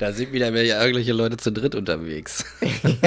[0.00, 2.42] Da sind wieder mehr irgendwelche Leute zu dritt unterwegs.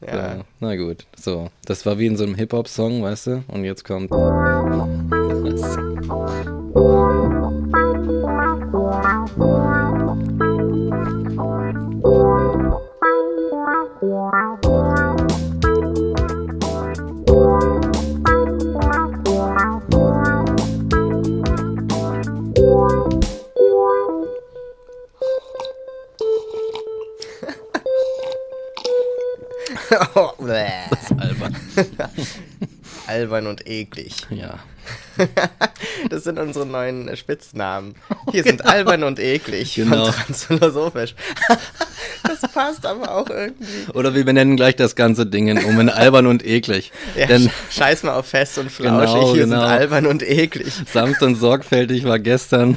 [0.00, 0.16] ja.
[0.16, 0.40] ja.
[0.58, 1.50] Na gut, so.
[1.66, 3.44] Das war wie in so einem Hip-Hop-Song, weißt du?
[3.48, 4.10] Und jetzt kommt.
[4.10, 5.76] Was?
[33.34, 34.14] albern und eklig.
[34.30, 34.58] Ja.
[36.10, 37.94] das sind unsere neuen Spitznamen.
[38.32, 38.70] Hier sind genau.
[38.70, 40.06] albern und eklig genau.
[40.06, 41.14] von Transphilosophisch.
[42.22, 43.90] das passt aber auch irgendwie.
[43.94, 46.92] Oder wir benennen gleich das ganze Ding um in albern und eklig.
[47.16, 49.14] Ja, Denn, scheiß mal auf fest und flauschig.
[49.14, 49.60] Genau, Hier genau.
[49.60, 50.74] sind albern und eklig.
[50.92, 52.76] Sanft und sorgfältig war gestern.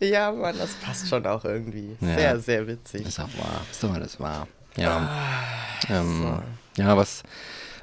[0.00, 1.96] Ja, Mann, das passt schon auch irgendwie.
[2.00, 2.14] Ja.
[2.14, 3.06] Sehr, sehr witzig.
[3.06, 3.60] Ist auch wahr.
[3.70, 4.48] Ist doch alles wahr.
[4.76, 4.96] Ja.
[4.96, 6.63] Ah, ähm, so.
[6.76, 7.22] Ja, was,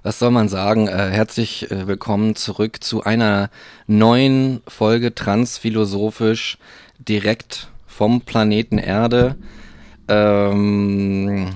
[0.04, 0.90] was soll man sagen?
[0.90, 3.50] Äh, herzlich äh, willkommen zurück zu einer
[3.88, 6.58] neuen Folge Transphilosophisch
[7.00, 9.38] direkt vom Planeten Erde.
[10.10, 11.52] Ähm,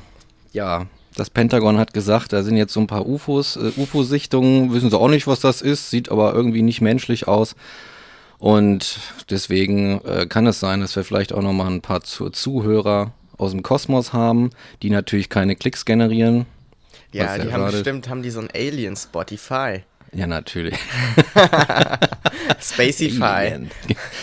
[0.53, 0.85] ja,
[1.17, 4.97] das Pentagon hat gesagt, da sind jetzt so ein paar UFOs, äh, UFO-Sichtungen, wissen sie
[4.97, 7.57] auch nicht, was das ist, sieht aber irgendwie nicht menschlich aus.
[8.37, 8.97] Und
[9.29, 13.51] deswegen äh, kann es sein, dass wir vielleicht auch nochmal ein paar zu Zuhörer aus
[13.51, 16.45] dem Kosmos haben, die natürlich keine Klicks generieren.
[17.15, 19.83] Ja, die haben bestimmt, haben die so ein Alien Spotify.
[20.11, 20.75] Ja, natürlich.
[22.61, 23.67] Spacify.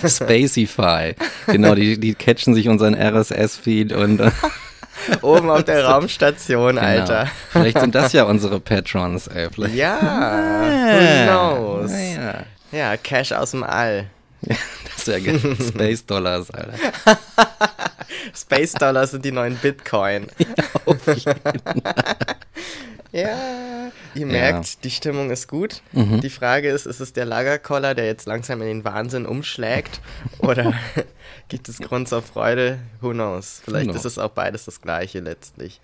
[0.06, 1.14] Spacify.
[1.46, 4.20] Genau, die, die catchen sich unseren RSS-Feed und.
[5.22, 6.86] Oben auf der Raumstation, genau.
[6.86, 7.28] Alter.
[7.50, 9.48] Vielleicht sind das ja unsere Patrons, ey.
[9.50, 9.74] Vielleicht.
[9.74, 11.90] Ja, who knows?
[11.92, 12.44] Ja.
[12.72, 14.06] Ja, Cash aus dem All.
[14.42, 14.58] das
[14.96, 15.56] ist ja geil.
[15.60, 16.72] Space Dollars, Alter.
[18.34, 20.26] Space Dollars sind die neuen Bitcoin.
[23.12, 24.74] ja, ihr merkt, ja.
[24.84, 25.82] die Stimmung ist gut.
[25.92, 26.20] Mhm.
[26.20, 30.00] Die Frage ist, ist es der Lagerkoller, der jetzt langsam in den Wahnsinn umschlägt?
[30.38, 30.72] Oder
[31.48, 32.78] gibt es Grund zur Freude?
[33.00, 33.60] Who knows?
[33.64, 33.98] Vielleicht knows.
[33.98, 35.80] ist es auch beides das Gleiche letztlich.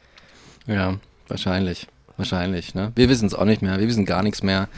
[0.66, 0.98] Ja,
[1.28, 1.88] wahrscheinlich.
[2.16, 2.92] Wahrscheinlich, ne?
[2.96, 3.78] Wir wissen es auch nicht mehr.
[3.78, 4.68] Wir wissen gar nichts mehr.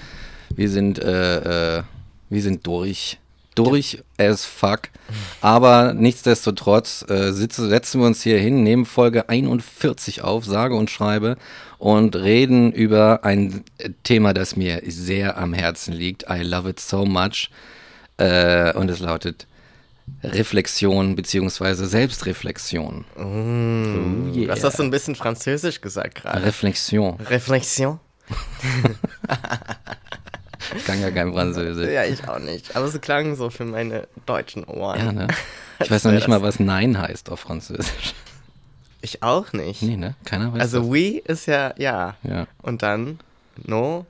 [0.50, 1.82] Wir sind, äh, äh,
[2.28, 3.18] wir sind durch.
[3.54, 4.82] Durch as fuck.
[5.40, 10.90] Aber nichtsdestotrotz äh, sitze, setzen wir uns hier hin, nehmen Folge 41 auf, sage und
[10.90, 11.36] schreibe
[11.78, 13.64] und reden über ein
[14.04, 16.26] Thema, das mir sehr am Herzen liegt.
[16.30, 17.50] I love it so much.
[18.18, 19.46] Äh, und es lautet
[20.22, 23.04] Reflexion beziehungsweise Selbstreflexion.
[23.16, 24.48] Mm, oh, yeah.
[24.48, 26.44] Was hast du ein bisschen französisch gesagt gerade?
[26.44, 27.16] Reflexion.
[27.20, 27.98] Reflexion?
[30.76, 31.90] Ich kann ja kein Französisch.
[31.90, 32.76] Ja, ich auch nicht.
[32.76, 34.98] Aber es klang so für meine deutschen Ohren.
[34.98, 35.28] Ja, ne?
[35.82, 38.12] Ich weiß noch nicht mal, was Nein heißt auf Französisch.
[39.00, 39.80] Ich auch nicht.
[39.80, 40.14] Nee, ne?
[40.26, 40.88] Keiner weiß Also das.
[40.88, 42.16] oui ist ja ja.
[42.22, 42.46] Ja.
[42.60, 43.18] Und dann
[43.56, 44.04] no?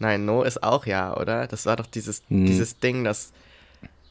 [0.00, 1.46] Nein, no ist auch ja, oder?
[1.46, 3.32] Das war doch dieses, N dieses Ding, das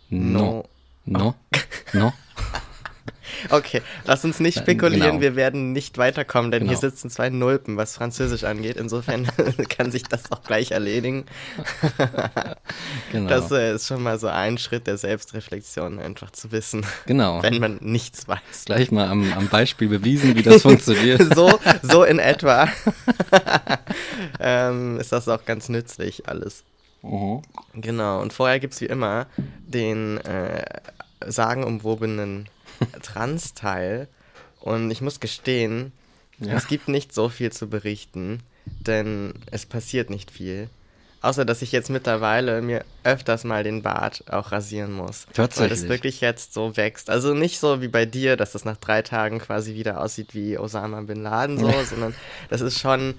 [0.09, 0.65] No.
[1.05, 1.35] No?
[1.53, 1.57] Oh.
[1.93, 2.13] No?
[3.49, 5.21] Okay, lass uns nicht spekulieren, genau.
[5.21, 6.71] wir werden nicht weiterkommen, denn genau.
[6.71, 8.77] hier sitzen zwei Nulpen, was Französisch angeht.
[8.77, 9.27] Insofern
[9.69, 11.25] kann sich das auch gleich erledigen.
[13.11, 13.29] genau.
[13.29, 17.41] Das äh, ist schon mal so ein Schritt der Selbstreflexion, einfach zu wissen, genau.
[17.43, 18.65] wenn man nichts weiß.
[18.65, 21.35] Gleich mal am, am Beispiel bewiesen, wie das funktioniert.
[21.35, 22.69] so, so in etwa
[24.39, 26.63] ähm, ist das auch ganz nützlich alles.
[27.01, 27.41] Mhm.
[27.73, 30.63] Genau, und vorher gibt es wie immer den äh,
[31.25, 32.47] sagenumwobenen
[33.01, 34.07] Trans-Teil.
[34.59, 35.91] Und ich muss gestehen,
[36.39, 36.53] ja.
[36.53, 40.69] es gibt nicht so viel zu berichten, denn es passiert nicht viel.
[41.23, 45.27] Außer, dass ich jetzt mittlerweile mir öfters mal den Bart auch rasieren muss.
[45.33, 45.59] Tatsächlich.
[45.59, 47.11] Weil das wirklich jetzt so wächst.
[47.11, 50.57] Also nicht so wie bei dir, dass das nach drei Tagen quasi wieder aussieht wie
[50.57, 52.15] Osama Bin Laden so, sondern
[52.49, 53.13] das ist schon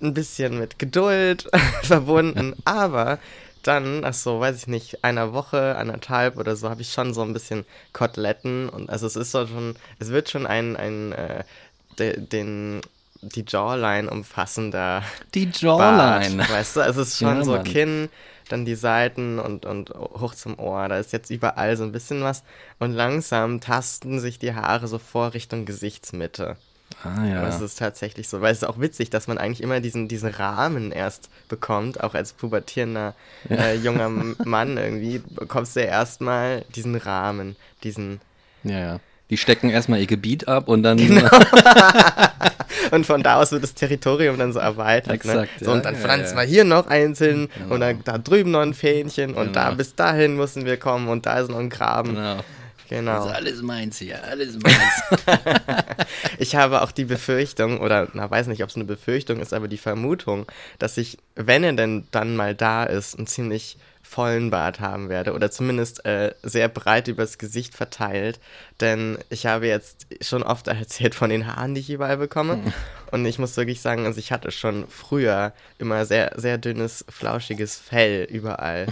[0.00, 1.50] ein bisschen mit Geduld
[1.82, 2.54] verbunden.
[2.64, 3.18] Aber
[3.62, 7.22] dann, ach so, weiß ich nicht, einer Woche, anderthalb oder so, habe ich schon so
[7.22, 11.44] ein bisschen Koteletten und also es ist so schon, es wird schon ein, ein äh,
[11.98, 12.80] de, den
[13.22, 15.02] die Jawline umfassender.
[15.34, 16.38] Die Jawline.
[16.38, 17.64] Bart, weißt du, also es ist schon ja, so Mann.
[17.64, 18.08] Kinn,
[18.48, 20.88] dann die Seiten und, und hoch zum Ohr.
[20.88, 22.42] Da ist jetzt überall so ein bisschen was.
[22.80, 26.56] Und langsam tasten sich die Haare so vor Richtung Gesichtsmitte.
[27.04, 27.42] Ah, ja.
[27.42, 30.28] Das ist tatsächlich so, weil es ist auch witzig, dass man eigentlich immer diesen, diesen
[30.28, 33.14] Rahmen erst bekommt, auch als pubertierender
[33.48, 33.56] ja.
[33.56, 34.08] äh, junger
[34.44, 38.20] Mann irgendwie, bekommst du ja erstmal diesen Rahmen, diesen.
[38.64, 39.00] Ja, ja.
[39.30, 40.98] Die stecken erstmal ihr Gebiet ab und dann.
[40.98, 41.28] Genau.
[42.90, 45.14] und von da aus wird das Territorium dann so erweitert.
[45.14, 45.64] Exakt, ne?
[45.64, 47.74] so, und dann ja, pflanzen wir hier noch einzeln Genau.
[47.74, 49.76] und dann da drüben noch ein Fähnchen und da Genau.
[49.76, 52.14] bis dahin müssen wir kommen und da ist noch ein Graben.
[52.14, 52.36] Genau.
[52.92, 53.22] Genau.
[53.22, 55.02] Also alles meins hier, alles meins.
[56.38, 59.66] Ich habe auch die Befürchtung, oder na, weiß nicht, ob es eine Befürchtung ist, aber
[59.66, 60.44] die Vermutung,
[60.78, 65.32] dass ich, wenn er denn dann mal da ist, einen ziemlich vollen Bart haben werde
[65.32, 68.40] oder zumindest äh, sehr breit übers Gesicht verteilt,
[68.82, 72.60] denn ich habe jetzt schon oft erzählt von den Haaren, die ich überall bekomme
[73.10, 77.78] und ich muss wirklich sagen, also ich hatte schon früher immer sehr, sehr dünnes, flauschiges
[77.78, 78.86] Fell überall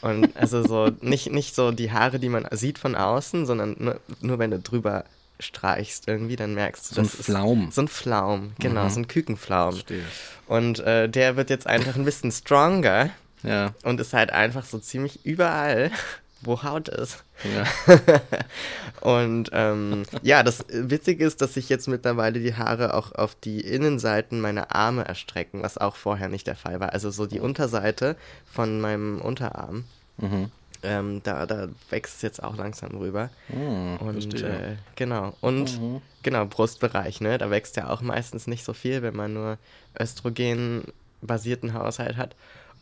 [0.00, 4.00] und also so, nicht, nicht so die Haare, die man sieht von außen, sondern nur,
[4.20, 5.04] nur wenn du drüber
[5.40, 7.70] streichst irgendwie, dann merkst du, So ein Flaum.
[7.70, 8.90] so ein Flaum, genau, Mhm.
[8.90, 9.72] so ein Kükenflaum.
[9.74, 10.02] Verstehe.
[10.46, 13.10] Und äh, der wird jetzt einfach ein bisschen stronger
[13.44, 15.90] Ja, und ist halt einfach so ziemlich überall,
[16.40, 17.24] wo Haut ist.
[17.44, 17.64] ja.
[19.00, 23.60] Und ähm, ja, das Witzige ist, dass sich jetzt mittlerweile die Haare auch auf die
[23.60, 26.92] Innenseiten meiner Arme erstrecken, was auch vorher nicht der Fall war.
[26.92, 28.16] Also so die Unterseite
[28.50, 29.84] von meinem Unterarm.
[30.18, 30.50] Mhm.
[30.84, 33.30] Ähm, da, da wächst es jetzt auch langsam rüber.
[33.48, 35.34] Hm, Und äh, genau.
[35.40, 36.00] Und Mhm.
[36.22, 37.36] genau, Brustbereich, ne?
[37.38, 39.58] Da wächst ja auch meistens nicht so viel, wenn man nur
[39.98, 42.36] östrogen-basierten Haushalt hat.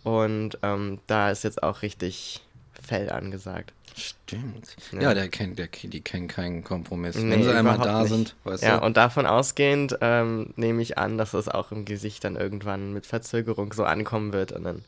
[0.05, 2.43] Und ähm, da ist jetzt auch richtig
[2.87, 3.73] Fell angesagt.
[3.97, 4.77] Stimmt.
[4.93, 5.01] Ja.
[5.01, 7.17] Ja, der kennt, der, die kennen keinen Kompromiss.
[7.17, 8.11] Nee, Wenn sie einmal da nicht.
[8.11, 8.85] sind, weißt Ja, du.
[8.87, 13.07] und davon ausgehend ähm, nehme ich an, dass es auch im Gesicht dann irgendwann mit
[13.07, 14.85] Verzögerung so ankommen wird und dann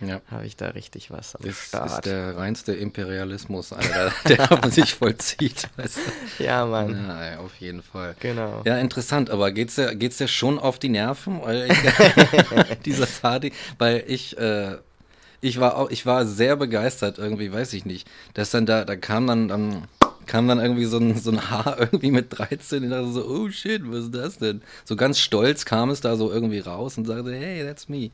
[0.00, 0.20] ja.
[0.30, 1.90] habe ich da richtig was am Ist, Start.
[1.90, 5.68] ist der reinste Imperialismus, Alter, der sich vollzieht.
[5.76, 5.98] Weißt
[6.38, 6.44] du?
[6.44, 8.14] ja, Mann, Ja, auf jeden Fall.
[8.20, 8.62] genau.
[8.64, 11.40] Ja, interessant, aber geht's dir, geht's dir schon auf die Nerven?
[11.42, 14.76] Weil ich, dieser Party, weil ich, äh,
[15.42, 18.96] ich war auch, ich war sehr begeistert irgendwie, weiß ich nicht, dass dann da, da
[18.96, 19.88] kam dann, dann
[20.24, 23.50] kam dann irgendwie so ein, so ein Haar irgendwie mit 13 und dachte so, oh
[23.50, 24.62] shit, was ist das denn?
[24.84, 28.10] So ganz stolz kam es da so irgendwie raus und sagte, hey, that's me.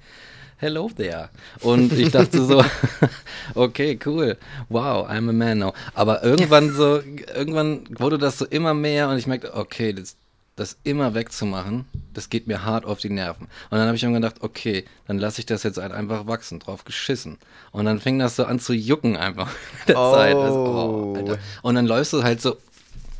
[0.56, 1.28] Hello there.
[1.60, 2.64] Und ich dachte so,
[3.54, 4.36] okay, cool.
[4.70, 5.74] Wow, I'm a man now.
[5.94, 7.00] Aber irgendwann so,
[7.36, 10.16] irgendwann wurde das so immer mehr und ich merkte, okay, das,
[10.58, 11.84] das immer wegzumachen,
[12.14, 13.44] das geht mir hart auf die Nerven.
[13.70, 16.58] Und dann habe ich mir gedacht, okay, dann lasse ich das jetzt halt einfach wachsen,
[16.58, 17.38] drauf geschissen.
[17.72, 20.12] Und dann fing das so an zu jucken einfach mit der Oh.
[20.14, 20.36] Zeit.
[20.36, 21.38] Also, oh, Alter.
[21.62, 22.56] Und dann läufst du halt so,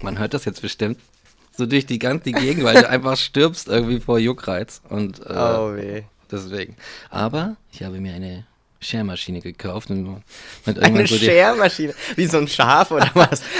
[0.02, 0.99] man hört das jetzt bestimmt,
[1.56, 4.81] so durch die ganze Gegend, weil du einfach stirbst irgendwie vor Juckreiz.
[4.88, 6.02] Und äh, Oh weh.
[6.31, 6.76] deswegen.
[7.11, 8.46] Aber ich habe mir eine
[8.81, 10.23] Schermaschine gekauft und
[10.81, 11.95] Eine so Schermaschine.
[12.17, 13.43] Wie so ein Schaf oder was?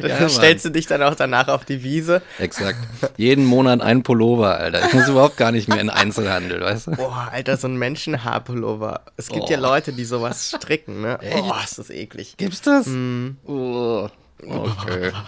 [0.00, 2.22] dann Ja, stellst du dich dann auch danach auf die Wiese.
[2.38, 2.78] Exakt.
[3.16, 4.86] Jeden Monat ein Pullover, Alter.
[4.86, 6.90] Ich muss überhaupt gar nicht mehr in Einzelhandel, weißt du?
[6.92, 9.02] Boah, Alter, so ein Menschenhaarpullover.
[9.16, 9.50] Es gibt Oh.
[9.50, 11.18] ja Leute, die sowas stricken, ne?
[11.20, 11.42] Echt?
[11.42, 12.36] Oh, ist das eklig.
[12.36, 12.86] Gibt's das?
[12.86, 13.36] Hm.
[13.46, 14.08] Oh,
[14.46, 15.12] okay.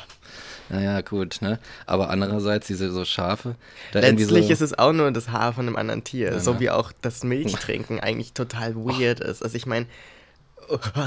[0.69, 1.59] Naja, gut, ne?
[1.87, 3.55] Aber andererseits diese so Schafe,
[3.93, 6.33] Letztlich so, ist es auch nur das Haar von einem anderen Tier.
[6.33, 6.61] Ja, so ne?
[6.61, 9.43] wie auch das Milchtrinken eigentlich total weird ist.
[9.43, 9.87] Also ich meine,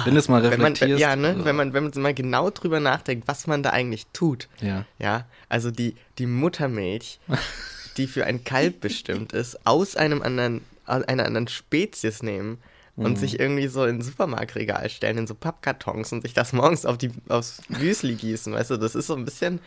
[0.05, 1.35] wenn es mal wenn man, ja, ne?
[1.43, 4.47] wenn, man, wenn man mal genau drüber nachdenkt, was man da eigentlich tut.
[4.61, 4.85] Ja.
[4.97, 7.19] Ja, also die, die Muttermilch,
[7.97, 12.59] die für ein Kalb bestimmt ist, aus einem anderen, aus einer anderen Spezies nehmen
[13.05, 16.85] und sich irgendwie so in ein Supermarktregal stellen, in so Pappkartons und sich das morgens
[16.85, 19.59] auf die, aufs Müsli gießen, weißt du, das ist so ein bisschen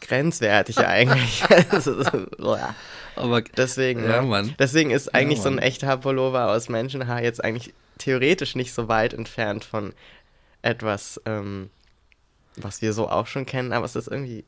[0.00, 1.44] grenzwertig eigentlich.
[3.16, 4.54] Aber Deswegen, Ja, ne?
[4.58, 9.14] Deswegen ist eigentlich so ein echter Pullover aus Menschenhaar jetzt eigentlich theoretisch nicht so weit
[9.14, 9.92] entfernt von
[10.62, 11.70] etwas, ähm,
[12.56, 14.44] was wir so auch schon kennen, aber es ist irgendwie.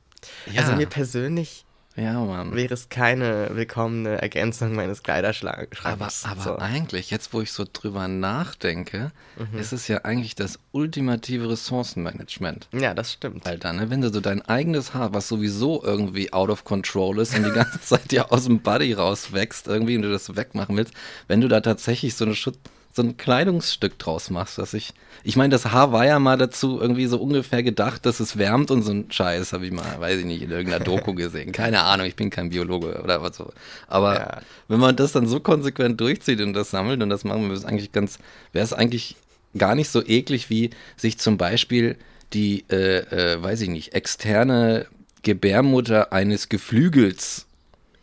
[0.50, 0.62] Ja.
[0.62, 1.63] Also mir persönlich
[1.96, 2.54] ja, Mann.
[2.54, 5.84] wäre es keine willkommene Ergänzung meines Kleiderschranks.
[5.84, 6.56] Aber, aber so.
[6.58, 9.58] eigentlich, jetzt wo ich so drüber nachdenke, Mhm.
[9.58, 12.68] ist es ja eigentlich das ultimative Ressourcenmanagement.
[12.72, 13.46] Ja, das stimmt.
[13.46, 13.90] Alter, ne?
[13.90, 17.50] Wenn du so dein eigenes Haar, was sowieso irgendwie out of control ist und die
[17.52, 20.94] ganze Zeit ja aus dem Body rauswächst, irgendwie, und du das wegmachen willst,
[21.28, 22.58] wenn du da tatsächlich so eine Schutz,
[22.96, 26.80] so ein Kleidungsstück draus machst, dass ich, ich meine, das Haar war ja mal dazu
[26.80, 30.20] irgendwie so ungefähr gedacht, dass es wärmt und so ein Scheiß, habe ich mal, weiß
[30.20, 31.50] ich nicht, in irgendeiner Doku gesehen.
[31.50, 33.52] Keine Ahnung, ich bin kein Biologe oder was so.
[33.88, 34.40] Aber Ja.
[34.68, 37.64] wenn man das dann so konsequent durchzieht und das sammelt und das machen, wäre es
[37.64, 38.18] eigentlich ganz,
[38.52, 39.16] wäre es eigentlich
[39.58, 41.96] gar nicht so eklig wie sich zum Beispiel
[42.32, 42.98] die, äh,
[43.34, 44.86] äh, weiß ich nicht, externe
[45.22, 47.46] Gebärmutter eines Geflügels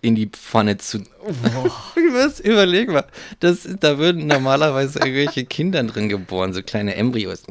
[0.02, 1.00] in die Pfanne zu.
[2.14, 2.40] Was?
[2.40, 3.06] Überleg mal.
[3.40, 7.44] Das, da würden normalerweise irgendwelche Kinder drin geboren, so kleine Embryos.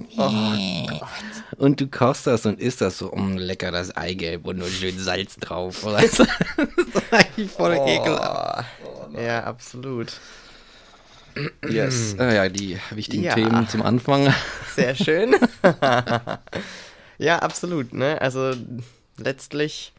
[1.56, 4.98] und du kochst das und isst das so, um lecker das Eigelb und nur schön
[4.98, 5.82] Salz drauf.
[5.82, 5.90] Du?
[5.92, 6.28] das ist
[7.10, 8.68] eigentlich voll ekelhaft.
[8.84, 10.12] Oh, ja, absolut.
[11.68, 12.16] Yes.
[12.18, 13.34] Ah, ja, die wichtigen Ja.
[13.34, 14.34] Themen zum Anfang.
[14.74, 15.36] Sehr schön.
[17.18, 18.20] ja, absolut, ne?
[18.20, 18.54] Also
[19.16, 19.92] letztlich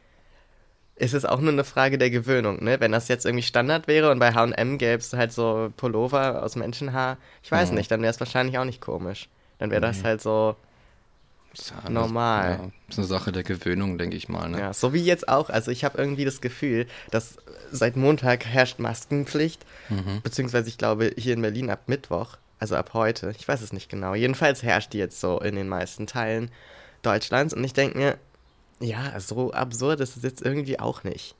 [1.02, 2.80] ist es auch nur eine Frage der Gewöhnung, ne?
[2.80, 6.56] Wenn das jetzt irgendwie Standard wäre und bei H&M gäbe es halt so Pullover aus
[6.56, 7.76] Menschenhaar, ich weiß Mhm.
[7.78, 9.28] nicht, dann wäre es wahrscheinlich auch nicht komisch.
[9.58, 10.04] Dann wäre das Nee.
[10.04, 10.56] halt so,
[11.54, 12.60] Ist ja Normal.
[12.62, 14.48] Ja, ist eine Sache der Gewöhnung, denke ich mal.
[14.50, 14.60] Ne?
[14.60, 15.50] ja, so wie jetzt auch.
[15.50, 17.36] Also ich habe irgendwie das Gefühl, dass
[17.72, 20.22] seit Montag herrscht Maskenpflicht, Mhm.
[20.24, 23.90] beziehungsweise ich glaube hier in Berlin ab Mittwoch, also ab heute, ich weiß es nicht
[23.90, 24.14] genau.
[24.16, 26.52] Jedenfalls herrscht die jetzt so in den meisten Teilen
[27.02, 28.18] Deutschlands und ich denke mir,
[28.82, 31.36] ja, so absurd ist es jetzt irgendwie auch nicht.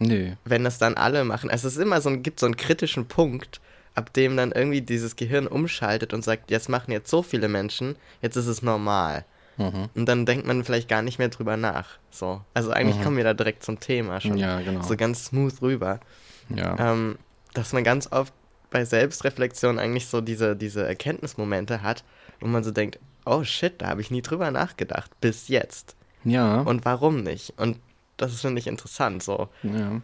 [0.00, 0.32] Nö.
[0.44, 1.50] wenn das dann alle machen.
[1.50, 3.60] Es ist immer so ein, gibt so einen kritischen Punkt,
[3.94, 7.96] ab dem dann irgendwie dieses Gehirn umschaltet und sagt, jetzt machen jetzt so viele Menschen,
[8.20, 9.24] jetzt ist es normal.
[9.56, 9.88] Mhm.
[9.94, 11.98] Und dann denkt man vielleicht gar nicht mehr drüber nach.
[12.10, 12.40] So.
[12.54, 14.32] Also eigentlich kommen wir da direkt zum Thema schon.
[14.32, 14.38] Mhm.
[14.38, 14.82] Ja, genau.
[14.82, 16.00] So ganz smooth rüber.
[16.48, 16.92] Ja.
[16.92, 17.18] Ähm,
[17.52, 18.32] dass man ganz oft
[18.70, 22.02] bei Selbstreflexion eigentlich so diese, diese Erkenntnismomente hat,
[22.40, 25.94] wo man so denkt, oh shit, da habe ich nie drüber nachgedacht, bis jetzt.
[26.24, 26.60] Ja.
[26.62, 27.54] Und warum nicht?
[27.56, 27.78] Und
[28.16, 29.22] das ist, finde ich, interessant.
[29.22, 29.48] So.
[29.62, 30.00] ja.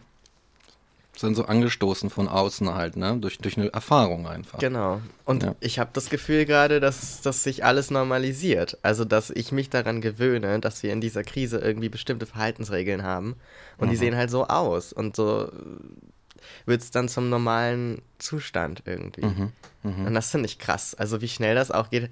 [1.17, 3.17] Sind so angestoßen von außen halt, ne?
[3.19, 4.59] Durch, durch eine Erfahrung einfach.
[4.59, 5.01] Genau.
[5.25, 5.55] Und Ja.
[5.59, 8.77] ich habe das Gefühl gerade, dass, dass sich alles normalisiert.
[8.81, 13.35] Also, dass ich mich daran gewöhne, dass wir in dieser Krise irgendwie bestimmte Verhaltensregeln haben.
[13.77, 13.99] Und die Mhm.
[13.99, 14.93] sehen halt so aus.
[14.93, 15.51] Und so
[16.65, 19.25] wird es dann zum normalen Zustand irgendwie.
[19.25, 19.51] Mhm.
[19.83, 20.05] Mhm.
[20.07, 20.95] Und das finde ich krass.
[20.95, 22.09] Also, wie schnell das auch geht.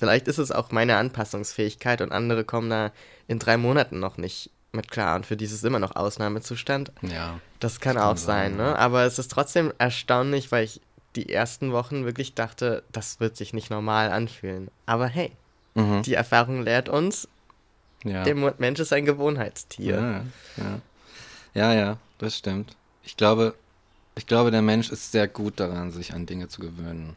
[0.00, 2.90] Vielleicht ist es auch meine Anpassungsfähigkeit und andere kommen da
[3.28, 5.16] in drei Monaten noch nicht mit klar.
[5.16, 6.92] Und für dieses immer noch Ausnahmezustand.
[7.02, 7.40] Ja.
[7.60, 8.78] Das kann kann auch sein, sein, ne?
[8.78, 10.80] Aber es ist trotzdem erstaunlich, weil ich
[11.16, 14.70] die ersten Wochen wirklich dachte, das wird sich nicht normal anfühlen.
[14.86, 15.32] Aber hey,
[15.74, 16.02] Mhm.
[16.02, 17.28] die Erfahrung lehrt uns,
[18.04, 18.24] ja.
[18.24, 20.24] der Mensch ist ein Gewohnheitstier.
[20.56, 20.80] Ja, ja.
[21.54, 22.76] Ja, ja, das stimmt.
[23.04, 23.54] Ich glaube,
[24.16, 27.16] ich glaube, der Mensch ist sehr gut daran, sich an Dinge zu gewöhnen.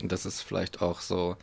[0.00, 1.36] Und das ist vielleicht auch so,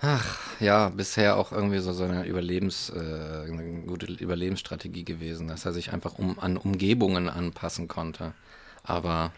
[0.00, 5.72] ach, ja, bisher auch irgendwie so seine Überlebens, äh, eine gute Überlebensstrategie gewesen, dass er
[5.72, 8.32] sich einfach um, an Umgebungen anpassen konnte.
[8.82, 9.32] Aber,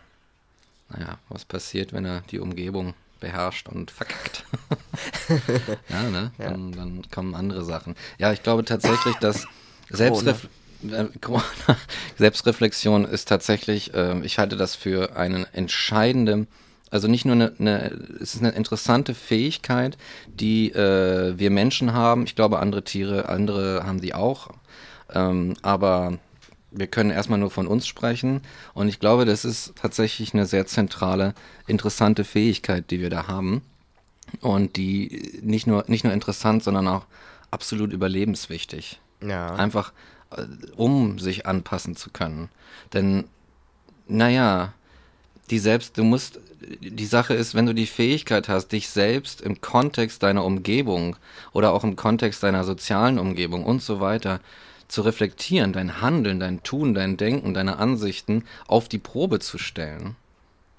[0.88, 4.44] naja, was passiert, wenn er die Umgebung beherrscht und verkackt?
[5.88, 6.32] ja, ne?
[6.38, 6.50] Ja.
[6.50, 7.94] Dann, dann kommen andere Sachen.
[8.18, 9.46] Ja, ich glaube tatsächlich, dass
[9.88, 10.48] Selbstref äh.
[12.18, 16.48] Selbstreflexion ist tatsächlich, ähm, ich halte das für einen entscheidenden,
[16.96, 22.24] also nicht nur eine, eine es ist eine interessante Fähigkeit, die äh, wir Menschen haben.
[22.24, 24.48] Ich glaube, andere Tiere, andere haben die auch.
[25.12, 26.18] Ähm, aber
[26.70, 28.40] wir können erstmal nur von uns sprechen.
[28.72, 31.34] Und ich glaube, das ist tatsächlich eine sehr zentrale,
[31.66, 33.60] interessante Fähigkeit, die wir da haben.
[34.40, 37.04] Und die nicht nur, nicht nur interessant, sondern auch
[37.50, 39.00] absolut überlebenswichtig.
[39.20, 39.54] Ja.
[39.54, 39.92] Einfach,
[40.30, 42.48] äh, um sich anpassen zu können.
[42.94, 43.24] Denn,
[44.08, 44.72] naja,
[45.50, 46.40] die selbst, du musst,
[46.80, 51.16] die Sache ist, wenn du die Fähigkeit hast, dich selbst im Kontext deiner Umgebung
[51.52, 54.40] oder auch im Kontext deiner sozialen Umgebung und so weiter
[54.88, 60.16] zu reflektieren, dein Handeln, dein Tun, dein Denken, deine Ansichten auf die Probe zu stellen,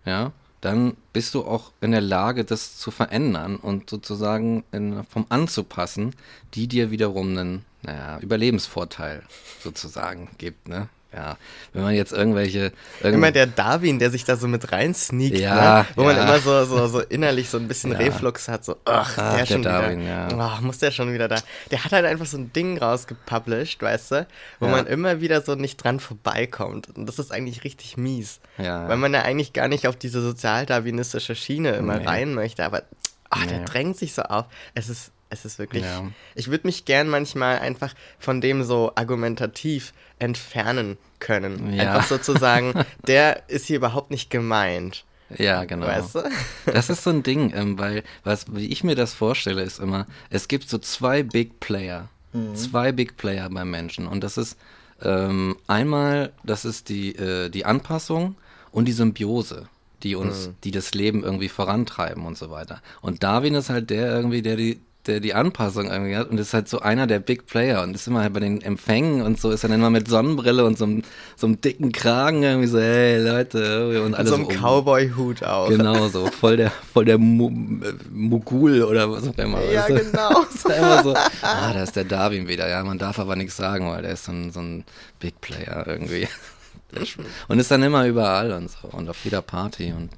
[0.06, 0.32] ja,
[0.62, 6.16] dann bist du auch in der Lage, das zu verändern und sozusagen in, vom anzupassen,
[6.56, 9.24] die dir wiederum einen naja, Überlebensvorteil
[9.64, 10.90] sozusagen gibt, ne?
[11.18, 11.36] Ja,
[11.74, 12.72] wenn man jetzt irgendwelche
[13.02, 15.86] irgend- Immer der Darwin, der sich da so mit rein sneakt, Ja, ne?
[15.96, 16.24] wo man ja.
[16.24, 17.98] immer so, so, so innerlich so ein bisschen Ja.
[17.98, 20.58] Reflux hat, so, ach, Ach, der der schon Darwin, wieder, ja.
[20.60, 21.38] oh, muss der schon wieder da.
[21.72, 24.28] Der hat halt einfach so ein Ding rausgepublished, weißt du,
[24.60, 26.90] wo man immer wieder so nicht dran vorbeikommt.
[26.96, 28.40] Und das ist eigentlich richtig mies.
[28.60, 28.88] Ja.
[28.88, 32.06] Weil man ja eigentlich gar nicht auf diese sozialdarwinistische Schiene immer Nee.
[32.06, 32.84] rein möchte, aber
[33.32, 33.66] ach, der Nee.
[33.66, 34.46] drängt sich so auf.
[34.76, 35.84] Es ist, es ist wirklich.
[35.84, 36.06] Ja.
[36.36, 41.74] Ich würde mich gern manchmal einfach von dem so argumentativ entfernen können.
[41.74, 41.94] Ja.
[41.94, 42.74] Einfach sozusagen,
[43.08, 45.06] der ist hier überhaupt nicht gemeint.
[45.38, 45.88] Ja, genau.
[45.88, 46.24] Weißt du?
[46.66, 50.06] Das ist so ein Ding, ähm, weil, was, wie ich mir das vorstelle, ist immer,
[50.30, 52.10] es gibt so zwei Big Player.
[52.54, 54.06] Zwei Big Player beim Menschen.
[54.06, 54.58] Und das ist
[55.02, 58.36] ähm, einmal, das ist die, äh, die Anpassung
[58.72, 59.70] und die Symbiose,
[60.04, 62.82] die uns, die das Leben irgendwie vorantreiben und so weiter.
[63.02, 66.54] Und Darwin ist halt der irgendwie, der die, der die Anpassung irgendwie hat und ist
[66.54, 69.50] halt so einer der Big Player und ist immer halt bei den Empfängen und so
[69.52, 71.04] ist dann immer mit Sonnenbrille und so einem,
[71.36, 75.70] so einem dicken Kragen irgendwie so, hey Leute, und alles so einem um- Cowboy-Hut auch.
[75.70, 79.62] Genau so, voll der, voll der Mogul oder was auch immer.
[79.72, 80.12] Ja, weißt du?
[80.12, 80.42] genau.
[80.54, 83.58] Ist da immer so, ah, da ist der Darwin wieder, ja, man darf aber nichts
[83.58, 84.84] sagen, weil der ist so ein, so ein
[85.20, 86.28] Big Player irgendwie.
[87.48, 90.10] Und ist dann immer überall und so und auf jeder Party und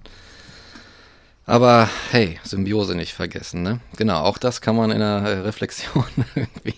[1.50, 3.80] aber hey, Symbiose nicht vergessen, ne?
[3.98, 6.76] Genau, auch das kann man in der äh, Reflexion irgendwie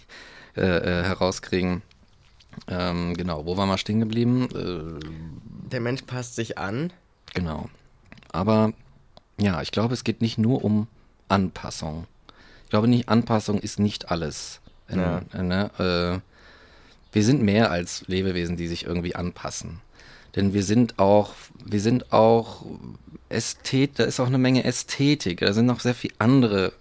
[0.55, 1.81] äh, äh, herauskriegen.
[2.67, 4.47] Ähm, genau, wo waren wir stehen geblieben?
[4.53, 6.91] Äh, Der Mensch passt sich an.
[7.33, 7.69] Genau.
[8.31, 8.73] Aber
[9.39, 10.87] ja, ich glaube, es geht nicht nur um
[11.29, 12.07] Anpassung.
[12.65, 14.59] Ich glaube nicht, Anpassung ist nicht alles.
[14.89, 15.21] Ja.
[15.33, 16.19] äh, ne, äh,
[17.13, 19.79] wir sind mehr als Lebewesen, die sich irgendwie anpassen.
[20.35, 21.33] Denn wir sind auch,
[21.65, 22.65] wir sind auch
[23.29, 26.73] Ästhet, da ist auch eine Menge Ästhetik, da sind noch sehr viele andere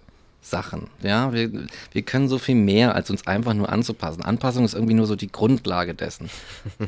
[0.43, 0.87] Sachen.
[1.01, 1.51] Ja, wir,
[1.91, 4.23] wir können so viel mehr, als uns einfach nur anzupassen.
[4.23, 6.29] Anpassung ist irgendwie nur so die Grundlage dessen.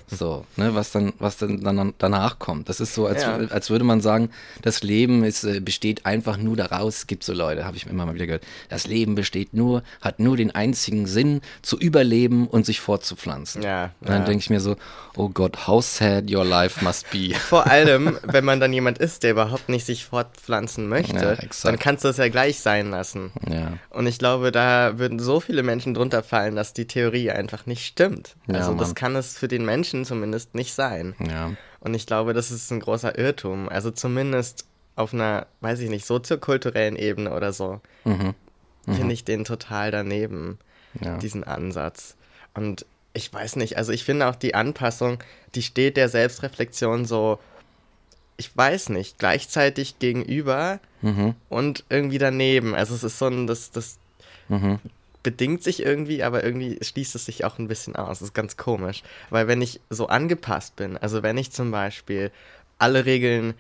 [0.08, 2.70] So, ne, was dann, was dann, danach kommt.
[2.70, 3.36] Das ist so, als, ja.
[3.36, 4.30] als würde man sagen,
[4.62, 6.98] das Leben ist, äh, besteht einfach nur daraus.
[6.98, 8.44] Es gibt so Leute, habe ich immer mal wieder gehört.
[8.70, 13.64] Das Leben besteht nur, hat nur den einzigen Sinn, zu überleben und sich fortzupflanzen.
[13.64, 14.26] Ja, und dann ja.
[14.26, 14.76] denke ich mir so,
[15.16, 17.34] oh Gott, how sad your life must be.
[17.50, 21.80] Vor allem, wenn man dann jemand ist, der überhaupt nicht sich fortpflanzen möchte, ja, dann
[21.80, 23.32] kannst du es ja gleich sein lassen.
[23.50, 23.78] Ja.
[23.90, 27.86] Und ich glaube, da würden so viele Menschen drunter fallen, dass die Theorie einfach nicht
[27.86, 28.36] stimmt.
[28.48, 31.16] Ja, also das kann es für den Menschen zumindest nicht sein.
[31.20, 31.52] Ja.
[31.80, 33.70] Und ich glaube, das ist ein großer Irrtum.
[33.70, 38.34] Also zumindest auf einer, weiß ich nicht, soziokulturellen Ebene oder so, mhm.
[38.86, 38.94] mhm.
[38.94, 40.60] finde ich den total daneben,
[41.02, 41.18] ja.
[41.18, 42.16] diesen Ansatz.
[42.54, 45.20] Und ich weiß nicht, also ich finde auch die Anpassung,
[45.56, 47.40] die steht der Selbstreflexion so
[48.38, 51.36] ich weiß nicht, gleichzeitig gegenüber mhm.
[51.50, 52.74] und irgendwie daneben.
[52.74, 54.00] Also es ist so ein, das, das
[54.50, 54.80] mhm.
[55.22, 58.20] bedingt sich irgendwie, aber irgendwie schließt es sich auch ein bisschen aus.
[58.20, 59.04] Das ist ganz komisch.
[59.30, 62.32] Weil wenn ich so angepasst bin, also wenn ich zum Beispiel
[62.80, 63.54] alle Regeln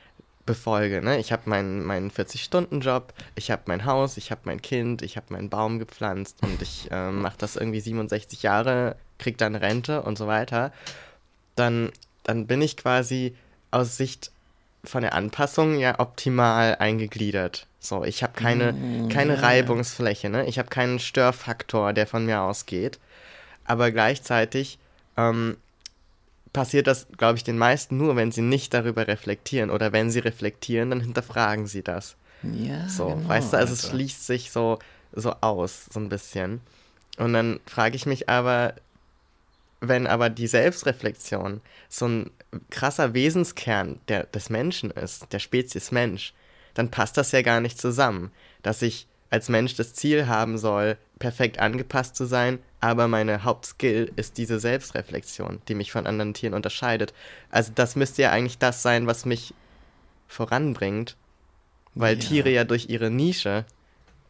[0.45, 1.19] befolge, ne?
[1.19, 5.27] Ich habe meinen, meinen 40-Stunden-Job, ich habe mein Haus, ich habe mein Kind, ich habe
[5.29, 10.17] meinen Baum gepflanzt und ich äh, mache das irgendwie 67 Jahre, krieg dann Rente und
[10.17, 10.73] so weiter,
[11.55, 11.91] dann,
[12.23, 13.35] dann bin ich quasi
[13.71, 14.31] aus Sicht
[14.83, 17.67] von der Anpassung ja optimal eingegliedert.
[17.79, 20.45] So, ich habe keine, mm, keine Reibungsfläche, ne?
[20.45, 22.99] Ich habe keinen Störfaktor, der von mir ausgeht.
[23.65, 24.77] Aber gleichzeitig
[25.17, 25.57] ähm,
[26.51, 29.69] passiert das, glaube ich, den meisten nur, wenn sie nicht darüber reflektieren.
[29.69, 32.15] Oder wenn sie reflektieren, dann hinterfragen sie das.
[32.43, 32.87] Ja.
[32.89, 34.79] So, genau, weißt du, also es schließt sich so,
[35.13, 36.61] so aus, so ein bisschen.
[37.17, 38.73] Und dann frage ich mich aber,
[39.83, 42.31] wenn aber die Selbstreflexion so ein
[42.69, 46.33] krasser Wesenskern der, des Menschen ist, der Spezies Mensch,
[46.73, 50.97] dann passt das ja gar nicht zusammen, dass ich als Mensch das Ziel haben soll,
[51.19, 56.53] perfekt angepasst zu sein, aber meine Hauptskill ist diese Selbstreflexion, die mich von anderen Tieren
[56.53, 57.13] unterscheidet.
[57.49, 59.53] Also das müsste ja eigentlich das sein, was mich
[60.27, 61.17] voranbringt,
[61.93, 62.19] weil ja.
[62.21, 63.65] Tiere ja durch ihre Nische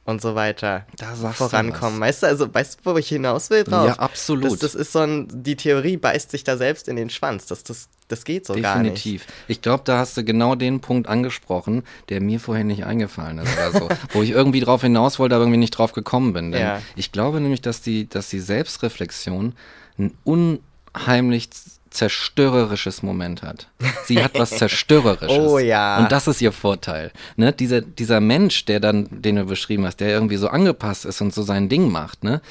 [0.06, 0.86] und so weiter
[1.34, 2.00] vorankommen.
[2.00, 3.88] Weißt du, also weißt du, wo ich hinaus will drauf?
[3.88, 4.52] Ja, absolut.
[4.52, 7.46] Das, das ist so ein, die Theorie beißt sich da selbst in den Schwanz.
[7.46, 8.74] Das, das, das geht so Definitiv.
[8.74, 9.06] gar nicht.
[9.06, 9.28] Definitiv.
[9.48, 13.54] Ich glaube, da hast du genau den Punkt angesprochen, der mir vorher nicht eingefallen ist
[13.54, 13.90] oder so.
[14.12, 16.52] wo ich irgendwie drauf hinaus wollte, aber irgendwie nicht drauf gekommen bin.
[16.52, 16.82] Denn ja.
[16.98, 19.54] ich glaube nämlich, dass die, dass die Selbstreflexion
[19.98, 21.50] ein unheimlich
[21.94, 23.68] zerstörerisches Moment hat.
[24.06, 25.38] Sie hat was Zerstörerisches.
[25.38, 26.00] oh ja.
[26.00, 27.12] Und das ist ihr Vorteil.
[27.36, 27.54] Ne?
[27.54, 31.34] Dieser, dieser Mensch, der dann, den du beschrieben hast, der irgendwie so angepasst ist und
[31.34, 32.42] so sein Ding macht, ne?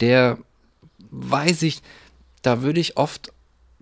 [0.00, 0.38] der
[1.10, 1.82] weiß ich,
[2.42, 3.32] da würde ich oft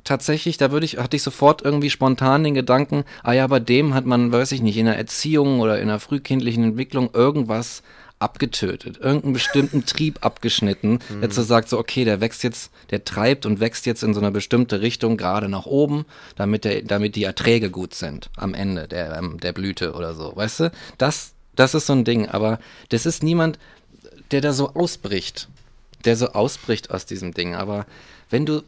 [0.04, 3.94] tatsächlich, da würde ich, hatte ich sofort irgendwie spontan den Gedanken, ah ja, bei dem
[3.94, 7.82] hat man, weiß ich nicht, in der Erziehung oder in der frühkindlichen Entwicklung irgendwas
[8.18, 11.20] abgetötet, irgendeinen bestimmten Trieb abgeschnitten, mhm.
[11.20, 14.20] der zu sagt so, okay, der wächst jetzt, der treibt und wächst jetzt in so
[14.20, 18.88] eine bestimmte Richtung gerade nach oben, damit der, damit die Erträge gut sind am Ende
[18.88, 20.72] der, ähm, der Blüte oder so, weißt du?
[20.98, 23.58] Das, das ist so ein Ding, aber das ist niemand,
[24.30, 25.48] der da so ausbricht,
[26.04, 27.86] der so ausbricht aus diesem Ding, aber
[28.30, 28.62] wenn du,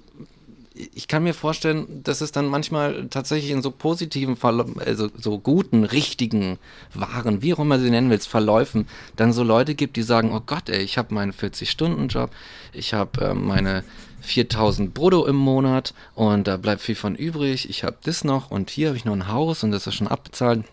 [0.95, 5.39] ich kann mir vorstellen, dass es dann manchmal tatsächlich in so positiven, Verla also so
[5.39, 6.59] guten, richtigen,
[6.95, 8.87] wahren, wie auch immer sie nennen willst, Verläufen,
[9.17, 12.31] dann so Leute gibt, die sagen, oh Gott, ey, ich habe meinen 40-Stunden-Job,
[12.73, 13.83] ich habe äh, meine
[14.21, 18.71] 4000 Brutto im Monat und da bleibt viel von übrig, ich habe das noch und
[18.71, 20.65] hier habe ich noch ein Haus und das ist schon abbezahlt.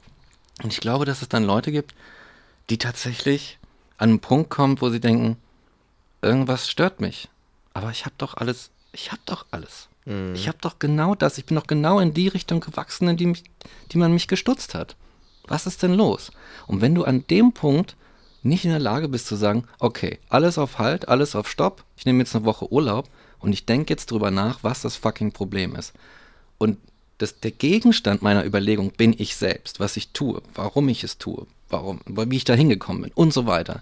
[0.63, 1.93] Und ich glaube, dass es dann Leute gibt,
[2.69, 3.59] die tatsächlich
[3.97, 5.37] an einen Punkt kommen, wo sie denken,
[6.21, 7.29] irgendwas stört mich.
[7.73, 9.89] Aber ich habe doch alles, ich habe doch alles.
[10.05, 10.35] Mhm.
[10.35, 13.25] Ich habe doch genau das, ich bin doch genau in die Richtung gewachsen, in die,
[13.25, 13.43] mich,
[13.91, 14.95] die man mich gestutzt hat.
[15.47, 16.31] Was ist denn los?
[16.67, 17.95] Und wenn du an dem Punkt
[18.41, 22.05] nicht in der Lage bist zu sagen, okay, alles auf Halt, alles auf Stopp, ich
[22.05, 25.75] nehme jetzt eine Woche Urlaub und ich denke jetzt drüber nach, was das fucking Problem
[25.75, 25.93] ist.
[26.57, 26.77] Und
[27.17, 31.47] das, der Gegenstand meiner Überlegung bin ich selbst, was ich tue, warum ich es tue,
[31.69, 33.81] warum, wie ich da hingekommen bin und so weiter.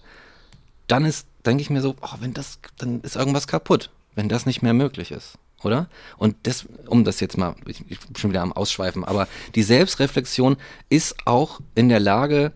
[0.87, 4.45] Dann ist, denke ich mir so, oh, wenn das, dann ist irgendwas kaputt, wenn das
[4.45, 5.87] nicht mehr möglich ist oder?
[6.17, 9.63] Und das, um das jetzt mal, ich, ich bin schon wieder am Ausschweifen, aber die
[9.63, 10.57] Selbstreflexion
[10.89, 12.51] ist auch in der Lage,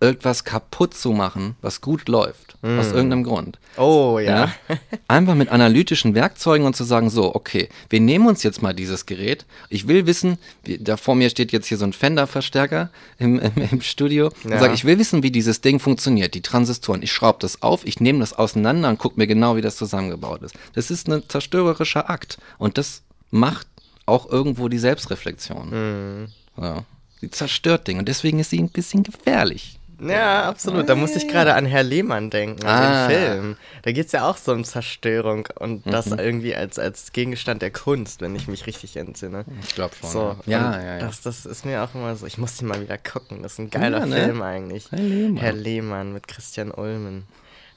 [0.00, 3.60] irgendwas kaputt zu machen, was gut läuft, aus irgendeinem Grund.
[3.76, 4.46] Oh ja.
[4.68, 4.78] Ja?
[5.06, 9.06] Einfach mit analytischen Werkzeugen und zu sagen, so, okay, wir nehmen uns jetzt mal dieses
[9.06, 9.46] Gerät.
[9.68, 13.52] Ich will wissen, wie, da vor mir steht jetzt hier so ein Fender-Verstärker im, im,
[13.70, 14.32] im Studio.
[14.42, 14.58] Und Ja.
[14.58, 17.02] sage, ich will wissen, wie dieses Ding funktioniert, die Transistoren.
[17.02, 20.42] Ich schraube das auf, ich nehme das auseinander und gucke mir genau, wie das zusammengebaut
[20.42, 20.56] ist.
[20.74, 22.38] Das ist ein zerstörerischer Akt.
[22.58, 23.68] Und das macht
[24.06, 25.70] auch irgendwo die Selbstreflexion.
[25.70, 26.26] Mhm.
[26.60, 26.84] Ja.
[27.22, 29.78] Sie zerstört Dinge und deswegen ist sie ein bisschen gefährlich.
[30.00, 30.88] Ja, absolut.
[30.88, 33.06] Da musste ich gerade an Herr Lehmann denken, an Ah.
[33.06, 33.56] den Film.
[33.82, 37.70] Da geht es ja auch so um Zerstörung und das irgendwie als, als Gegenstand der
[37.70, 39.44] Kunst, wenn ich mich richtig entsinne.
[39.62, 40.10] Ich glaube schon.
[40.10, 40.98] So, ja, ja, ja.
[40.98, 42.26] Das, das ist mir auch immer so.
[42.26, 43.44] Ich muss den mal wieder gucken.
[43.44, 44.16] Das ist ein geiler Ja, ne?
[44.24, 44.90] Film eigentlich.
[44.90, 45.36] Herr Lehmann.
[45.36, 47.22] Herr Lehmann mit Christian Ulmen.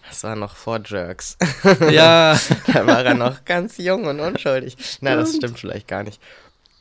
[0.09, 1.37] Das war noch vor Jerks.
[1.91, 2.39] ja.
[2.73, 4.77] da war er noch ganz jung und unschuldig.
[5.01, 6.19] Na, das stimmt vielleicht gar nicht.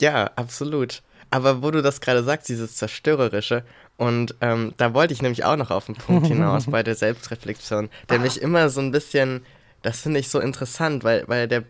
[0.00, 1.02] Ja, absolut.
[1.34, 3.64] Aber wo du das gerade sagst, dieses Zerstörerische,
[3.96, 7.90] und ähm, da wollte ich nämlich auch noch auf den Punkt hinaus bei der Selbstreflexion,
[8.08, 9.44] der mich immer so ein bisschen,
[9.82, 11.64] das finde ich so interessant, weil, weil der,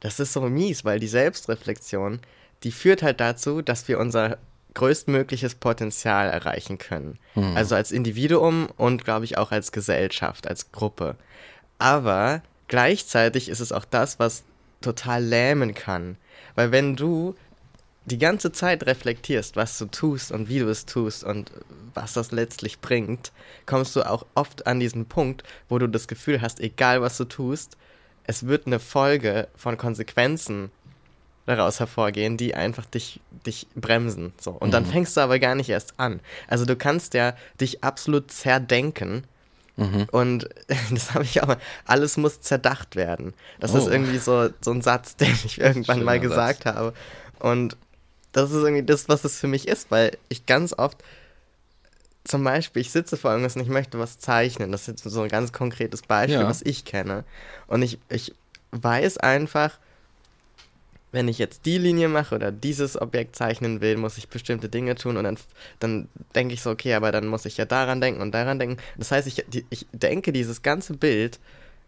[0.00, 2.20] das ist so mies, weil die Selbstreflexion,
[2.62, 4.36] die führt halt dazu, dass wir unser
[4.74, 7.18] größtmögliches Potenzial erreichen können.
[7.56, 11.16] Also als Individuum und, glaube ich, auch als Gesellschaft, als Gruppe.
[11.78, 14.42] Aber gleichzeitig ist es auch das, was
[14.82, 16.18] total lähmen kann.
[16.54, 17.34] Weil wenn du
[18.06, 21.52] die ganze Zeit reflektierst, was du tust und wie du es tust und
[21.94, 23.30] was das letztlich bringt,
[23.66, 27.24] kommst du auch oft an diesen Punkt, wo du das Gefühl hast, egal was du
[27.24, 27.76] tust,
[28.24, 30.70] es wird eine Folge von Konsequenzen
[31.46, 34.32] daraus hervorgehen, die einfach dich, dich bremsen.
[34.40, 34.52] So.
[34.52, 36.20] Und dann fängst du aber gar nicht erst an.
[36.46, 39.24] Also du kannst ja dich absolut zerdenken.
[40.12, 40.48] Und
[40.90, 41.56] das habe ich auch mal.
[41.84, 43.34] Alles muss zerdacht werden.
[43.58, 43.90] Das ist Oh.
[43.90, 46.92] irgendwie so, so ein Satz, den ich irgendwann mal Schöner gesagt habe.
[47.40, 47.76] Und
[48.32, 50.98] das ist irgendwie das, was es für mich ist, weil ich ganz oft
[52.24, 54.70] zum Beispiel, ich sitze vor irgendwas und ich möchte was zeichnen.
[54.70, 56.48] Das ist jetzt so ein ganz konkretes Beispiel, Ja.
[56.48, 57.24] was ich kenne.
[57.66, 58.32] Und ich, ich
[58.70, 59.78] weiß einfach,
[61.10, 64.94] wenn ich jetzt die Linie mache oder dieses Objekt zeichnen will, muss ich bestimmte Dinge
[64.94, 65.36] tun und dann,
[65.80, 68.78] dann denke ich so, okay, aber dann muss ich ja daran denken und daran denken.
[68.96, 71.38] Das heißt, ich, ich denke dieses ganze Bild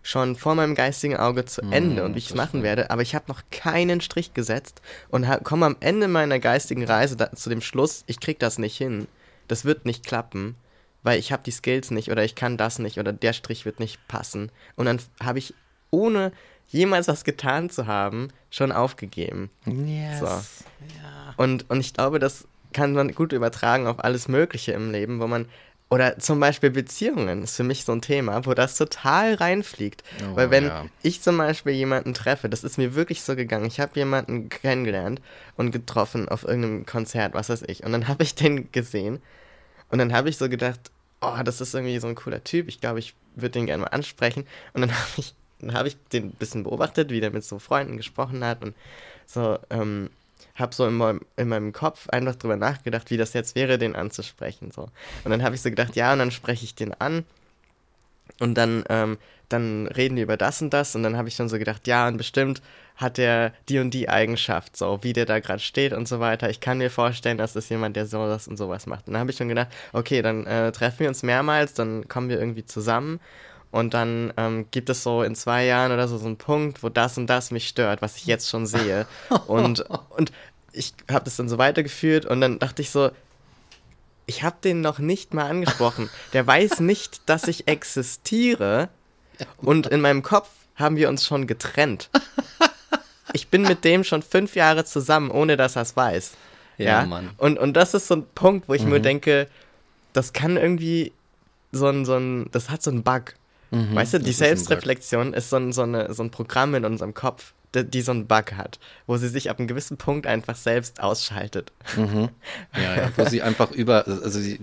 [0.04, 3.14] schon vor meinem geistigen Auge zu Ende und wie ich es machen werde, aber ich
[3.14, 7.62] habe noch keinen Strich gesetzt und komme am Ende meiner geistigen Reise da, zu dem
[7.62, 9.08] Schluss, ich krieg das nicht hin.
[9.48, 10.56] Das wird nicht klappen,
[11.02, 13.80] weil ich habe die Skills nicht oder ich kann das nicht oder der Strich wird
[13.80, 14.52] nicht passen.
[14.76, 15.54] Und dann habe ich,
[15.90, 16.32] ohne
[16.68, 19.50] jemals was getan zu haben, schon aufgegeben.
[19.64, 20.20] Yes.
[20.20, 20.28] So.
[21.38, 25.26] Und, und ich glaube, das kann man gut übertragen auf alles Mögliche im Leben, wo
[25.26, 25.46] man,
[25.94, 30.02] oder zum Beispiel Beziehungen ist für mich so ein Thema, wo das total reinfliegt.
[30.20, 30.86] Oh, Weil wenn ja.
[31.02, 35.22] ich zum Beispiel jemanden treffe, das ist mir wirklich so gegangen, ich habe jemanden kennengelernt
[35.56, 39.22] und getroffen auf irgendeinem Konzert, was weiß ich, und dann habe ich den gesehen
[39.88, 42.80] und dann habe ich so gedacht, oh, das ist irgendwie so ein cooler Typ, ich
[42.80, 44.48] glaube, ich würde den gerne mal ansprechen.
[44.72, 47.60] Und dann habe ich, dann habe ich den ein bisschen beobachtet, wie der mit so
[47.60, 48.74] Freunden gesprochen hat und
[49.26, 50.10] so, ähm,
[50.54, 53.96] habe so in meinem, in meinem Kopf einfach drüber nachgedacht, wie das jetzt wäre, den
[53.96, 54.70] anzusprechen.
[54.70, 54.82] So.
[55.24, 57.24] Und dann habe ich so gedacht, ja, und dann spreche ich den an.
[58.40, 60.94] Und dann, ähm, dann reden die über das und das.
[60.94, 62.62] Und dann habe ich schon so gedacht, ja, und bestimmt
[62.96, 66.48] hat der die und die Eigenschaft, so wie der da gerade steht und so weiter.
[66.48, 69.08] Ich kann mir vorstellen, dass das jemand, der sowas und sowas macht.
[69.08, 72.28] Und dann habe ich schon gedacht, okay, dann äh, treffen wir uns mehrmals, dann kommen
[72.28, 73.20] wir irgendwie zusammen.
[73.74, 76.90] Und dann ähm, gibt es so in zwei Jahren oder so so einen Punkt, wo
[76.90, 79.04] das und das mich stört, was ich jetzt schon sehe.
[79.48, 80.30] Und, und
[80.70, 83.10] ich habe das dann so weitergeführt und dann dachte ich so,
[84.26, 86.08] ich habe den noch nicht mal angesprochen.
[86.32, 88.90] Der weiß nicht, dass ich existiere.
[89.58, 92.10] Und in meinem Kopf haben wir uns schon getrennt.
[93.32, 96.34] Ich bin mit dem schon fünf Jahre zusammen, ohne dass er es weiß.
[96.78, 97.30] Ja, Ja, Mann.
[97.36, 99.48] Und, und das ist so ein Punkt, wo ich mir denke,
[100.12, 101.10] das kann irgendwie
[101.72, 103.34] so ein, so ein, das hat so einen Bug.
[103.94, 104.32] Weißt du, die.
[104.32, 108.12] Selbstreflexion ist so ein, so, eine, so ein Programm in unserem Kopf, die, die so
[108.12, 111.72] einen Bug hat, wo sie sich ab einem gewissen Punkt einfach selbst ausschaltet.
[112.76, 114.58] Ja, ja, wo sie einfach über, also sie,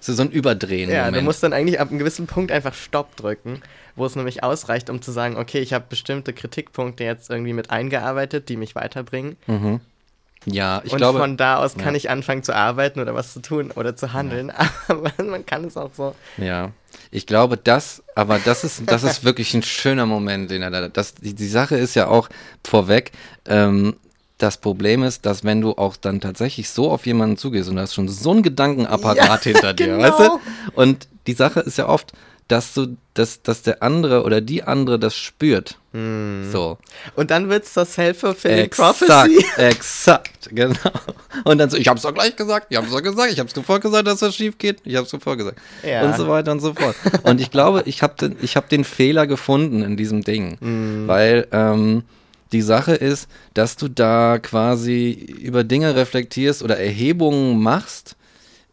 [0.00, 0.90] so ein Überdrehen.
[0.90, 1.24] Ja, du Moment.
[1.24, 3.60] musst dann eigentlich ab einem gewissen Punkt einfach Stopp drücken,
[3.96, 7.70] wo es nämlich ausreicht, um zu sagen, okay, ich habe bestimmte Kritikpunkte jetzt irgendwie mit
[7.70, 9.36] eingearbeitet, die mich weiterbringen.
[10.50, 11.98] Ja, ich und glaube, von da aus kann ja.
[11.98, 14.52] ich anfangen zu arbeiten oder was zu tun oder zu handeln.
[14.88, 16.14] Aber man kann es auch so.
[16.36, 16.70] ja,
[17.10, 20.88] ich glaube, das, aber das ist, das ist wirklich ein schöner Moment, den er da,
[20.88, 22.28] das, die, die Sache ist ja auch
[22.66, 23.12] vorweg,
[23.46, 23.96] ähm,
[24.36, 27.82] das Problem ist, dass wenn du auch dann tatsächlich so auf jemanden zugehst und du
[27.82, 30.02] hast schon so einen Gedankenapparat Ja, hinter dir, genau.
[30.02, 30.40] weißt du?
[30.74, 32.12] Und die Sache ist ja oft,
[32.48, 35.78] dass du, dass, dass der andere oder die andere das spürt.
[35.92, 36.48] Hm.
[36.50, 36.78] So.
[37.14, 39.44] Und dann wird es zur Self-Fulfilling Exakt, Prophecy.
[39.58, 40.90] exakt, genau.
[41.44, 43.82] Und dann so, ich hab's doch gleich gesagt, ich hab's doch gesagt, ich hab's sofort
[43.82, 45.58] gesagt, dass das schief geht, ich hab's sofort gesagt.
[45.86, 46.04] Ja.
[46.04, 46.96] Und so weiter und so fort.
[47.24, 50.56] Und ich glaube, ich habe den, ich hab den Fehler gefunden in diesem Ding,
[51.06, 52.02] weil ähm,
[52.52, 58.16] die Sache ist, dass du da quasi über Dinge reflektierst oder Erhebungen machst,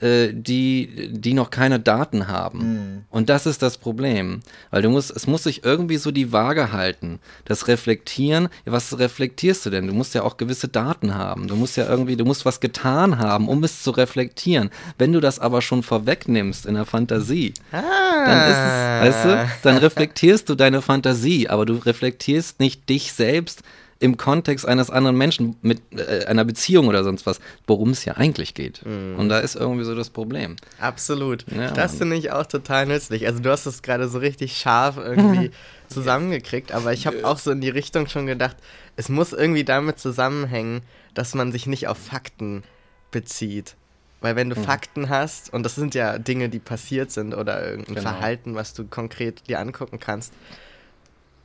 [0.05, 3.05] äh, die, die noch keine Daten haben.
[3.09, 4.41] Und das ist das Problem.
[4.71, 7.19] Weil du musst, es muss sich irgendwie so die Waage halten.
[7.45, 9.87] Das Reflektieren, was reflektierst du denn?
[9.87, 11.47] Du musst ja auch gewisse Daten haben.
[11.47, 14.69] Du musst ja irgendwie, du musst was getan haben, um es zu reflektieren.
[14.97, 19.05] Wenn du das aber schon vorwegnimmst in der Fantasie, dann ist Ah.
[19.05, 23.63] es, weißt du, dann reflektierst du deine Fantasie, aber du reflektierst nicht dich selbst
[24.05, 28.15] im Kontext eines anderen Menschen mit äh, einer Beziehung oder sonst was, worum es ja
[28.15, 28.81] eigentlich geht.
[28.83, 30.55] Und da ist irgendwie so das Problem.
[30.79, 31.45] Absolut.
[31.51, 33.27] Ja, das finde ich auch total nützlich.
[33.27, 35.51] Also du hast es gerade so richtig scharf irgendwie
[35.89, 38.55] zusammengekriegt, aber ich habe auch so in die Richtung schon gedacht,
[38.95, 40.81] es muss irgendwie damit zusammenhängen,
[41.13, 42.63] dass man sich nicht auf Fakten
[43.11, 43.75] bezieht.
[44.21, 47.95] Weil wenn du Fakten hast, und das sind ja Dinge, die passiert sind oder irgendein
[47.95, 48.09] Genau.
[48.09, 50.33] Verhalten, was du konkret dir angucken kannst,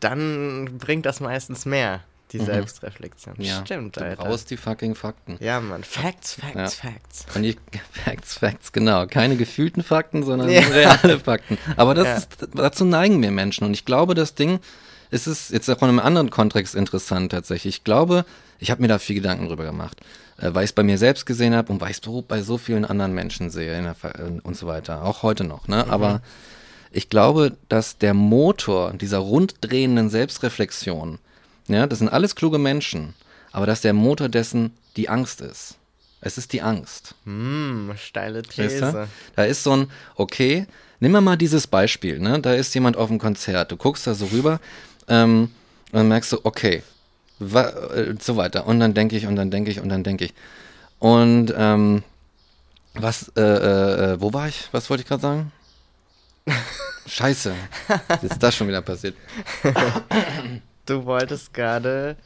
[0.00, 2.00] dann bringt das meistens mehr,
[2.32, 3.34] die Selbstreflexion.
[3.38, 4.24] Ja, Stimmt, du Alter.
[4.24, 5.36] brauchst die fucking Fakten.
[5.40, 5.82] Ja, Mann.
[5.84, 6.90] Facts, Facts, Ja.
[6.90, 7.26] Facts.
[7.34, 7.56] Und die
[7.92, 9.06] Facts, Facts, genau.
[9.06, 10.60] Keine gefühlten Fakten, sondern Ja.
[10.72, 11.58] reale Fakten.
[11.76, 12.16] Aber das Ja.
[12.16, 13.64] ist, dazu neigen wir Menschen.
[13.64, 14.60] Und ich glaube, das Ding,
[15.10, 17.76] es ist jetzt auch in einem anderen Kontext interessant tatsächlich.
[17.76, 18.24] Ich glaube,
[18.58, 20.00] ich habe mir da viel Gedanken drüber gemacht,
[20.38, 22.58] äh, weil ich es bei mir selbst gesehen habe und weil ich es bei so
[22.58, 25.04] vielen anderen Menschen sehe äh, und so weiter.
[25.04, 25.66] Auch heute noch.
[25.66, 25.86] Ne?
[25.90, 26.22] Aber
[26.92, 31.18] ich glaube, dass der Motor dieser runddrehenden Selbstreflexion,
[31.72, 33.14] ja, das sind alles kluge Menschen,
[33.52, 35.76] aber dass der Motor dessen die Angst ist.
[36.20, 37.14] Es ist die Angst.
[37.24, 38.92] Hm, steile Weißt These.
[38.92, 39.08] du?
[39.36, 40.66] Da ist so ein, okay,
[41.00, 42.40] nimm mal dieses Beispiel, ne?
[42.40, 44.60] Da ist jemand auf dem Konzert, du guckst da so rüber
[45.08, 45.50] ähm,
[45.92, 46.82] und dann merkst du, okay,
[47.40, 48.66] äh, so weiter.
[48.66, 50.34] Und dann denke ich, und dann denke ich, und dann denke ich.
[50.98, 52.02] Und ähm,
[52.94, 54.68] was, äh, äh, äh, wo war ich?
[54.72, 55.52] Was wollte ich gerade sagen?
[57.06, 57.54] Scheiße.
[58.10, 59.16] Jetzt ist das schon wieder passiert.
[60.90, 62.16] Du wolltest gerade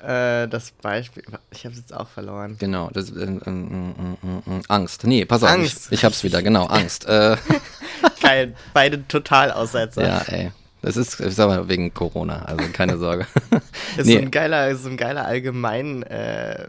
[0.00, 1.24] äh, das Beispiel.
[1.50, 2.54] Ich habe es jetzt auch verloren.
[2.60, 5.04] Genau, das, äh, äh, äh, äh, äh, Angst.
[5.04, 5.86] Nee, pass auf, Angst.
[5.86, 7.06] ich, ich hab's wieder, genau, Angst.
[8.22, 10.06] Geil, beide total Aussetzer.
[10.06, 10.52] Ja, ey.
[10.80, 13.26] Das ist, ist aber wegen Corona, also keine Sorge.
[13.96, 16.68] Ist nee, so ein geiler, so ein geiler allgemein, äh,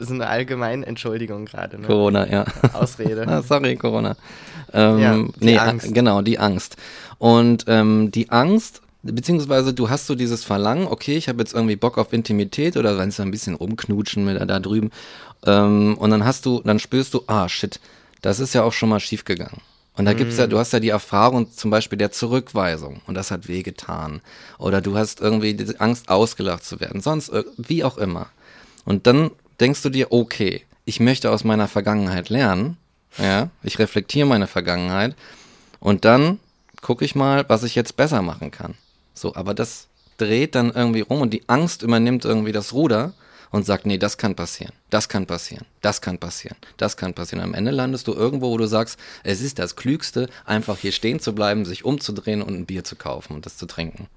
[0.00, 1.86] so eine allgemeine Entschuldigung gerade, ne?
[1.86, 2.44] Corona, ja.
[2.72, 3.24] Ausrede.
[3.28, 4.16] Ah, sorry, Corona.
[4.72, 5.94] Ähm, Ja, die nee, Angst.
[5.94, 6.76] genau, die Angst.
[7.18, 11.76] Und ähm, die Angst, beziehungsweise du hast so dieses Verlangen, okay, ich habe jetzt irgendwie
[11.76, 14.90] Bock auf Intimität oder wenn es ein bisschen rumknutschen mit da drüben.
[15.44, 17.80] Ähm, und dann hast du, dann spürst du, ah shit,
[18.22, 19.60] das ist ja auch schon mal schief gegangen.
[19.96, 20.40] Und da gibt's Mhm.
[20.40, 24.20] ja, du hast ja die Erfahrung zum Beispiel der Zurückweisung und das hat wehgetan.
[24.58, 28.26] Oder du hast irgendwie diese Angst, ausgelacht zu werden, sonst wie auch immer.
[28.84, 32.76] Und dann denkst du dir, okay, ich möchte aus meiner Vergangenheit lernen,
[33.18, 35.16] ja, ich reflektiere meine Vergangenheit
[35.80, 36.38] und dann
[36.82, 38.74] gucke ich mal, was ich jetzt besser machen kann.
[39.16, 43.14] So, aber das dreht dann irgendwie rum und die Angst übernimmt irgendwie das Ruder
[43.50, 47.42] und sagt, nee, das kann passieren, das kann passieren, das kann passieren, das kann passieren.
[47.42, 51.20] Am Ende landest du irgendwo, wo du sagst, es ist das Klügste, einfach hier stehen
[51.20, 54.08] zu bleiben, sich umzudrehen und ein Bier zu kaufen und das zu trinken.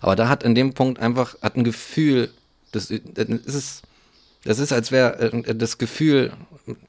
[0.00, 2.30] Aber da hat in dem Punkt einfach, hat ein Gefühl,
[2.72, 3.82] das, das ist,
[4.46, 6.32] das ist, als wäre äh, das Gefühl,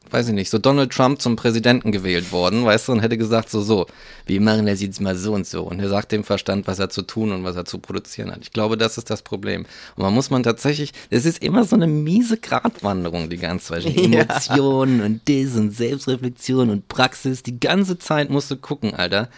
[0.10, 3.50] weiß ich nicht, so Donald Trump zum Präsidenten gewählt worden, weißt du, und hätte gesagt,
[3.50, 3.88] so, so,
[4.26, 5.64] wir machen das jetzt mal so und so.
[5.64, 8.40] Und er sagt dem Verstand, was er zu tun und was er zu produzieren hat.
[8.42, 9.66] Ich glaube, das ist das Problem.
[9.96, 13.86] Und man muss man tatsächlich, es ist immer so eine miese Gratwanderung, die ganze Zeit.
[14.08, 14.22] Ja.
[14.22, 17.44] Emotionen und das und Selbstreflexion und Praxis.
[17.44, 19.30] Die ganze Zeit musst du gucken, Alter.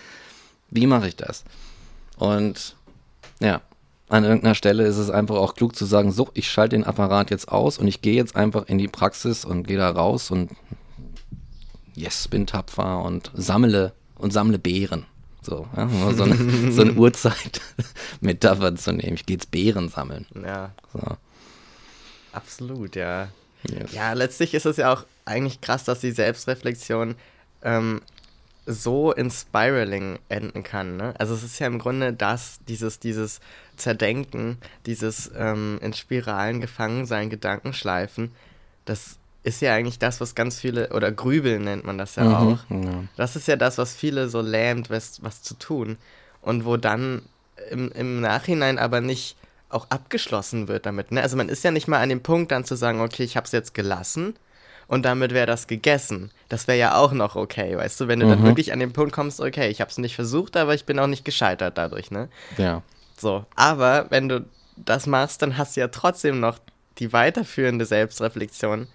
[0.69, 1.43] Wie mache ich das?
[2.17, 2.75] Und
[3.39, 3.61] ja,
[4.09, 7.29] an irgendeiner Stelle ist es einfach auch klug zu sagen, so, ich schalte den Apparat
[7.29, 10.51] jetzt aus und ich gehe jetzt einfach in die Praxis und gehe da raus und
[11.93, 15.05] yes, bin tapfer und sammle und sammle Beeren.
[15.41, 19.13] So, ja, so eine, so eine Uhrzeit-Metapher zu nehmen.
[19.13, 20.25] Ich gehe jetzt Beeren sammeln.
[20.43, 20.99] Ja, So.
[22.33, 23.29] absolut, ja.
[23.63, 23.93] Yes.
[23.93, 27.15] Ja, letztlich ist es ja auch eigentlich krass, dass die Selbstreflexion
[27.61, 28.01] ähm,
[28.65, 30.95] so in Spiraling enden kann.
[30.95, 31.13] Ne?
[31.17, 33.39] Also es ist ja im Grunde das, dieses, dieses
[33.79, 38.31] Zerdenken, dieses ähm, in Spiralen gefangen sein, Gedankenschleifen,
[38.85, 42.69] das ist ja eigentlich das, was ganz viele, oder Grübeln nennt man das ja auch.
[42.69, 43.03] Mhm, ja.
[43.15, 45.97] Das ist ja das, was viele so lähmt, was, was zu tun.
[46.41, 47.21] Und wo dann
[47.69, 49.35] im, im Nachhinein aber nicht
[49.69, 51.11] auch abgeschlossen wird damit.
[51.11, 51.21] Ne?
[51.21, 53.45] Also man ist ja nicht mal an dem Punkt dann zu sagen, okay, ich habe
[53.45, 54.35] es jetzt gelassen
[54.87, 56.31] und damit wäre das gegessen.
[56.49, 58.29] Das wäre ja auch noch okay, weißt du, wenn du Mhm.
[58.31, 60.97] dann wirklich an den Punkt kommst, okay, ich habe es nicht versucht, aber ich bin
[60.99, 62.29] auch nicht gescheitert dadurch, ne?
[62.57, 62.81] Ja.
[63.19, 64.45] So, aber wenn du
[64.77, 66.59] das machst, dann hast du ja trotzdem noch
[66.99, 68.87] die weiterführende Selbstreflexion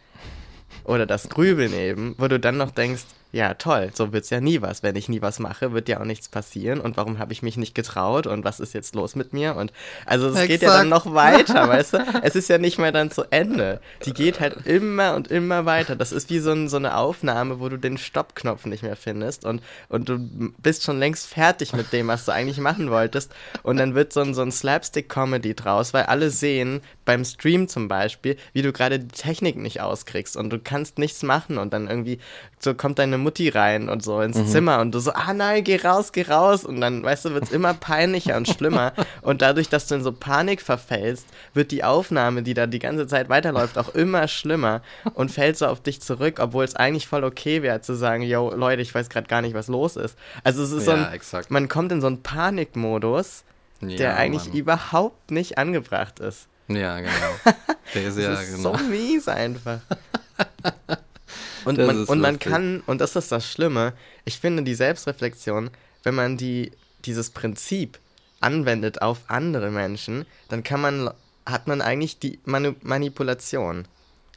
[0.84, 4.62] oder das Grübeln eben, wo du dann noch denkst, ja toll, so wird's ja nie
[4.62, 4.82] was.
[4.82, 6.80] Wenn ich nie was mache, wird ja auch nichts passieren.
[6.80, 8.26] Und warum habe ich mich nicht getraut?
[8.26, 9.56] Und was ist jetzt los mit mir?
[9.56, 9.72] Und
[10.06, 11.98] also es geht ja dann noch weiter, weißt du?
[12.22, 13.80] Es ist ja nicht mehr dann zu Ende.
[14.04, 15.96] Die geht halt immer und immer weiter.
[15.96, 19.44] Das ist wie so, ein, so eine Aufnahme, wo du den Stoppknopf nicht mehr findest
[19.44, 20.18] und, und du
[20.58, 23.32] bist schon längst fertig mit dem, was du eigentlich machen wolltest.
[23.64, 27.88] Und dann wird so ein, so ein Slapstick-Comedy draus, weil alle sehen, beim Stream zum
[27.88, 31.88] Beispiel, wie du gerade die Technik nicht auskriegst und du kannst nichts machen und dann
[31.88, 32.18] irgendwie
[32.58, 35.76] so kommt deine Mutti rein und so ins Zimmer und du so, ah nein, geh
[35.76, 39.86] raus, geh raus und dann, weißt du, wird's immer peinlicher und schlimmer und dadurch, dass
[39.86, 43.90] du in so Panik verfällst, wird die Aufnahme, die da die ganze Zeit weiterläuft, auch
[43.90, 44.80] immer schlimmer
[45.12, 48.50] und fällt so auf dich zurück, obwohl es eigentlich voll okay wäre zu sagen, yo,
[48.54, 50.16] Leute, ich weiß gerade gar nicht, was los ist.
[50.42, 51.50] Also es ist so Ja, ein, exakt.
[51.50, 53.44] man kommt in so einen Panikmodus,
[53.82, 54.56] der Ja, eigentlich Mann.
[54.56, 56.48] überhaupt nicht angebracht ist.
[56.68, 57.12] Ja, genau.
[57.94, 58.76] Der ist Das ja, ist genau.
[58.76, 59.80] so mies einfach.
[61.64, 62.52] Und Das man, und man lustig.
[62.52, 63.94] kann, und das ist das Schlimme,
[64.26, 65.70] ich finde die Selbstreflexion,
[66.02, 66.72] wenn man die,
[67.06, 67.98] dieses Prinzip
[68.40, 71.10] anwendet auf andere Menschen, dann kann man,
[71.46, 73.86] hat man eigentlich die Manu Manipulation.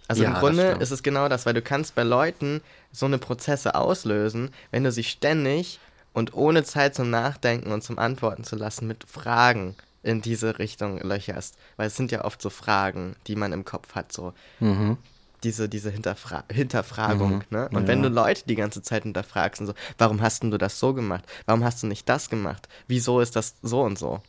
[0.08, 2.62] Also Ja, im Grunde ist es genau das, weil du kannst bei Leuten
[2.94, 5.80] so eine Prozesse auslösen, wenn du sie ständig
[6.14, 9.76] und ohne Zeit zum Nachdenken und zum Antworten zu lassen mit Fragen
[10.08, 11.56] in diese Richtung löcherst.
[11.76, 14.98] Weil es sind ja oft so Fragen, die man im Kopf hat, so Mhm.
[15.44, 17.44] diese, diese Hinterfra Hinterfragung, Mhm.
[17.52, 17.70] ne?
[17.74, 17.88] Und Ja.
[17.90, 20.94] wenn du Leute die ganze Zeit hinterfragst und so, warum hast denn du das so
[20.94, 21.24] gemacht?
[21.46, 22.68] Warum hast du nicht das gemacht?
[22.88, 24.22] Wieso ist das so und so?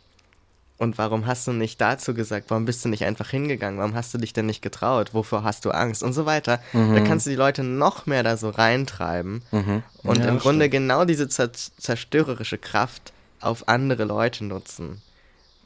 [0.76, 2.50] Und warum hast du nicht dazu gesagt?
[2.50, 3.80] Warum bist du nicht einfach hingegangen?
[3.80, 5.12] Warum hast du dich denn nicht getraut?
[5.12, 6.04] Wovor hast du Angst?
[6.04, 6.60] Und so weiter.
[6.72, 9.82] Da kannst du die Leute noch mehr da so reintreiben Mhm.
[10.04, 10.72] und Ja, im Grunde stimmt.
[10.72, 15.02] genau diese zer zerstörerische Kraft auf andere Leute nutzen.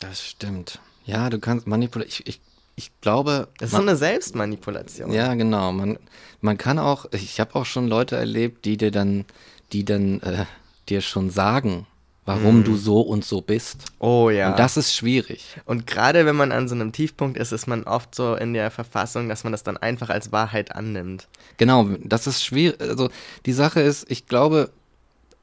[0.02, 0.80] Das stimmt.
[1.04, 2.08] Ja, du kannst manipulieren.
[2.10, 2.40] Ich, ich,
[2.76, 3.48] ich glaube.
[3.58, 5.12] Das ist so man- eine Selbstmanipulation.
[5.12, 5.72] Ja, genau.
[5.72, 5.98] Man,
[6.40, 9.24] man kann auch, ich habe auch schon Leute erlebt, die dir dann,
[9.72, 10.44] die dann äh,
[10.88, 11.86] dir schon sagen,
[12.24, 13.86] warum du so und so bist.
[13.98, 14.50] Oh ja.
[14.50, 15.60] Und das ist schwierig.
[15.64, 18.70] Und gerade wenn man an so einem Tiefpunkt ist, ist man oft so in der
[18.70, 21.26] Verfassung, dass man das dann einfach als Wahrheit annimmt.
[21.56, 22.80] Genau, das ist schwierig.
[22.80, 23.10] Also
[23.44, 24.70] die Sache ist, ich glaube,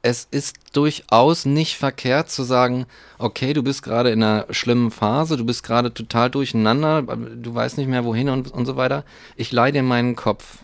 [0.02, 2.86] es ist durchaus nicht verkehrt zu sagen,
[3.18, 7.76] okay, du bist gerade in einer schlimmen Phase, du bist gerade total durcheinander, du weißt
[7.76, 9.04] nicht mehr wohin und, und so weiter.
[9.36, 10.58] Ich leih dir meinen Kopf.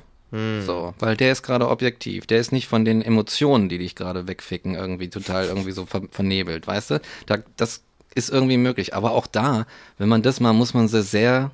[0.64, 2.26] So, weil der ist gerade objektiv.
[2.26, 6.02] Der ist nicht von den Emotionen, die dich gerade wegficken, irgendwie total irgendwie so ver
[6.10, 7.00] vernebelt, weißt du?
[7.26, 7.82] Da, das
[8.14, 8.94] ist irgendwie möglich.
[8.94, 9.66] Aber auch da,
[9.98, 11.50] wenn man das mal, muss man sehr, sehr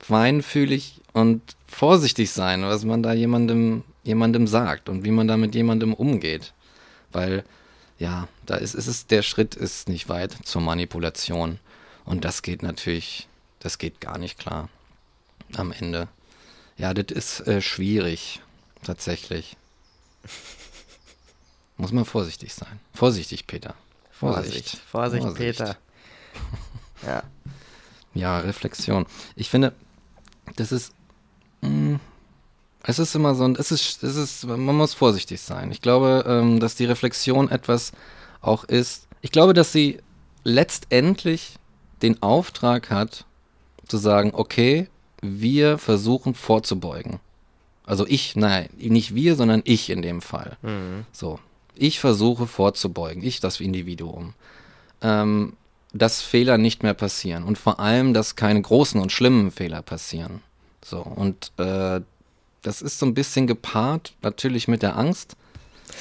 [0.00, 5.54] feinfühlig und vorsichtig sein, was man da jemandem, jemandem sagt und wie man da mit
[5.54, 6.52] jemandem umgeht.
[7.12, 7.44] Weil,
[7.98, 11.58] ja, da ist, ist es, der Schritt ist nicht weit zur Manipulation.
[12.04, 14.68] Und das geht natürlich, das geht gar nicht klar.
[15.56, 16.08] Am Ende.
[16.76, 18.40] Ja, das ist äh, schwierig,
[18.82, 19.56] tatsächlich.
[21.76, 22.80] Muss man vorsichtig sein.
[22.94, 23.74] Vorsichtig, Peter.
[24.10, 25.76] Vorsicht, Vorsicht, Peter.
[27.06, 27.22] Ja.
[28.12, 29.06] Ja, Reflexion.
[29.34, 29.72] Ich finde,
[30.56, 30.92] das ist,
[31.62, 31.98] mh,
[32.82, 35.70] es ist immer so ein, es ist, es ist, man muss vorsichtig sein.
[35.70, 37.92] Ich glaube, ähm, dass die Reflexion etwas
[38.40, 39.06] auch ist.
[39.20, 39.98] Ich glaube, dass sie
[40.44, 41.56] letztendlich
[42.02, 43.26] den Auftrag hat,
[43.86, 44.88] zu sagen, okay,
[45.20, 47.20] wir versuchen vorzubeugen.
[47.84, 50.56] Also ich, nein, nicht wir, sondern ich in dem Fall.
[50.62, 51.04] Mhm.
[51.12, 51.38] So,
[51.74, 54.34] ich versuche vorzubeugen, ich das Individuum,
[55.02, 55.54] ähm,
[55.92, 60.40] dass Fehler nicht mehr passieren und vor allem, dass keine großen und schlimmen Fehler passieren.
[60.82, 62.00] So, und äh,
[62.62, 65.36] das ist so ein bisschen gepaart natürlich mit der Angst.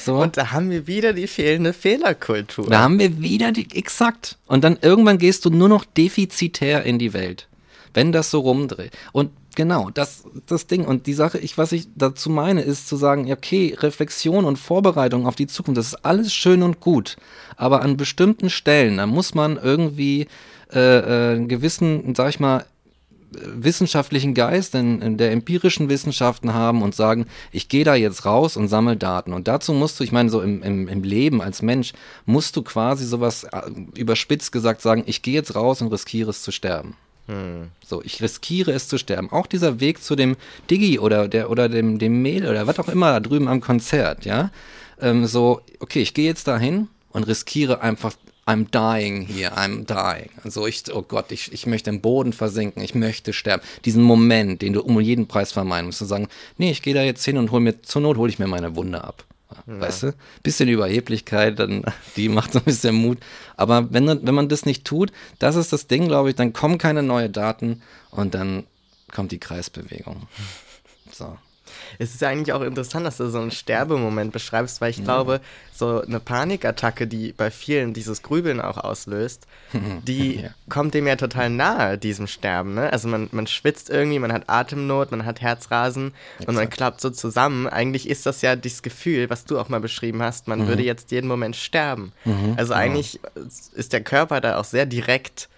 [0.06, 0.22] So.
[0.22, 2.67] Und da haben wir wieder die fehlende Fehlerkultur.
[2.69, 4.38] Da haben wir wieder die, exakt.
[4.48, 7.48] Und dann irgendwann gehst du nur noch defizitär in die Welt.
[7.93, 8.91] Wenn das so rumdreht.
[9.13, 10.86] Und genau, das, das Ding.
[10.86, 14.58] Und die Sache, ich, was ich dazu meine, ist zu sagen, ja, okay, Reflexion und
[14.58, 17.17] Vorbereitung auf die Zukunft, das ist alles schön und gut.
[17.56, 20.28] Aber an bestimmten Stellen, da muss man irgendwie
[20.72, 22.63] äh, äh, einen gewissen, sag ich mal,
[23.31, 28.57] wissenschaftlichen Geist in, in der empirischen Wissenschaften haben und sagen, ich gehe da jetzt raus
[28.57, 29.33] und sammle Daten.
[29.33, 31.93] Und dazu musst du, ich meine, so im, im, im Leben als Mensch,
[32.25, 33.61] musst du quasi sowas äh,
[33.95, 36.95] überspitzt gesagt sagen, ich gehe jetzt raus und riskiere es zu sterben.
[37.85, 39.31] So, ich riskiere es zu sterben.
[39.31, 40.35] Auch dieser Weg zu dem
[40.69, 44.25] Digi oder der oder dem, dem Mail oder was auch immer da drüben am Konzert,
[44.25, 44.49] ja.
[44.99, 48.13] Ähm, so, okay, ich gehe jetzt dahin und riskiere einfach
[48.49, 50.31] I'm dying here, I'm dying.
[50.43, 53.62] Also ich, oh Gott, ich, ich möchte im Boden versinken, ich möchte sterben.
[53.85, 57.03] Diesen Moment, den du um jeden Preis vermeiden musst, zu sagen, nee, ich gehe da
[57.03, 59.24] jetzt hin und hol mir, zur Not hole ich mir meine Wunde ab.
[59.67, 59.82] Ja.
[59.82, 60.15] Weißt du?
[60.41, 61.84] Bisschen Überheblichkeit, dann,
[62.15, 63.19] die macht so ein bisschen Mut.
[63.55, 66.80] Aber wenn, wenn man das nicht tut, das ist das Ding, glaube ich, dann kommen
[66.80, 68.65] keine neuen Daten und dann
[69.11, 70.28] kommt die Kreisbewegung.
[71.11, 71.38] So.
[71.97, 75.03] Es ist ja eigentlich auch interessant, dass du so einen Sterbemoment beschreibst, weil ich ja.
[75.03, 75.41] glaube,
[75.73, 79.47] so eine Panikattacke, die bei vielen dieses Grübeln auch auslöst,
[80.07, 80.49] die ja.
[80.69, 82.73] kommt dem ja total nahe, diesem Sterben.
[82.73, 82.91] Ne?
[82.91, 86.49] Also man, man schwitzt irgendwie, man hat Atemnot, man hat Herzrasen Exakt.
[86.49, 87.67] und man klappt so zusammen.
[87.67, 90.67] Eigentlich ist das ja dieses Gefühl, was du auch mal beschrieben hast, man mhm.
[90.67, 92.11] würde jetzt jeden Moment sterben.
[92.25, 92.55] Mhm.
[92.57, 93.19] Also eigentlich
[93.73, 95.49] ist der Körper da auch sehr direkt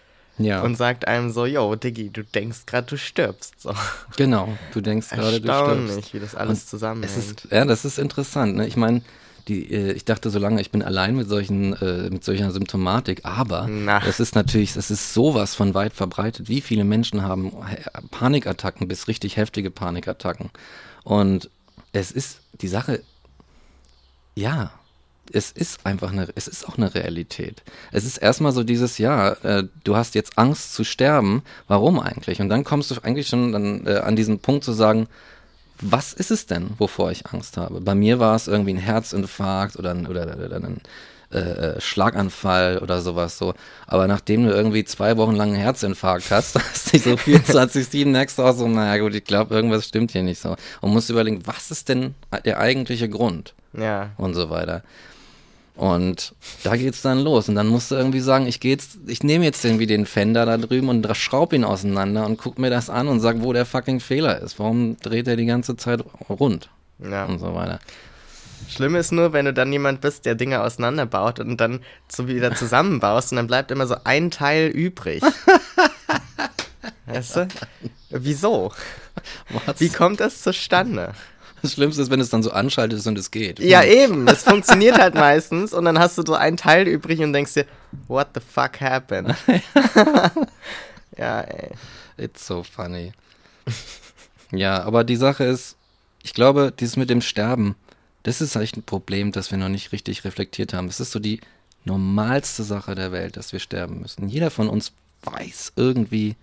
[0.44, 0.62] ja.
[0.62, 3.62] und sagt einem so, yo, Diggi, du denkst gerade, du stirbst.
[3.62, 3.74] So.
[4.18, 5.52] Genau, du denkst gerade, du
[5.88, 6.14] stirbst.
[6.14, 7.16] wie das alles zusammenhängt.
[7.16, 8.56] Ist, ja, das ist interessant.
[8.56, 8.68] Ne?
[8.68, 9.02] Ich meine,
[9.48, 13.22] die, äh, ich dachte so lange, ich bin allein mit solchen, äh, mit solcher Symptomatik,
[13.24, 13.70] aber
[14.08, 16.48] es ist natürlich, es ist sowas von weit verbreitet.
[16.48, 17.52] Wie viele Menschen haben
[18.12, 20.52] Panikattacken bis richtig heftige Panikattacken?
[21.04, 21.50] Und
[21.92, 23.02] es ist die Sache,
[24.36, 24.72] ja,
[25.34, 27.63] es ist einfach eine, es ist auch eine Realität.
[27.91, 32.41] Es ist erstmal so dieses, ja, äh, du hast jetzt Angst zu sterben, warum eigentlich?
[32.41, 35.07] Und dann kommst du eigentlich schon dann, äh, an diesen Punkt zu sagen,
[35.82, 37.82] was ist es denn, wovor ich Angst habe?
[37.82, 40.82] Bei mir war es irgendwie ein Herzinfarkt oder ein, oder, oder ein
[41.32, 43.55] äh, äh Schlaganfall oder sowas so.
[43.88, 48.38] Aber nachdem du irgendwie zwei Wochen lang einen Herzinfarkt hast, hast du so 24-7 merkst
[48.38, 50.55] du auch so, naja gut, ich glaube, irgendwas stimmt hier nicht so.
[50.82, 52.13] Und musst überlegen, was ist denn
[52.45, 53.55] der eigentliche Grund?
[53.73, 54.11] Ja.
[54.17, 54.84] Und so weiter.
[55.82, 57.49] Und da geht's dann los.
[57.49, 60.45] Und dann musst du irgendwie sagen, ich geh jetzt, ich nehme jetzt irgendwie den Fender
[60.45, 63.65] da drüben und schraub ihn auseinander und guck mir das an und sag, wo der
[63.65, 64.59] fucking Fehler ist.
[64.59, 66.69] Warum dreht er die ganze Zeit rund?
[66.99, 67.25] Ja.
[67.25, 67.79] Und so weiter.
[68.69, 72.53] Schlimm ist nur, wenn du dann jemand bist, der Dinge auseinanderbaut und dann so wieder
[72.53, 75.23] zusammenbaust und dann bleibt immer so ein Teil übrig.
[77.07, 77.47] weißt du?
[78.11, 78.71] Wieso?
[79.65, 79.79] Was?
[79.79, 81.15] Wie kommt das zustande?
[81.62, 83.59] Das Schlimmste ist, wenn es dann so anschaltet und es geht.
[83.59, 84.28] Ja, eben.
[84.28, 87.66] Es funktioniert halt meistens und dann hast du so einen Teil übrig und denkst dir,
[88.07, 89.36] what the fuck happened?
[91.18, 91.72] ja, ey.
[92.18, 93.14] It's so funny.
[94.51, 95.76] ja, aber die Sache ist,
[96.24, 97.76] ich glaube, dieses mit dem Sterben,
[98.24, 100.88] das ist eigentlich ein Problem, das wir noch nicht richtig reflektiert haben.
[100.88, 101.41] Es ist so die
[101.86, 104.28] normalste Sache der Welt, dass wir sterben müssen.
[104.30, 104.93] Jeder von uns
[105.24, 106.36] weiß irgendwie,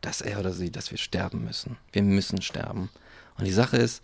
[0.00, 1.76] dass er oder sie, dass wir sterben müssen.
[1.92, 2.90] Wir müssen sterben.
[3.38, 4.02] Und die Sache ist,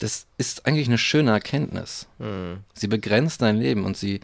[0.00, 2.06] das ist eigentlich eine schöne Erkenntnis.
[2.18, 2.58] Mhm.
[2.74, 4.20] Sie begrenzt dein Leben und sie,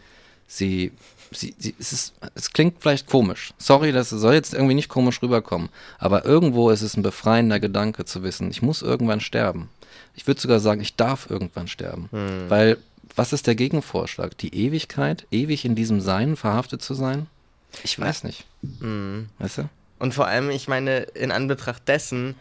[0.47, 0.91] sie,
[1.31, 3.53] sie, sie es, ist, es klingt vielleicht komisch.
[3.57, 5.69] Sorry, das soll jetzt irgendwie nicht komisch rüberkommen.
[5.99, 9.69] Aber irgendwo ist es ein befreiender Gedanke zu wissen, ich muss irgendwann sterben.
[10.15, 12.09] Ich würde sogar sagen, ich darf irgendwann sterben.
[12.11, 12.49] Mhm.
[12.49, 12.77] Weil,
[13.15, 14.35] was ist der Gegenvorschlag?
[14.39, 17.27] Die Ewigkeit, ewig in diesem Sein verhaftet zu sein?
[17.83, 18.45] Ich weiß nicht.
[18.61, 19.29] Mhm.
[19.37, 19.69] Weißt du?
[19.99, 22.35] Und vor allem, ich meine, in Anbetracht dessen,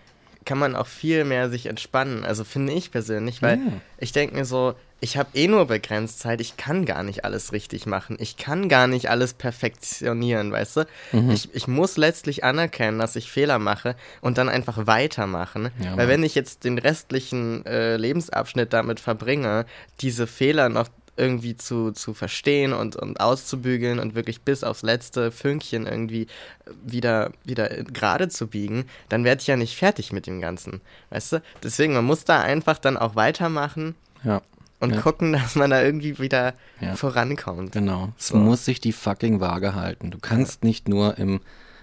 [0.46, 2.24] kann man auch viel mehr sich entspannen.
[2.24, 3.72] Also finde ich persönlich, weil ja.
[3.98, 7.52] ich denke mir so, ich habe eh nur begrenzt Zeit, ich kann gar nicht alles
[7.52, 8.16] richtig machen.
[8.18, 10.84] Ich kann gar nicht alles perfektionieren, weißt du?
[11.12, 11.30] Mhm.
[11.30, 15.70] Ich, ich muss letztlich anerkennen, dass ich Fehler mache und dann einfach weitermachen.
[15.78, 19.66] Ja, weil wenn ich jetzt den restlichen äh, Lebensabschnitt damit verbringe,
[20.00, 25.32] diese Fehler noch irgendwie zu, zu verstehen und, und auszubügeln und wirklich bis aufs letzte
[25.32, 26.26] Fünkchen irgendwie
[26.84, 30.80] wieder, wieder gerade zu biegen, dann werde ich ja nicht fertig mit dem Ganzen.
[31.10, 31.42] Weißt du?
[31.62, 33.94] Deswegen, man muss da einfach dann auch weitermachen.
[34.24, 34.42] Ja.
[34.78, 35.00] Und ja.
[35.00, 36.96] gucken, dass man da irgendwie wieder ja.
[36.96, 37.72] vorankommt.
[37.72, 38.12] Genau.
[38.18, 38.36] Es so.
[38.36, 40.10] muss sich die fucking Waage halten.
[40.10, 40.68] Du kannst ja.
[40.68, 41.40] nicht nur im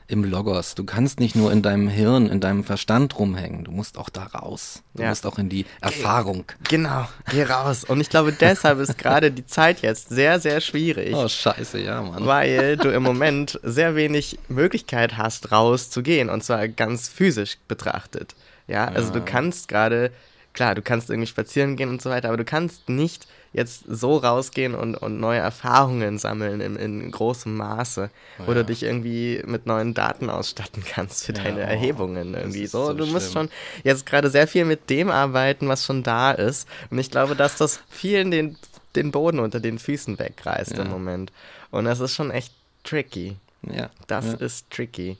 [0.07, 0.75] im Logos.
[0.75, 3.63] Du kannst nicht nur in deinem Hirn, in deinem Verstand rumhängen.
[3.63, 4.83] Du musst auch da raus.
[4.93, 5.09] Du ja.
[5.09, 6.45] musst auch in die Erfahrung.
[6.69, 7.83] Genau, geh raus.
[7.83, 11.15] Und ich glaube, deshalb ist gerade die Zeit jetzt sehr, sehr schwierig.
[11.15, 12.25] Oh, scheiße, ja, Mann.
[12.25, 16.29] Weil du im Moment sehr wenig Möglichkeit hast, rauszugehen.
[16.29, 18.35] Und zwar ganz physisch betrachtet.
[18.67, 19.19] Ja, also ja.
[19.19, 20.11] du kannst gerade,
[20.53, 24.17] klar, du kannst irgendwie spazieren gehen und so weiter, aber du kannst nicht jetzt so
[24.17, 28.57] rausgehen und, und neue Erfahrungen sammeln in, in großem Maße, oh, wo ja.
[28.57, 32.65] du dich irgendwie mit neuen Daten ausstatten kannst für ja, deine oh, Erhebungen irgendwie.
[32.65, 33.49] So, so, du musst schon
[33.83, 36.67] jetzt gerade sehr viel mit dem arbeiten, was schon da ist.
[36.89, 38.57] Und ich glaube, dass das vielen den,
[38.95, 40.81] den Boden unter den Füßen wegreißt ja.
[40.81, 41.31] im Moment.
[41.69, 43.37] Und das ist schon echt tricky.
[43.61, 43.89] Ja.
[44.07, 45.17] Das ist tricky.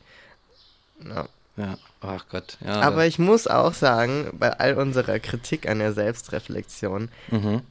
[1.08, 1.28] Ja.
[1.56, 2.58] Ja, ach Gott.
[2.66, 7.62] Ja, Aber ich muss auch sagen, bei all unserer Kritik an der Selbstreflexion, mhm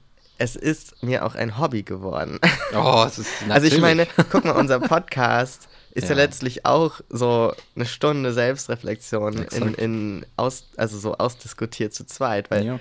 [0.42, 2.38] es ist mir auch ein Hobby geworden.
[2.74, 3.50] Oh, es ist natürlich.
[3.54, 6.10] Also ich meine, guck mal, unser Podcast ist ja.
[6.10, 12.50] ja letztlich auch so eine Stunde Selbstreflexion in, in aus, also so ausdiskutiert zu zweit,
[12.50, 12.80] weil ja.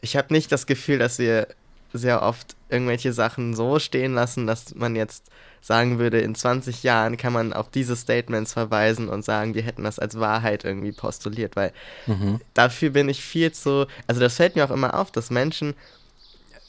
[0.00, 1.46] ich habe nicht das Gefühl, dass wir
[1.92, 5.24] sehr oft irgendwelche Sachen so stehen lassen, dass man jetzt
[5.60, 9.84] sagen würde, in 20 Jahren kann man auf diese Statements verweisen und sagen, wir hätten
[9.84, 11.72] das als Wahrheit irgendwie postuliert, weil
[12.06, 12.40] mhm.
[12.54, 15.74] dafür bin ich viel zu, also das fällt mir auch immer auf, dass Menschen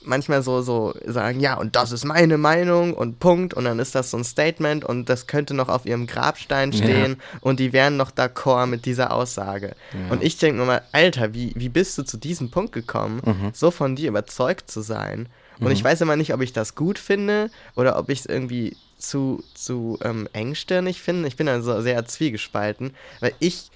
[0.04, 3.96] manchmal so, so sagen, ja, und das ist meine Meinung und Punkt, und dann ist
[3.96, 7.40] das so ein Statement und das könnte noch auf ihrem Grabstein stehen ja.
[7.42, 9.76] und die wären noch d'accord mit dieser Aussage.
[9.94, 10.12] Ja.
[10.12, 13.52] Und ich denke mir mal, Alter, wie, wie bist du zu diesem Punkt gekommen, mhm.
[13.54, 15.28] so von dir überzeugt zu sein?
[15.60, 15.74] Und mhm.
[15.74, 19.44] ich weiß immer nicht, ob ich das gut finde oder ob ich es irgendwie zu,
[19.54, 21.28] zu ähm, engstirnig finde.
[21.28, 23.70] Ich bin also sehr zwiegespalten, weil ich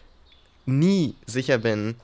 [0.66, 1.96] nie sicher bin,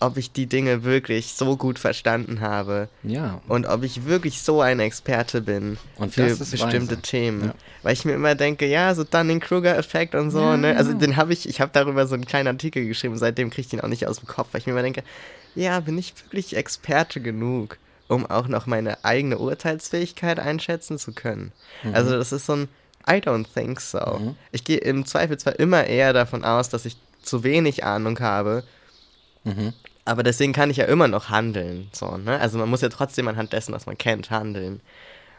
[0.00, 2.88] ob ich die Dinge wirklich so gut verstanden habe.
[3.02, 3.40] Ja.
[3.48, 7.02] Und ob ich wirklich so ein Experte bin und für bestimmte weise.
[7.02, 7.46] Themen.
[7.46, 7.54] Ja.
[7.82, 10.76] Weil ich mir immer denke, ja, so Dunning-Kruger-Effekt und so, ja, ne?
[10.76, 13.68] Also den habe ich, ich habe darüber so einen kleinen Artikel geschrieben, seitdem kriege ich
[13.68, 15.02] den auch nicht aus dem Kopf, weil ich mir immer denke,
[15.56, 21.52] ja, bin ich wirklich Experte genug, um auch noch meine eigene Urteilsfähigkeit einschätzen zu können.
[21.82, 21.94] Mhm.
[21.94, 22.68] Also das ist so ein
[23.08, 24.18] I don't think so.
[24.20, 24.36] Mhm.
[24.52, 28.62] Ich gehe im Zweifel zwar immer eher davon aus, dass ich zu wenig Ahnung habe,
[29.44, 29.72] Mhm.
[30.04, 31.88] Aber deswegen kann ich ja immer noch handeln.
[31.92, 32.40] So, ne?
[32.40, 34.80] Also man muss ja trotzdem anhand dessen, was man kennt, handeln.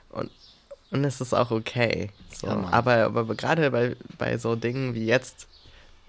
[0.10, 0.30] Und,
[0.92, 2.12] und es ist auch okay.
[2.32, 2.48] So.
[2.48, 5.48] Ja, aber, aber gerade bei, bei so Dingen wie jetzt,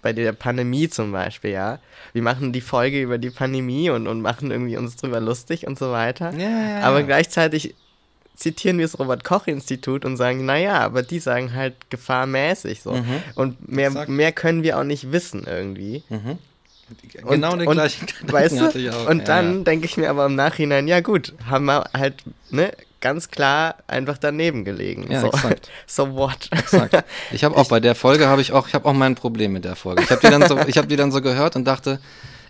[0.03, 1.79] bei der Pandemie zum Beispiel, ja.
[2.13, 5.79] Wir machen die Folge über die Pandemie und, und machen irgendwie uns drüber lustig und
[5.79, 6.33] so weiter.
[6.33, 7.75] Ja, ja, aber gleichzeitig
[8.41, 12.93] zitieren wir das Robert-Koch-Institut und sagen, naja, aber die sagen halt gefahrmäßig so.
[12.93, 13.23] Mhm.
[13.35, 16.03] Und mehr, mehr können wir auch nicht wissen irgendwie.
[16.09, 16.39] Mhm.
[17.29, 18.93] Genau den gleichen Gedanken weißt du?
[18.93, 19.09] auch.
[19.09, 19.65] Und dann ja.
[19.65, 24.19] denke ich mir aber im Nachhinein, ja gut, haben wir halt, ne, ganz klar einfach
[24.19, 25.11] daneben gelegen.
[25.11, 25.71] Ja, so, exakt.
[25.87, 26.49] so what?
[26.51, 27.05] Exakt.
[27.33, 29.65] Ich habe auch bei der Folge habe ich auch, ich habe auch mein Problem mit
[29.65, 30.03] der Folge.
[30.03, 32.01] Ich habe die dann so, ich habe die dann so gehört und dachte,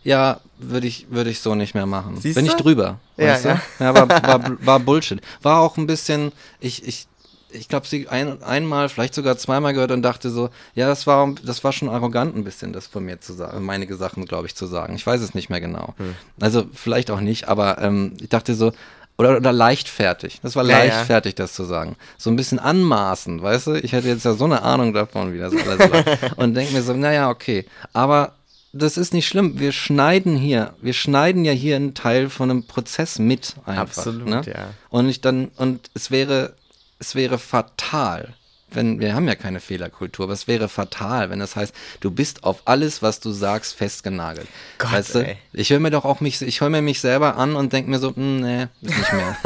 [0.02, 2.16] ja, würde ich, würde ich so nicht mehr machen.
[2.16, 2.52] Siehst Bin du?
[2.52, 3.60] ich drüber, ja, weißt ja.
[3.78, 3.84] du?
[3.84, 5.20] Ja, war, war, war Bullshit.
[5.42, 7.06] War auch ein bisschen, ich, ich,
[7.52, 11.34] ich glaube, sie ein, einmal, vielleicht sogar zweimal gehört und dachte so, ja, das war,
[11.44, 14.54] das war schon arrogant ein bisschen, das von mir zu sagen, meine Sachen, glaube ich,
[14.54, 14.94] zu sagen.
[14.94, 15.94] Ich weiß es nicht mehr genau.
[15.98, 16.14] Hm.
[16.40, 18.72] Also vielleicht auch nicht, aber ähm, ich dachte so,
[19.20, 20.40] oder, oder leichtfertig.
[20.42, 21.44] Das war ja, leichtfertig, ja.
[21.44, 21.96] das zu sagen.
[22.16, 23.74] So ein bisschen anmaßend, weißt du?
[23.74, 26.04] Ich hätte jetzt ja so eine Ahnung davon, wie das alles war.
[26.36, 27.66] und denke mir so, naja, okay.
[27.92, 28.32] Aber
[28.72, 29.58] das ist nicht schlimm.
[29.58, 33.82] Wir schneiden hier, wir schneiden ja hier einen Teil von einem Prozess mit einfach.
[33.82, 34.42] Absolut, ne?
[34.46, 34.70] ja.
[34.88, 36.54] Und ich dann, und es wäre
[37.00, 38.34] es wäre fatal,
[38.72, 42.44] wenn, wir haben ja keine Fehlerkultur, aber es wäre fatal, wenn das heißt, du bist
[42.44, 44.46] auf alles, was du sagst, festgenagelt.
[44.78, 47.56] Gott, weißt du, ich höre mir doch auch mich, ich höre mir mich selber an
[47.56, 49.36] und denke mir so, hm, nee, ist nicht mehr.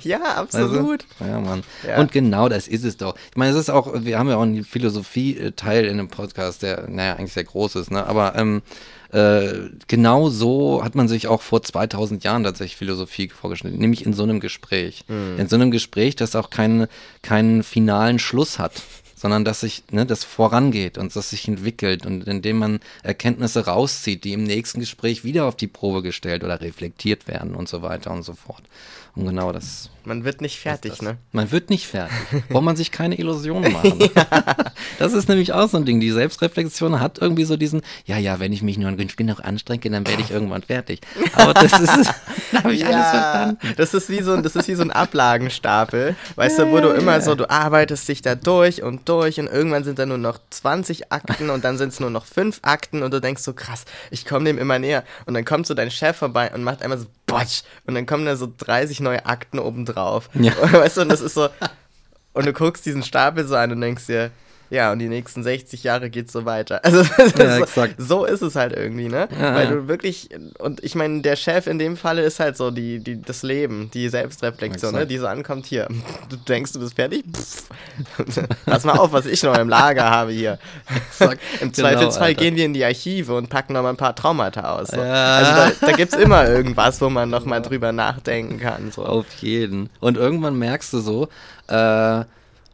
[0.02, 1.04] ja, absolut.
[1.20, 1.62] Also, ja, Mann.
[1.86, 1.98] Ja.
[1.98, 3.14] Und genau das ist es doch.
[3.30, 6.88] Ich meine, es ist auch, wir haben ja auch einen Philosophie-Teil in einem Podcast, der,
[6.88, 8.62] naja, eigentlich sehr groß ist, ne, aber, ähm,
[9.12, 14.14] äh, genau so hat man sich auch vor 2000 Jahren tatsächlich Philosophie vorgestellt, nämlich in
[14.14, 15.04] so einem Gespräch.
[15.08, 15.38] Mhm.
[15.38, 16.88] In so einem Gespräch, das auch keinen,
[17.22, 18.72] keinen finalen Schluss hat
[19.22, 24.24] sondern dass sich ne, das vorangeht und das sich entwickelt und indem man Erkenntnisse rauszieht,
[24.24, 28.10] die im nächsten Gespräch wieder auf die Probe gestellt oder reflektiert werden und so weiter
[28.10, 28.64] und so fort.
[29.14, 29.90] Und genau das.
[30.04, 31.18] Man wird nicht fertig, ne?
[31.32, 32.16] Man wird nicht fertig.
[32.48, 34.00] Braucht man sich keine Illusionen machen.
[34.16, 34.26] ja.
[34.98, 36.00] Das ist nämlich auch so ein Ding.
[36.00, 40.06] Die Selbstreflexion hat irgendwie so diesen, ja, ja, wenn ich mich nur genug anstrenge, dann
[40.06, 41.02] werde ich irgendwann fertig.
[41.34, 42.10] Aber das ist,
[42.52, 43.74] da habe ich ja, alles verstanden.
[43.76, 46.88] Das ist wie so ein, das ist wie so ein Ablagenstapel, weißt du, wo du
[46.88, 50.38] immer so, du arbeitest dich da durch und durch und irgendwann sind da nur noch
[50.48, 53.84] 20 Akten und dann sind es nur noch 5 Akten und du denkst so, krass,
[54.10, 55.04] ich komme dem immer näher.
[55.26, 58.24] Und dann kommt so dein Chef vorbei und macht einmal so, Botsch, und dann kommen
[58.24, 60.30] da so 30 neue Akten obendrauf.
[60.34, 60.52] Ja.
[60.72, 61.48] Weißt du, und das ist so.
[62.32, 64.30] Und du guckst diesen Stapel so an und denkst dir,
[64.72, 66.80] ja, und die nächsten 60 Jahre geht so weiter.
[66.92, 67.02] Also
[67.38, 69.28] ja, so, so, ist es halt irgendwie, ne?
[69.38, 72.70] Ja, Weil du wirklich, und ich meine, der Chef in dem Falle ist halt so
[72.70, 75.06] die, die, das Leben, die Selbstreflexion, ne?
[75.06, 75.88] die so ankommt hier.
[76.28, 77.24] Du denkst, du bist fertig?
[77.34, 77.68] Pff.
[78.66, 80.58] Pass mal auf, was ich noch im Lager habe hier.
[80.88, 81.40] Exakt.
[81.60, 82.42] Im genau, Zweifelsfall Alter.
[82.42, 84.88] gehen wir in die Archive und packen noch mal ein paar Traumata aus.
[84.88, 84.96] So.
[84.96, 85.36] Ja.
[85.36, 88.90] Also da, da gibt es immer irgendwas, wo man noch mal drüber nachdenken kann.
[88.92, 89.04] So.
[89.04, 89.90] Auf jeden.
[90.00, 91.28] Und irgendwann merkst du so,
[91.68, 92.24] äh,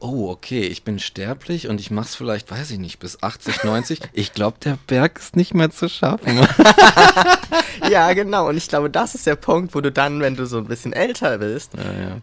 [0.00, 4.00] oh, okay, ich bin sterblich und ich mach's vielleicht, weiß ich nicht, bis 80, 90.
[4.12, 6.46] Ich glaube, der Berg ist nicht mehr zu schaffen.
[7.90, 8.48] ja, genau.
[8.48, 10.92] Und ich glaube, das ist der Punkt, wo du dann, wenn du so ein bisschen
[10.92, 12.16] älter bist, ja, ja.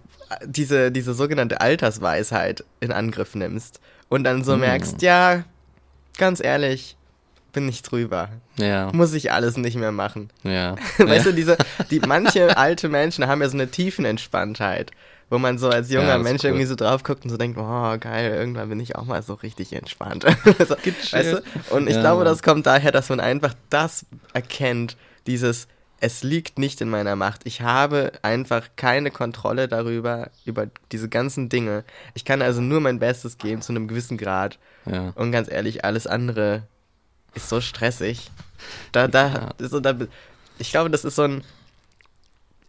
[0.44, 4.60] Diese, diese sogenannte Altersweisheit in Angriff nimmst und dann so mm.
[4.60, 5.44] merkst, ja,
[6.18, 6.98] ganz ehrlich,
[7.56, 8.30] bin ich drüber.
[8.58, 8.92] Ja.
[8.92, 10.30] Muss ich alles nicht mehr machen.
[10.44, 10.76] Ja.
[10.98, 11.32] weißt ja.
[11.32, 11.58] du, diese,
[11.90, 14.92] die, manche alte Menschen haben ja so eine Tiefenentspanntheit
[15.30, 16.52] wo man so als junger ja, Mensch cool.
[16.52, 19.34] irgendwie so drauf guckt und so denkt, oh geil, irgendwann bin ich auch mal so
[19.34, 20.24] richtig entspannt.
[20.46, 21.44] so, weißt du?
[21.72, 22.02] Und ich ja.
[22.02, 24.98] glaube, das kommt daher, dass man einfach das erkennt,
[25.28, 25.68] dieses
[26.00, 27.42] es liegt nicht in meiner Macht.
[27.46, 31.84] Ich habe einfach keine Kontrolle darüber, über diese ganzen Dinge.
[32.14, 34.60] Ich kann also nur mein Bestes geben zu einem gewissen Grad.
[34.86, 35.14] Ja.
[35.16, 36.64] Und ganz ehrlich, alles andere
[37.34, 38.30] ist so stressig.
[38.92, 39.96] Da, da, so, da,
[40.60, 41.44] ich glaube, das ist so ein,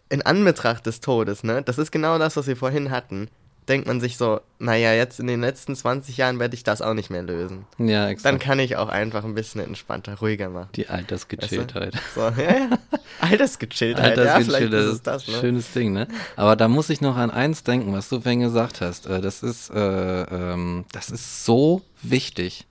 [0.09, 1.63] in Anbetracht des Todes, ne?
[1.63, 3.29] Das ist genau das, was wir vorhin hatten
[3.69, 6.95] denkt man sich so, naja, jetzt in den letzten 20 Jahren werde ich das auch
[6.95, 7.67] nicht mehr lösen.
[7.79, 8.27] Ja, exakt.
[8.27, 10.69] Dann kann ich auch einfach ein bisschen entspannter, ruhiger machen.
[10.77, 11.95] Die Altersgechilltheit.
[11.95, 12.21] Weißt du?
[12.21, 12.79] so, ja, ja.
[13.21, 15.27] Altersgechilltheit, ja, vielleicht ist es das.
[15.27, 15.35] Ne?
[15.41, 16.07] Schönes Ding, ne?
[16.37, 19.07] Aber da muss ich noch an eins denken, was du vorhin gesagt hast.
[19.07, 22.67] Äh, das ist, äh, ähm, das ist so wichtig.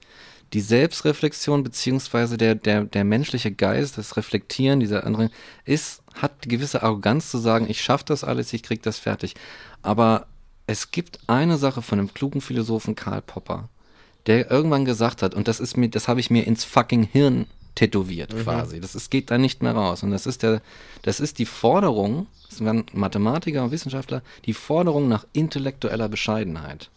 [0.54, 5.30] Die Selbstreflexion beziehungsweise der, der, der menschliche Geist, das Reflektieren dieser anderen,
[5.66, 9.36] ist, hat gewisse Arroganz zu sagen, ich schaffe das alles, ich krieg das fertig.
[9.82, 10.28] Aber
[10.68, 13.70] es gibt eine Sache von dem klugen Philosophen Karl Popper,
[14.26, 17.46] der irgendwann gesagt hat, und das ist mir, das habe ich mir ins fucking Hirn
[17.76, 18.44] tätowiert mhm.
[18.44, 18.80] quasi.
[18.80, 20.02] Das ist, geht da nicht mehr raus.
[20.02, 20.62] Und das ist der,
[21.04, 26.90] das ist die Forderung, das waren Mathematiker und Wissenschaftler, die Forderung nach intellektueller Bescheidenheit.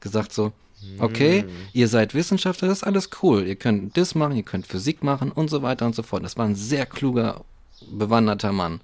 [0.00, 0.52] Gesagt so,
[0.98, 1.48] okay, mhm.
[1.72, 3.46] ihr seid Wissenschaftler, das ist alles cool.
[3.46, 6.24] Ihr könnt das machen, ihr könnt Physik machen und so weiter und so fort.
[6.24, 7.44] Das war ein sehr kluger,
[7.88, 8.80] bewanderter Mann.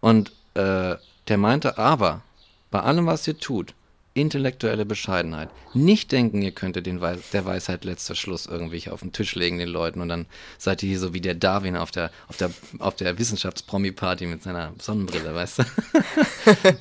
[0.00, 0.96] Und äh,
[1.28, 2.22] der meinte aber,
[2.70, 3.74] bei allem, was ihr tut,
[4.16, 5.50] intellektuelle Bescheidenheit.
[5.74, 9.58] Nicht denken, ihr könntet den Weis der Weisheit letzter Schluss irgendwie auf den Tisch legen,
[9.58, 10.24] den Leuten, und dann
[10.56, 14.42] seid ihr hier so wie der Darwin auf der, auf der, auf der Wissenschaftspromi-Party mit
[14.42, 15.64] seiner Sonnenbrille, weißt du?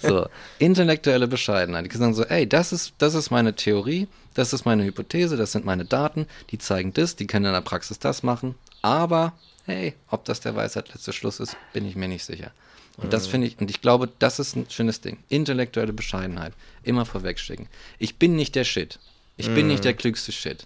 [0.08, 0.28] so,
[0.60, 1.92] intellektuelle Bescheidenheit.
[1.92, 5.52] Die sagen so, ey, das ist, das ist meine Theorie, das ist meine Hypothese, das
[5.52, 9.34] sind meine Daten, die zeigen das, die können in der Praxis das machen, aber
[9.66, 12.52] hey, ob das der Weisheit letzter Schluss ist, bin ich mir nicht sicher.
[12.98, 15.18] Und das finde ich, und ich glaube, das ist ein schönes Ding.
[15.28, 16.54] Intellektuelle Bescheidenheit.
[16.84, 17.68] Immer vorwegschicken.
[18.00, 19.00] Ich bin nicht der Shit.
[19.38, 20.66] Ich bin nicht der klügste Shit.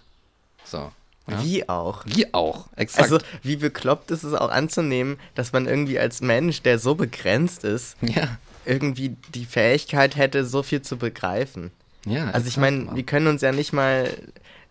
[0.64, 0.92] So.
[1.28, 1.42] Ja?
[1.42, 2.04] Wie auch.
[2.06, 3.02] Wie auch, exakt.
[3.02, 7.64] Also, wie bekloppt ist es auch anzunehmen, dass man irgendwie als Mensch, der so begrenzt
[7.64, 8.38] ist, ja.
[8.64, 11.72] irgendwie die Fähigkeit hätte, so viel zu begreifen.
[12.06, 12.30] Ja.
[12.30, 14.08] Also, ich meine, wir können uns ja nicht mal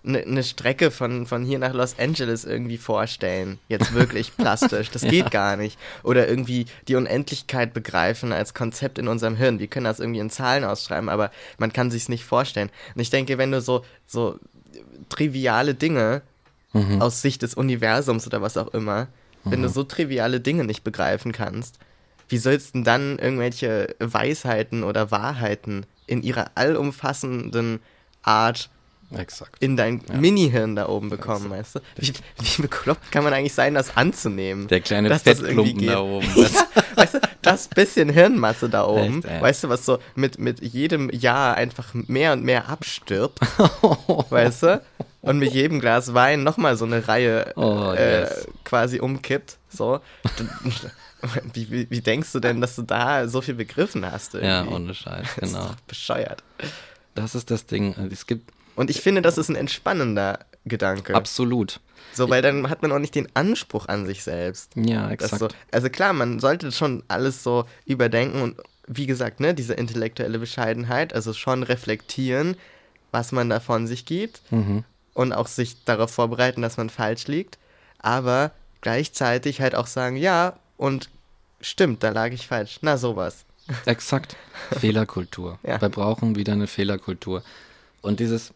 [0.06, 3.60] eine ne Strecke von, von hier nach Los Angeles irgendwie vorstellen.
[3.68, 4.90] Jetzt wirklich plastisch.
[4.92, 5.10] Das ja.
[5.10, 5.78] geht gar nicht.
[6.04, 9.60] Oder irgendwie die Unendlichkeit begreifen als Konzept in unserem Hirn.
[9.60, 12.70] Wir können das irgendwie in Zahlen ausschreiben, aber man kann sich nicht vorstellen.
[12.96, 14.40] Und ich denke, wenn du so, so
[15.10, 16.22] triviale Dinge
[16.74, 17.02] mhm.
[17.02, 19.08] aus Sicht des Universums oder was auch immer,
[19.44, 19.52] mhm.
[19.52, 19.74] wenn du mhm.
[19.74, 21.78] so triviale Dinge nicht begreifen kannst,
[22.30, 27.80] wie sollst du denn dann irgendwelche Weisheiten oder Wahrheiten in ihrer allumfassenden
[28.22, 28.70] Art
[29.18, 29.62] Exakt.
[29.62, 30.16] in dein ja.
[30.16, 31.80] Mini-Hirn da oben bekommen, weißt du?
[31.96, 34.68] Wie, wie, bekloppt kann man eigentlich sein, das anzunehmen?
[34.68, 36.28] Der kleine Fettklumpen da oben.
[36.36, 36.48] ja,
[36.96, 41.10] weißt du, das bisschen Hirnmasse da oben, Echt, weißt du, was so mit, mit jedem
[41.10, 43.40] Jahr einfach mehr und mehr abstirbt,
[44.30, 44.82] weißt du?
[45.22, 48.48] Und mit jedem Glas Wein nochmal so eine Reihe oh, äh, yes.
[48.64, 50.00] quasi umkippt, so.
[51.54, 54.36] Wie, wie, wie, denkst du denn, dass du da so viel begriffen hast?
[54.36, 54.48] Irgendwie?
[54.48, 55.42] Ja, ohne Scheiß, genau.
[55.42, 56.44] Das ist doch bescheuert.
[57.14, 57.94] Das ist das Ding.
[58.10, 58.50] Es gibt
[58.80, 61.14] und ich finde, das ist ein entspannender Gedanke.
[61.14, 61.82] Absolut.
[62.14, 64.72] So, weil dann hat man auch nicht den Anspruch an sich selbst.
[64.76, 65.38] Ja, exakt.
[65.38, 68.56] So, also klar, man sollte schon alles so überdenken und
[68.88, 72.56] wie gesagt, ne, diese intellektuelle Bescheidenheit, also schon reflektieren,
[73.12, 74.86] was man da von sich gibt mhm.
[75.14, 77.58] und auch sich darauf vorbereiten, dass man falsch liegt,
[77.98, 81.10] aber gleichzeitig halt auch sagen, ja, und
[81.60, 82.80] stimmt, da lag ich falsch.
[82.82, 83.44] Na, sowas.
[83.86, 84.38] Exakt.
[84.80, 85.60] Fehlerkultur.
[85.64, 85.82] Ja.
[85.82, 87.44] Wir brauchen wieder eine Fehlerkultur.
[88.02, 88.54] Und dieses,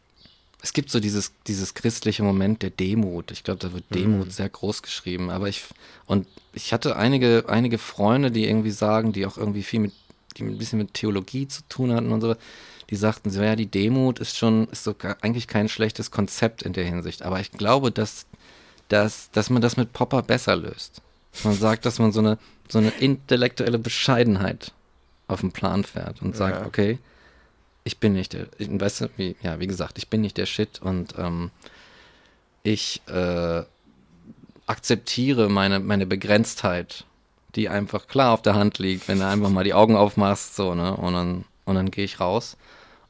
[0.63, 3.31] es gibt so dieses, dieses christliche Moment der Demut.
[3.31, 3.95] Ich glaube, da wird mhm.
[3.95, 4.31] Demut mhm.
[4.31, 5.29] sehr groß geschrieben.
[5.29, 5.65] Aber ich,
[6.05, 9.91] und ich hatte einige, einige Freunde, die irgendwie sagen, die auch irgendwie viel mit,
[10.37, 12.35] die ein bisschen mit Theologie zu tun hatten und so,
[12.89, 16.71] die sagten so, ja, die Demut ist schon, ist so eigentlich kein schlechtes Konzept in
[16.71, 17.23] der Hinsicht.
[17.23, 18.25] Aber ich glaube, dass,
[18.87, 21.01] dass, dass man das mit Popper besser löst.
[21.43, 22.37] Man sagt, dass man so eine,
[22.69, 24.71] so eine intellektuelle Bescheidenheit
[25.27, 26.65] auf den Plan fährt und sagt, ja.
[26.65, 26.99] okay,
[27.83, 30.81] ich bin nicht der, weißt du, wie, ja, wie gesagt, ich bin nicht der Shit
[30.81, 31.51] und ähm,
[32.63, 33.63] ich äh,
[34.67, 37.05] akzeptiere meine, meine Begrenztheit,
[37.55, 40.73] die einfach klar auf der Hand liegt, wenn du einfach mal die Augen aufmachst, so,
[40.73, 42.57] ne, und dann, und dann gehe ich raus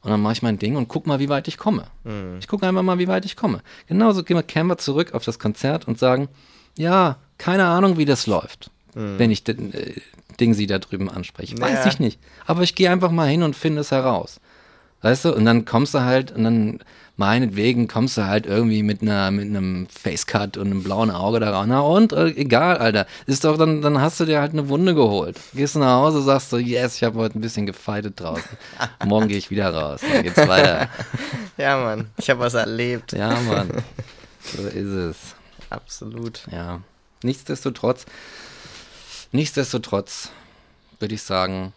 [0.02, 1.86] und dann mache ich mein Ding und guck mal, wie weit ich komme.
[2.02, 2.38] Mhm.
[2.40, 3.62] Ich gucke einfach mal, wie weit ich komme.
[3.86, 6.28] Genauso gehen wir Canva zurück auf das Konzert und sagen,
[6.76, 9.18] ja, keine Ahnung, wie das läuft, mhm.
[9.18, 9.94] wenn ich den, äh,
[10.40, 11.58] Ding sie da drüben anspreche.
[11.60, 11.86] Weiß naja.
[11.86, 12.18] ich nicht.
[12.46, 14.40] Aber ich gehe einfach mal hin und finde es heraus.
[15.04, 15.34] Weißt du?
[15.34, 16.78] Und dann kommst du halt, und dann
[17.18, 21.50] meinetwegen kommst du halt irgendwie mit einer mit einem Facecut und einem blauen Auge da
[21.50, 21.66] raus.
[21.68, 23.06] Na und äh, egal, Alter.
[23.26, 25.38] Ist doch dann dann hast du dir halt eine Wunde geholt.
[25.52, 28.56] Gehst du nach Hause, sagst du, yes, ich habe heute ein bisschen gefeitet draußen.
[29.04, 30.00] Morgen gehe ich wieder raus.
[30.00, 30.88] Dann geht's weiter.
[31.56, 33.12] Ja, Mann, ich habe was erlebt.
[33.12, 33.70] Ja, Mann.
[34.42, 35.16] So ist es.
[35.70, 36.42] Absolut.
[36.50, 36.80] Ja.
[37.22, 38.06] Nichtsdestotrotz
[39.32, 40.30] Nichtsdestotrotz
[40.98, 41.72] würde ich sagen,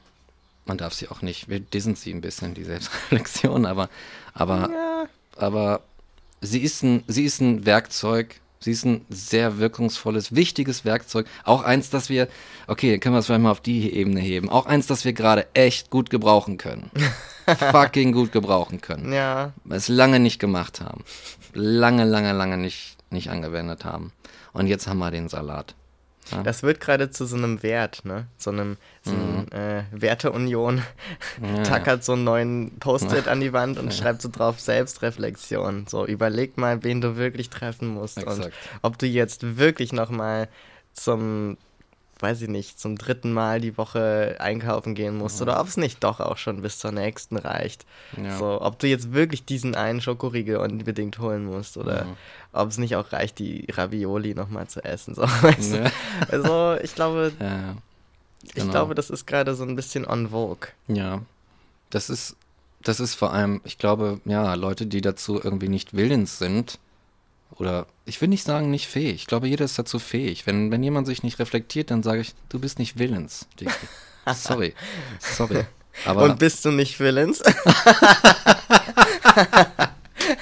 [0.67, 3.89] man darf sie auch nicht, wir dissen sie ein bisschen, die Selbstreflexion, aber,
[4.33, 5.05] aber, Ja.
[5.37, 5.81] aber
[6.41, 11.27] sie ist ein, sie ist ein Werkzeug, sie ist ein sehr wirkungsvolles, wichtiges Werkzeug.
[11.43, 12.27] Auch eins, das wir,
[12.67, 15.47] okay, können wir es vielleicht mal auf die Ebene heben, auch eins, das wir gerade
[15.53, 16.91] echt gut gebrauchen können.
[17.71, 19.13] Fucking gut gebrauchen können.
[19.13, 21.03] Ja, Es lange nicht gemacht haben.
[21.53, 24.11] Lange, lange, lange nicht, nicht angewendet haben.
[24.53, 25.73] Und jetzt haben wir den Salat.
[26.43, 28.27] Das wird gerade zu so einem Wert, ne?
[28.37, 30.81] So einem, so einem äh, Werteunion.
[31.63, 35.85] Tackert so einen neuen Post-it an die Wand und schreibt so drauf Selbstreflexion.
[35.87, 38.17] So, überleg mal, wen du wirklich treffen musst.
[38.17, 38.53] Und Exakt.
[38.81, 40.47] ob du jetzt wirklich nochmal
[40.93, 41.57] zum,
[42.19, 46.03] weiß ich nicht, zum dritten Mal die Woche einkaufen gehen musst oder ob es nicht
[46.03, 47.85] doch auch schon bis zur nächsten reicht.
[48.21, 48.37] Ja.
[48.37, 52.17] So, ob du jetzt wirklich diesen einen Schokoriegel unbedingt holen musst oder Mhm.
[52.53, 55.13] ob es nicht auch reicht, die Ravioli nochmal zu essen.
[55.15, 55.77] So, weißt du?
[55.83, 55.91] Ja.
[56.29, 57.75] Also, ich glaube, Ja, ja.
[58.43, 58.71] ich Genau.
[58.71, 60.69] glaube, das ist gerade so ein bisschen on vogue.
[60.87, 61.21] Ja,
[61.91, 62.35] das ist,
[62.81, 66.79] das ist vor allem, ich glaube, ja, Leute, die dazu irgendwie nicht willens sind,
[67.55, 70.45] oder ich will nicht sagen nicht fähig, ich glaube, jeder ist dazu fähig.
[70.45, 73.47] Wenn, wenn jemand sich nicht reflektiert, dann sage ich, du bist nicht willens.
[74.35, 74.73] Sorry,
[75.19, 75.65] sorry.
[76.05, 77.41] Aber Und bist du nicht willens?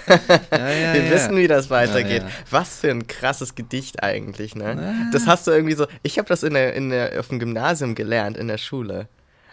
[0.07, 1.11] ja, ja, Wir ja.
[1.11, 2.23] wissen, wie das weitergeht.
[2.49, 5.09] Was für ein krasses Gedicht eigentlich, ne?
[5.13, 5.87] Das hast du irgendwie so.
[6.03, 9.07] Ich habe das in der, in der, auf dem Gymnasium gelernt, in der Schule.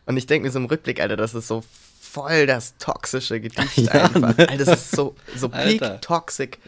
[0.07, 1.63] Und ich denke mir so im Rückblick, Alter, das ist so
[2.13, 4.37] voll das toxische Gedicht Ja, einfach.
[4.37, 4.49] ne?
[4.49, 6.59] Alter, das ist so, so peak toxic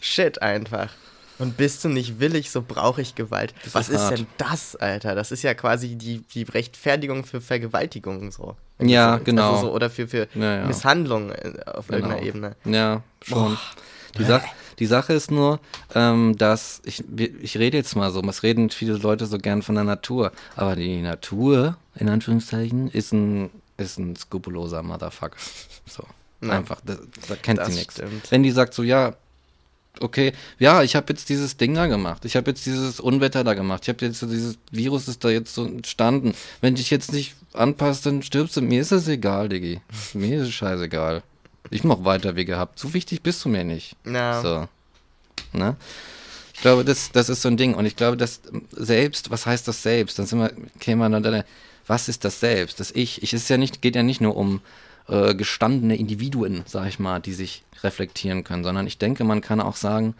[0.00, 0.90] shit einfach.
[1.38, 3.52] Und bist du nicht willig, so brauche ich Gewalt.
[3.64, 5.14] Das Was ist ist, denn das, Alter?
[5.16, 8.54] Das ist ja quasi die, die Rechtfertigung für Vergewaltigung so.
[8.80, 9.60] Ja, Also genau.
[9.60, 10.66] so, oder für, für Ja, ja.
[10.66, 11.98] Misshandlung äh, auf Genau.
[12.00, 12.56] irgendeiner Ebene.
[12.64, 13.58] Ja, schon.
[14.18, 14.42] Die, Sach
[14.78, 15.58] die Sache ist nur,
[15.94, 19.74] ähm, dass ich, ich rede jetzt mal so, was reden viele Leute so gern von
[19.74, 23.50] der Natur, aber die Natur, in Anführungszeichen, ist ein,
[23.82, 25.36] ist ein skrupelloser Motherfucker.
[25.86, 26.04] So,
[26.40, 26.54] Ja.
[26.54, 26.96] einfach, da,
[27.28, 28.00] da kennt Das sie nichts.
[28.30, 29.14] Wenn die sagt so, ja,
[30.00, 33.54] okay, ja, ich habe jetzt dieses Ding da gemacht, ich habe jetzt dieses Unwetter da
[33.54, 36.34] gemacht, ich habe jetzt so dieses Virus ist da jetzt so entstanden.
[36.60, 38.62] Wenn dich jetzt nicht anpasst, dann stirbst du.
[38.62, 39.80] Mir ist es egal, Diggi.
[40.14, 41.22] Mir ist es scheißegal.
[41.70, 42.78] Ich mach weiter wie gehabt.
[42.78, 43.96] So wichtig bist du mir nicht.
[44.04, 44.40] Ja.
[44.42, 44.68] So.
[45.52, 45.76] Ne?
[46.54, 47.74] Ich glaube, das, das ist so ein Ding.
[47.74, 48.40] Und ich glaube, das
[48.72, 50.18] Selbst, was heißt das Selbst?
[50.18, 51.44] Dann sind wir, kämen wir dann,
[51.86, 52.80] was ist das Selbst?
[52.80, 53.22] Das Ich.
[53.22, 54.60] Ich ist ja nicht, geht ja nicht nur um
[55.08, 59.60] äh, gestandene Individuen, sag ich mal, die sich reflektieren können, sondern ich denke, man kann
[59.60, 60.14] auch sagen,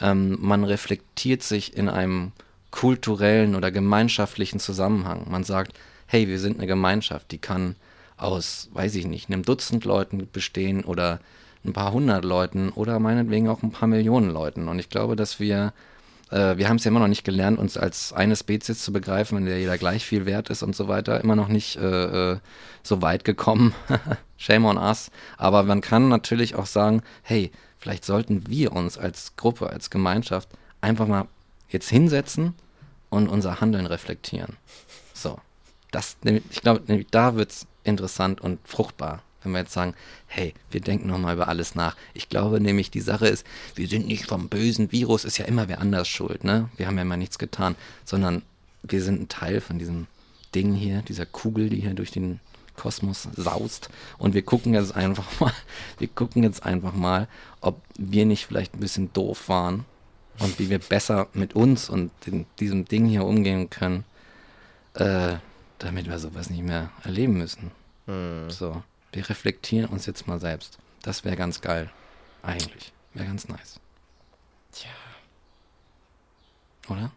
[0.00, 2.32] ähm, man reflektiert sich in einem
[2.70, 5.26] kulturellen oder gemeinschaftlichen Zusammenhang.
[5.30, 5.72] Man sagt,
[6.06, 7.76] hey, wir sind eine Gemeinschaft, die kann
[8.16, 11.20] aus, weiß ich nicht, einem Dutzend Leuten bestehen oder
[11.64, 14.68] ein paar hundert Leuten oder meinetwegen auch ein paar Millionen Leuten.
[14.68, 15.72] Und ich glaube, dass wir,
[16.30, 19.38] äh, wir haben es ja immer noch nicht gelernt, uns als eine Spezies zu begreifen,
[19.38, 21.20] in der jeder gleich viel wert ist und so weiter.
[21.20, 22.38] Immer noch nicht äh, äh,
[22.82, 23.74] so weit gekommen.
[24.36, 25.10] Shame on us.
[25.38, 30.48] Aber man kann natürlich auch sagen, hey, vielleicht sollten wir uns als Gruppe, als Gemeinschaft
[30.80, 31.26] einfach mal
[31.68, 32.54] jetzt hinsetzen
[33.10, 34.56] und unser Handeln reflektieren.
[35.14, 35.38] So.
[35.92, 39.94] Das, ich glaube, da wird es interessant und fruchtbar, wenn wir jetzt sagen,
[40.26, 41.96] hey, wir denken nochmal über alles nach.
[42.14, 45.68] Ich glaube nämlich, die Sache ist, wir sind nicht vom bösen Virus, ist ja immer
[45.68, 46.68] wer anders schuld, ne?
[46.76, 48.42] Wir haben ja immer nichts getan, sondern
[48.82, 50.06] wir sind ein Teil von diesem
[50.54, 52.40] Ding hier, dieser Kugel, die hier durch den
[52.76, 53.88] Kosmos saust.
[54.18, 55.52] Und wir gucken jetzt einfach mal,
[55.98, 57.28] wir gucken jetzt einfach mal,
[57.60, 59.84] ob wir nicht vielleicht ein bisschen doof waren
[60.38, 64.04] und wie wir besser mit uns und den, diesem Ding hier umgehen können,
[64.94, 65.34] äh,
[65.78, 67.70] damit wir sowas nicht mehr erleben müssen.
[68.06, 68.48] Hm.
[68.50, 68.82] So,
[69.12, 70.78] wir reflektieren uns jetzt mal selbst.
[71.02, 71.90] Das wäre ganz geil.
[72.42, 72.92] Eigentlich.
[73.14, 73.80] Wäre ganz nice.
[74.72, 74.90] Tja,
[76.88, 77.10] Oder?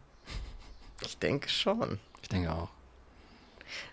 [1.01, 1.99] ich denke schon.
[2.21, 2.69] Ich denke auch.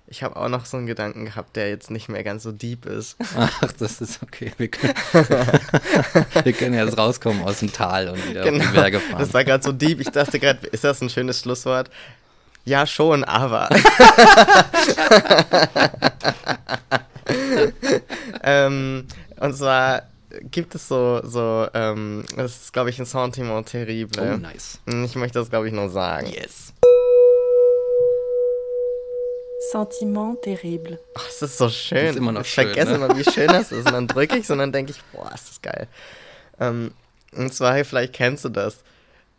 [0.08, 2.86] Ich habe auch noch so einen Gedanken gehabt, der jetzt nicht mehr ganz so deep
[2.86, 3.16] ist.
[3.36, 4.52] Ach, das ist okay.
[4.56, 9.08] Wir können, wir können jetzt rauskommen aus dem Tal und wieder auf die Berge fahren.
[9.08, 9.18] Genau.
[9.18, 10.00] Das war gerade so deep.
[10.00, 11.90] Ich dachte gerade, ist das ein schönes Schlusswort?
[12.64, 13.68] Ja, schon, aber.
[18.46, 19.06] ähm,
[19.40, 20.04] und zwar
[20.50, 24.34] gibt es so, so ähm, das ist, glaube ich, ein Sentiment terrible.
[24.34, 24.80] oh, nice.
[24.86, 26.28] Ich möchte das, glaube ich, nur sagen.
[26.28, 26.72] Yes.
[29.70, 30.98] Sentiment terrible.
[31.14, 32.06] Ach, es ist so schön.
[32.06, 32.96] Ist immer noch ich schön, vergesse ne?
[32.96, 33.86] immer, wie schön das ist.
[33.86, 35.88] Und dann drücke ich und dann denke ich, boah, ist das geil.
[36.60, 36.92] Ähm,
[37.32, 38.78] und zwar, vielleicht kennst du das,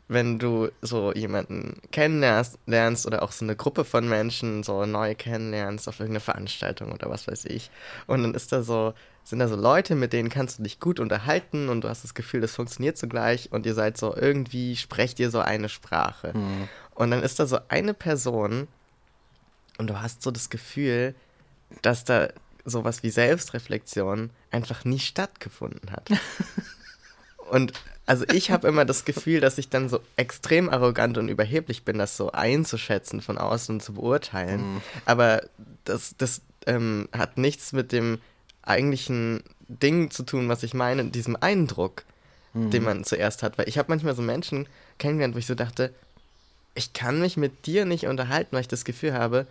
[0.07, 5.15] wenn du so jemanden kennenlernst lernst oder auch so eine Gruppe von Menschen so neu
[5.15, 7.69] kennenlernst auf irgendeine Veranstaltung oder was weiß ich.
[8.05, 8.93] Und dann ist da so,
[9.23, 12.13] sind da so Leute, mit denen kannst du dich gut unterhalten und du hast das
[12.13, 16.33] Gefühl, das funktioniert so gleich und ihr seid so irgendwie, sprecht ihr so eine Sprache.
[16.33, 16.69] Hm.
[16.95, 18.67] Und dann ist da so eine Person,
[19.77, 21.15] und du hast so das Gefühl,
[21.81, 22.29] dass da
[22.65, 26.09] sowas wie Selbstreflexion einfach nie stattgefunden hat.
[27.49, 27.73] und
[28.05, 31.97] also ich habe immer das Gefühl, dass ich dann so extrem arrogant und überheblich bin,
[31.97, 34.75] das so einzuschätzen von außen und zu beurteilen.
[34.75, 34.81] Mhm.
[35.05, 35.41] Aber
[35.83, 38.19] das, das ähm, hat nichts mit dem
[38.61, 42.03] eigentlichen Ding zu tun, was ich meine, diesem Eindruck,
[42.53, 42.71] mhm.
[42.71, 43.57] den man zuerst hat.
[43.57, 44.67] Weil ich habe manchmal so Menschen
[44.99, 45.93] kennengelernt, wo ich so dachte,
[46.75, 49.47] ich kann mich mit dir nicht unterhalten, weil ich das Gefühl habe,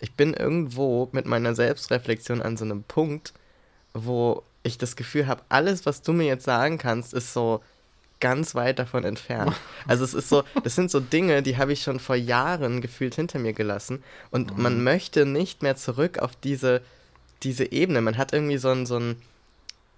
[0.00, 3.32] ich bin irgendwo mit meiner Selbstreflexion an so einem Punkt,
[3.94, 7.62] wo ich das Gefühl habe, alles, was du mir jetzt sagen kannst, ist so
[8.20, 9.54] ganz weit davon entfernt.
[9.88, 13.14] Also es ist so, das sind so Dinge, die habe ich schon vor Jahren gefühlt
[13.14, 14.02] hinter mir gelassen
[14.32, 14.62] und mhm.
[14.62, 16.82] man möchte nicht mehr zurück auf diese,
[17.44, 18.00] diese Ebene.
[18.00, 19.22] Man hat irgendwie so ein, so ein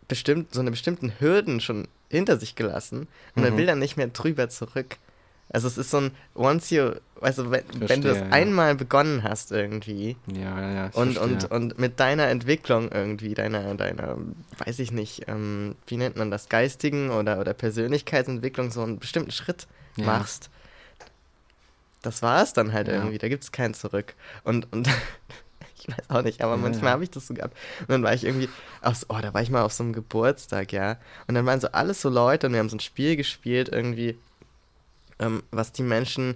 [0.08, 3.48] bestimmt, so eine bestimmten Hürden schon hinter sich gelassen und mhm.
[3.48, 4.96] man will dann nicht mehr drüber zurück.
[5.50, 8.28] Also es ist so ein once you, also wenn, verstehe, wenn du es ja.
[8.28, 13.74] einmal begonnen hast irgendwie ja, ja, ja, und, und, und mit deiner Entwicklung irgendwie, deiner,
[13.74, 14.18] deiner,
[14.58, 19.30] weiß ich nicht, ähm, wie nennt man das, geistigen oder, oder Persönlichkeitsentwicklung so einen bestimmten
[19.30, 20.04] Schritt ja.
[20.04, 20.50] machst,
[22.02, 24.14] das war es dann halt irgendwie, da gibt es kein Zurück.
[24.44, 24.88] Und, und
[25.78, 26.92] ich weiß auch nicht, aber ja, manchmal ja.
[26.92, 27.56] habe ich das so gehabt.
[27.80, 28.48] Und dann war ich irgendwie,
[28.82, 30.98] aufs, oh, da war ich mal auf so einem Geburtstag, ja.
[31.26, 34.18] Und dann waren so alles so Leute und wir haben so ein Spiel gespielt, irgendwie,
[35.18, 36.34] ähm, was die Menschen,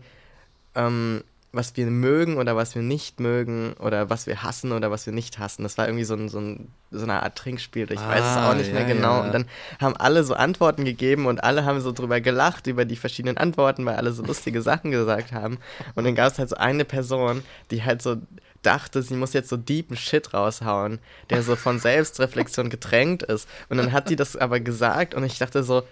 [0.74, 1.22] ähm,
[1.52, 5.12] was wir mögen oder was wir nicht mögen oder was wir hassen oder was wir
[5.12, 5.64] nicht hassen.
[5.64, 7.92] Das war irgendwie so, ein, so, ein, so eine Art Trinkspiel.
[7.92, 9.18] Ich ah, weiß es auch nicht ja, mehr genau.
[9.18, 9.24] Ja.
[9.26, 9.44] Und dann
[9.78, 13.84] haben alle so Antworten gegeben und alle haben so drüber gelacht über die verschiedenen Antworten,
[13.84, 15.58] weil alle so lustige Sachen gesagt haben.
[15.94, 18.16] Und dann gab es halt so eine Person, die halt so
[18.62, 23.46] dachte, sie muss jetzt so deepen Shit raushauen, der so von Selbstreflexion getränkt ist.
[23.68, 25.82] Und dann hat die das aber gesagt und ich dachte so,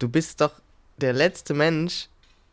[0.00, 0.52] du bist doch
[0.96, 2.08] der letzte Mensch,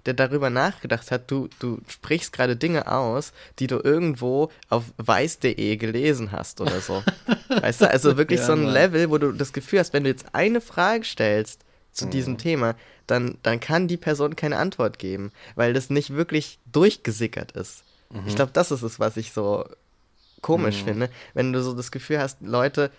[0.05, 5.75] der darüber nachgedacht hat, du, du sprichst gerade Dinge aus, die du irgendwo auf weiß.de
[5.77, 7.03] gelesen hast oder so.
[7.49, 8.65] weißt du, also wirklich ja, so ein.
[8.65, 12.11] Level, wo du das Gefühl hast, wenn du jetzt eine Frage stellst zu mhm.
[12.11, 12.75] diesem Thema,
[13.07, 17.83] dann, dann kann die Person keine Antwort geben, weil das nicht wirklich durchgesickert ist.
[18.09, 18.23] Mhm.
[18.27, 19.65] Ich glaube, das ist es, was ich so
[20.41, 20.85] komisch mhm.
[20.85, 22.91] finde, wenn du so das Gefühl hast, Leute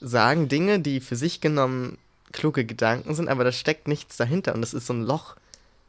[0.00, 1.98] sagen Dinge, die für sich genommen
[2.32, 5.36] kluge Gedanken sind, aber da steckt nichts dahinter und das ist so ein Loch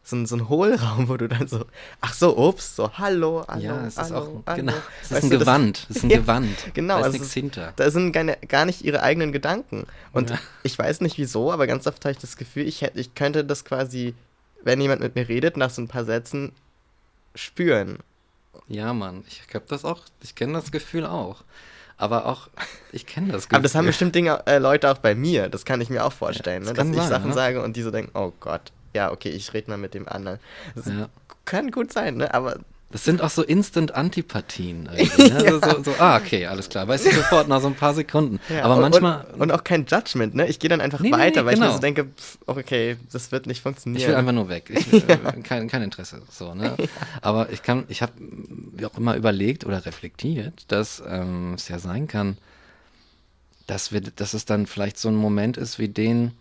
[0.09, 1.65] so ein, so ein Hohlraum, wo du dann so,
[2.01, 4.55] ach so, ups, so, hallo, hallo, ja, es hallo, ist auch, hallo.
[4.57, 7.17] Genau, es ist ein das, Gewand, es ist ein ja, Gewand, genau, da ist also
[7.17, 7.73] nichts hinter.
[7.75, 10.39] Da sind keine, gar nicht ihre eigenen Gedanken und ja.
[10.63, 13.43] ich weiß nicht wieso, aber ganz oft habe ich das Gefühl, ich, hätte, ich könnte
[13.45, 14.13] das quasi,
[14.63, 16.51] wenn jemand mit mir redet, nach so ein paar Sätzen
[17.35, 17.99] spüren.
[18.67, 21.43] Ja, Mann, ich habe das auch, ich kenne das Gefühl auch.
[21.97, 22.47] Aber auch,
[22.93, 23.57] ich kenne das Gefühl.
[23.57, 26.13] Aber das haben bestimmt Dinge, äh, Leute auch bei mir, das kann ich mir auch
[26.13, 26.95] vorstellen, ja, das ne?
[26.95, 27.33] dass ich Sachen ne?
[27.33, 30.39] sage und die so denken, oh Gott, ja, okay, ich rede mal mit dem anderen.
[30.75, 31.09] Das ja.
[31.45, 32.33] kann gut sein, ne?
[32.33, 32.59] Aber.
[32.91, 34.89] Das sind auch so Instant-Antipathien.
[35.17, 35.43] Ne?
[35.45, 35.59] ja.
[35.59, 36.87] so, so, ah, okay, alles klar.
[36.87, 38.39] Weiß ich sofort nach so ein paar Sekunden.
[38.49, 39.25] Ja, Aber manchmal.
[39.33, 40.47] Und, und, auch kein Judgment, ne?
[40.47, 41.67] Ich gehe dann einfach nee, weiter, nee, weil genau.
[41.67, 44.01] ich mir so denke, pff, okay, das wird nicht funktionieren.
[44.01, 44.71] Ich will einfach nur weg.
[44.71, 46.23] Ich, äh, kein, kein Interesse.
[46.31, 46.75] So, ne?
[47.21, 48.13] Aber ich kann, ich habe
[48.83, 52.37] auch immer überlegt oder reflektiert, dass ähm, es ja sein kann,
[53.69, 56.31] dass, wir, dass es dann vielleicht so ein Moment ist wie den,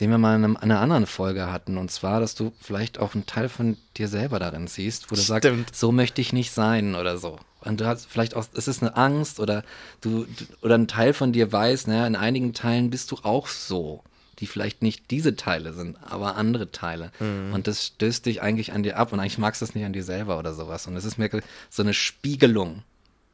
[0.00, 1.76] den wir mal in einer anderen Folge hatten.
[1.76, 5.20] Und zwar, dass du vielleicht auch einen Teil von dir selber darin siehst, wo du
[5.20, 5.42] Stimmt.
[5.42, 7.38] sagst, so möchte ich nicht sein oder so.
[7.60, 9.62] Und du hast vielleicht auch, es ist eine Angst oder
[10.00, 10.26] du,
[10.62, 14.02] oder ein Teil von dir weiß, naja, in einigen Teilen bist du auch so,
[14.38, 17.12] die vielleicht nicht diese Teile sind, aber andere Teile.
[17.20, 17.52] Mhm.
[17.52, 19.92] Und das stößt dich eigentlich an dir ab und eigentlich magst du es nicht an
[19.92, 20.86] dir selber oder sowas.
[20.86, 21.28] Und es ist mir
[21.68, 22.82] so eine Spiegelung,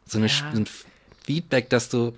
[0.05, 0.51] so, eine, ja.
[0.53, 0.67] so ein
[1.25, 2.17] Feedback, dass du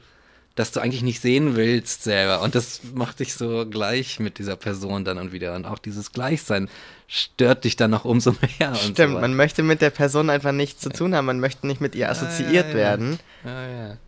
[0.59, 2.43] dass du eigentlich nicht sehen willst selber.
[2.43, 5.55] Und das macht dich so gleich mit dieser Person dann und wieder.
[5.55, 6.69] Und auch dieses Gleichsein
[7.07, 8.75] stört dich dann noch umso mehr.
[8.75, 11.27] Stimmt, so man möchte mit der Person einfach nichts zu tun haben.
[11.27, 12.75] Man möchte nicht mit ihr assoziiert ja, ja, ja.
[12.75, 13.19] werden,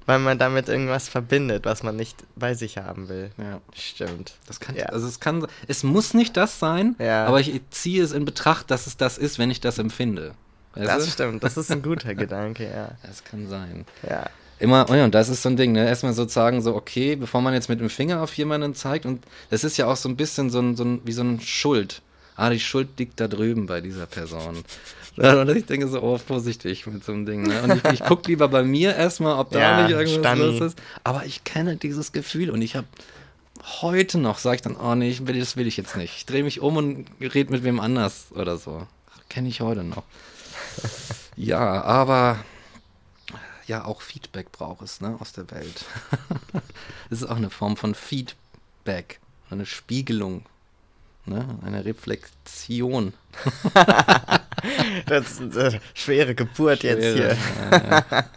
[0.06, 3.30] weil man damit irgendwas verbindet, was man nicht bei sich haben will.
[3.38, 3.60] Ja.
[3.72, 4.34] Stimmt.
[4.48, 8.24] Das kann, also es kann, es muss nicht das sein, aber ich ziehe es in
[8.24, 10.34] Betracht, dass es das ist, wenn ich das empfinde.
[10.74, 11.10] Weißt das du?
[11.12, 12.92] stimmt, das ist ein guter Gedanke, ja.
[13.02, 13.84] Das kann sein.
[14.08, 14.24] Ja
[14.60, 15.86] immer, oh ja, und das ist so ein Ding, ne?
[15.86, 19.64] Erstmal sozusagen so, okay, bevor man jetzt mit dem Finger auf jemanden zeigt, und das
[19.64, 22.02] ist ja auch so ein bisschen so ein, so ein wie so ein Schuld.
[22.36, 24.62] Ah, die Schuld liegt da drüben bei dieser Person.
[25.16, 27.42] Und ich denke so, oh, vorsichtig mit so einem Ding.
[27.42, 27.62] Ne?
[27.62, 30.78] Und ich, ich gucke lieber bei mir erstmal, ob da ja, nicht irgendwas los ist.
[31.04, 32.86] Aber ich kenne dieses Gefühl und ich habe
[33.82, 36.14] heute noch, sage ich dann, oh nee, das will ich jetzt nicht.
[36.16, 38.86] Ich drehe mich um und rede mit wem anders oder so.
[39.28, 40.04] Kenne ich heute noch.
[41.36, 42.38] Ja, aber
[43.70, 45.84] ja auch Feedback braucht es ne, aus der Welt.
[47.08, 50.44] das ist auch eine Form von Feedback, eine Spiegelung,
[51.24, 53.14] ne, eine Reflexion.
[55.06, 57.70] das ist eine schwere Geburt jetzt Schwere, hier.
[57.70, 58.24] Ja, ja.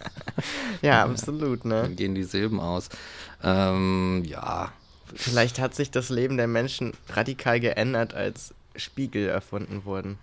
[0.81, 1.84] Ja, absolut, ne?
[1.84, 2.89] Dann gehen die Silben aus.
[3.41, 4.73] Ähm, ja.
[5.15, 10.17] Vielleicht hat sich das Leben der Menschen radikal geändert, als Spiegel erfunden wurden.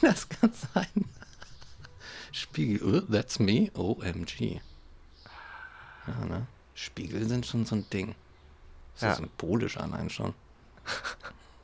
[0.00, 1.04] das kann sein.
[2.38, 4.60] Spiegel, oh, that's me, OMG.
[6.06, 6.46] Ja, ne?
[6.74, 8.14] Spiegel sind schon so ein Ding.
[8.94, 10.34] Ist ja symbolisch allein schon.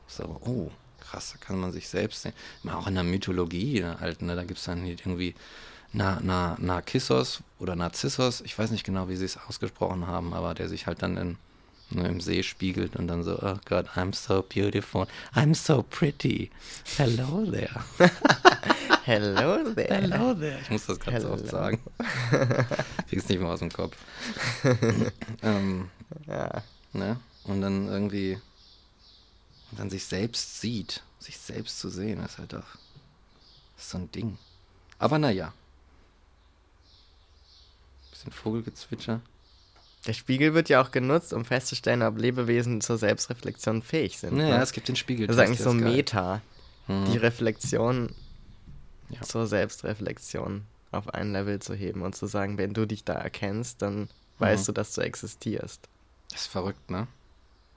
[0.06, 0.70] So, oh,
[1.00, 2.34] krass, da kann man sich selbst sehen.
[2.62, 5.34] Mal Auch in der Mythologie, in der alten, ne, da gibt es dann irgendwie
[5.92, 10.54] Na, Na, Narkissos oder Narzissos, ich weiß nicht genau, wie sie es ausgesprochen haben, aber
[10.54, 11.38] der sich halt dann in,
[11.90, 16.50] ne, im See spiegelt und dann so, oh Gott, I'm so beautiful, I'm so pretty.
[16.96, 17.84] Hello there.
[19.04, 19.88] Hello there.
[20.00, 20.58] Hello there.
[20.62, 21.50] Ich muss das ganz so oft Hello.
[21.50, 21.80] sagen.
[23.08, 23.96] Krieg's nicht mehr aus dem Kopf.
[25.42, 25.90] ähm,
[26.26, 26.62] Ja.
[26.92, 27.18] ne?
[27.44, 28.38] Und dann irgendwie
[29.70, 32.78] und dann sich selbst sieht, sich selbst zu sehen, ist halt doch
[33.76, 34.38] ist so ein Ding.
[34.98, 35.52] Aber naja.
[38.10, 39.20] Bisschen Vogelgezwitscher.
[40.06, 44.36] Der Spiegel wird ja auch genutzt, um festzustellen, ob Lebewesen zur Selbstreflexion fähig sind.
[44.36, 44.62] Naja, ne?
[44.62, 45.26] es gibt den Spiegel.
[45.26, 45.80] Das ist eigentlich so geil.
[45.80, 46.42] Meta.
[46.86, 47.06] Hm.
[47.10, 48.10] Die Reflexion
[49.08, 49.22] Ja.
[49.22, 53.80] zur Selbstreflexion auf ein Level zu heben und zu sagen, wenn du dich da erkennst,
[53.82, 54.66] dann weißt Mhm.
[54.66, 55.88] du, dass du existierst.
[56.30, 57.06] Das ist verrückt, ne?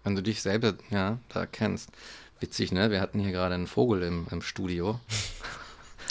[0.04, 1.90] Wenn du dich selber, ja, da erkennst.
[2.40, 2.92] Witzig, ne?
[2.92, 5.00] Wir hatten hier gerade einen Vogel im, im Studio.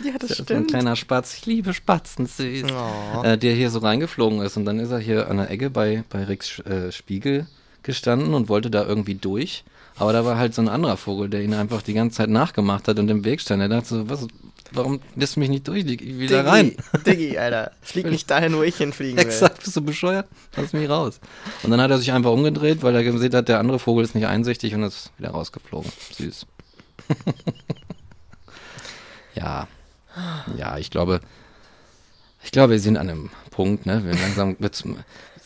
[0.04, 1.34] Ja, das Das ist ein kleiner Spatz.
[1.34, 2.64] Ich liebe Spatzen, süß.
[2.70, 3.22] Oh.
[3.22, 4.56] Äh, der hier so reingeflogen ist.
[4.56, 7.46] Und dann ist er hier an der Ecke bei, bei Ricks äh, Spiegel
[7.82, 9.64] gestanden und wollte da irgendwie durch.
[9.98, 12.86] Aber da war halt so ein anderer Vogel, der ihn einfach die ganze Zeit nachgemacht
[12.86, 13.62] hat und im Weg stand.
[13.62, 14.26] Er dachte so, was,
[14.72, 15.86] warum lässt du mich nicht durch?
[15.86, 16.76] Ich will da rein.
[17.06, 17.72] Diggi, Alter.
[17.80, 19.24] Flieg nicht dahin, wo ich hinfliegen will.
[19.24, 20.26] Exakt, bist du bescheuert?
[20.56, 21.20] Lass mich raus.
[21.62, 24.14] Und dann hat er sich einfach umgedreht, weil er gesehen hat, der andere Vogel ist
[24.14, 25.90] nicht einsichtig und ist wieder rausgeflogen.
[26.12, 26.46] Süß.
[29.34, 29.68] ja.
[30.56, 31.20] Ja, ich glaube,
[32.42, 34.04] ich glaube, wir sind an einem Punkt, ne?
[34.04, 34.84] Wir langsam wird's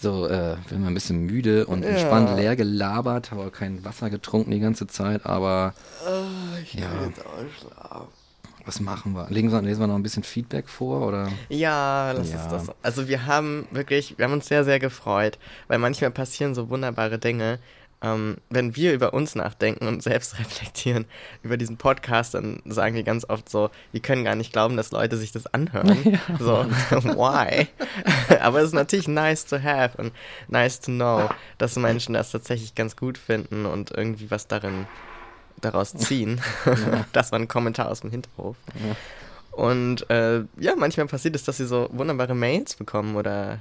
[0.01, 1.91] so, äh, wir ein bisschen müde und Ja.
[1.91, 5.75] entspannt leer gelabert, aber kein Wasser getrunken die ganze Zeit, aber
[6.63, 6.93] Ich Ja.
[6.93, 8.09] will jetzt ausschlafen.
[8.67, 9.27] was machen wir?
[9.31, 11.29] Legen wir, lesen wir noch ein bisschen Feedback vor oder?
[11.49, 12.35] Ja, lass Ja.
[12.35, 12.77] uns das.
[12.83, 17.19] Also wir haben wirklich, wir haben uns sehr, sehr gefreut, weil manchmal passieren so wunderbare
[17.19, 17.59] Dinge.
[18.03, 21.05] Ähm, wenn wir über uns nachdenken und selbst reflektieren
[21.43, 24.91] über diesen Podcast, dann sagen wir ganz oft so, wir können gar nicht glauben, dass
[24.91, 26.19] Leute sich das anhören.
[26.39, 27.69] so, why?
[28.41, 30.13] Aber es ist natürlich nice to have und
[30.49, 31.29] nice to know,
[31.59, 34.87] dass Menschen das tatsächlich ganz gut finden und irgendwie was darin
[35.61, 36.41] daraus ziehen.
[37.13, 38.57] das war ein Kommentar aus dem Hinterhof.
[39.51, 43.59] Und äh, ja, manchmal passiert es, dass sie so wunderbare Mails bekommen oder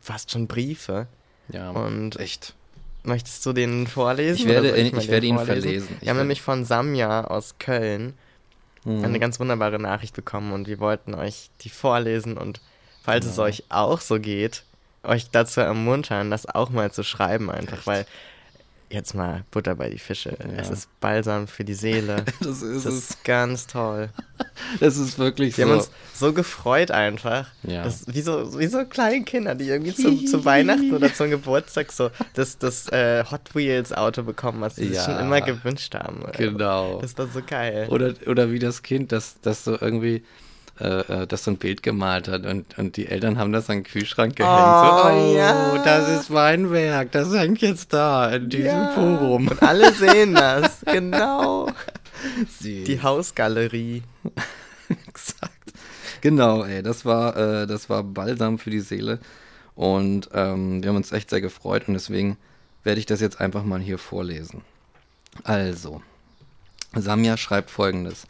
[0.00, 1.06] fast schon Briefe.
[1.48, 2.54] Ja, Und echt.
[3.06, 4.36] Möchtest du den vorlesen?
[4.40, 5.62] Ich werde- ich mal werde ihn vorlesen?
[5.62, 5.88] verlesen.
[5.96, 8.14] Ich Wir haben nämlich von Samja aus Köln
[8.84, 9.04] Mhm.
[9.04, 12.60] eine ganz wunderbare Nachricht bekommen und wir wollten euch die vorlesen und
[13.02, 13.44] falls es Ja.
[13.44, 14.62] euch auch so geht,
[15.02, 17.86] euch dazu ermuntern, das auch mal zu schreiben einfach, Echt?
[17.86, 18.06] weil
[18.90, 20.36] jetzt mal Butter bei die Fische.
[20.40, 20.60] Ja.
[20.60, 22.24] Es ist balsam für die Seele.
[22.40, 23.10] Das ist Das es.
[23.10, 24.10] ist ganz toll.
[24.80, 25.70] Das ist wirklich Wir so.
[25.70, 27.46] haben uns so gefreut einfach.
[27.62, 27.84] Ja.
[27.84, 31.92] Das, wie, so, wie so kleine Kinder, die irgendwie zu, zu Weihnachten oder zum Geburtstag
[31.92, 35.04] so das, das äh, Hot Wheels Auto bekommen, was sie sich Ja.
[35.04, 36.24] schon immer gewünscht haben.
[36.36, 37.00] Genau.
[37.00, 37.88] Das war so geil.
[37.90, 40.24] Oder, oder wie das Kind, das, das so irgendwie,
[40.80, 43.78] äh, äh, das so ein Bild gemalt hat und, und die Eltern haben das an
[43.78, 44.54] den Kühlschrank gehängt.
[44.54, 45.82] Oh, so, oh ja.
[45.82, 48.88] das ist mein Werk, das hängt jetzt da in diesem Ja.
[48.92, 49.48] Forum.
[49.48, 51.68] Und alle sehen das, genau.
[52.60, 52.84] Süß.
[52.84, 54.02] Die Hausgalerie.
[55.08, 55.52] Exakt.
[56.20, 59.18] Genau, ey, das war, äh, das war Balsam für die Seele.
[59.74, 62.38] Und ähm, wir haben uns echt sehr gefreut und deswegen
[62.82, 64.62] werde ich das jetzt einfach mal hier vorlesen.
[65.44, 66.02] Also,
[66.94, 68.26] Samja schreibt folgendes.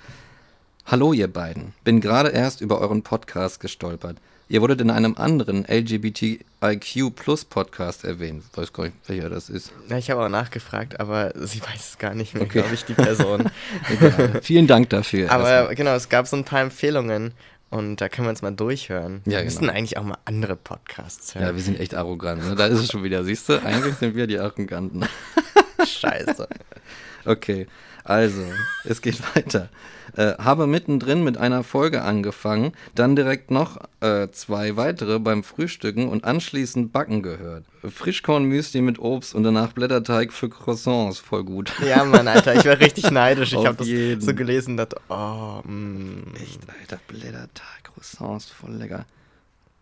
[0.86, 4.18] Hallo ihr beiden, bin gerade erst über euren Podcast gestolpert.
[4.48, 8.44] Ihr wurdet in einem anderen LGBTIQ Plus Podcast erwähnt.
[8.52, 9.72] Ich weiß gar nicht, welcher das ist.
[9.88, 12.60] Ja, ich habe auch nachgefragt, aber sie weiß es gar nicht mehr, Okay.
[12.60, 13.50] glaube ich, die Person.
[13.90, 14.40] Egal.
[14.42, 15.32] Vielen Dank dafür.
[15.32, 15.74] aber erstmal.
[15.74, 17.32] genau, es gab so ein paar Empfehlungen
[17.70, 19.22] und da können wir uns mal durchhören.
[19.26, 19.72] Ja, wir genau.
[19.72, 21.44] eigentlich auch mal andere Podcasts hören.
[21.46, 22.48] ja, wir sind echt arrogant.
[22.48, 22.54] Ne?
[22.54, 23.60] Da ist es schon wieder, siehst du?
[23.60, 25.04] Eigentlich sind wir die Arroganten.
[25.84, 26.46] Scheiße.
[27.28, 27.66] Okay,
[28.06, 28.42] also,
[28.84, 29.68] es geht weiter.
[30.16, 36.08] Äh, habe mittendrin mit einer Folge angefangen, dann direkt noch äh, zwei weitere beim Frühstücken
[36.08, 37.64] und anschließend Backen gehört.
[37.84, 41.72] Frischkornmüsli mit Obst und danach Blätterteig für Croissants, voll gut.
[41.86, 43.52] Ja, Mann, Alter, ich war richtig neidisch.
[43.52, 44.20] Ich habe das jeden.
[44.20, 46.34] so gelesen und dachte, oh, mm.
[46.36, 49.04] Echt, Alter, Blätterteig, Croissants, voll lecker.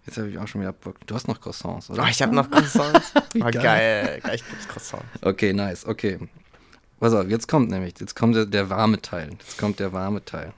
[0.07, 0.97] Jetzt habe ich auch schon wieder Bock.
[1.07, 2.03] Du hast noch Croissants, oder?
[2.03, 3.12] Oh, ich habe noch Croissants.
[3.33, 3.62] Wie oh, geil.
[3.62, 4.20] geil.
[4.22, 5.07] Gleich gibt's Croissants.
[5.22, 6.18] Okay, nice, okay.
[7.05, 9.29] Pass auf, jetzt kommt nämlich, jetzt kommt der, der warme Teil.
[9.39, 10.55] Jetzt kommt der warme Teil.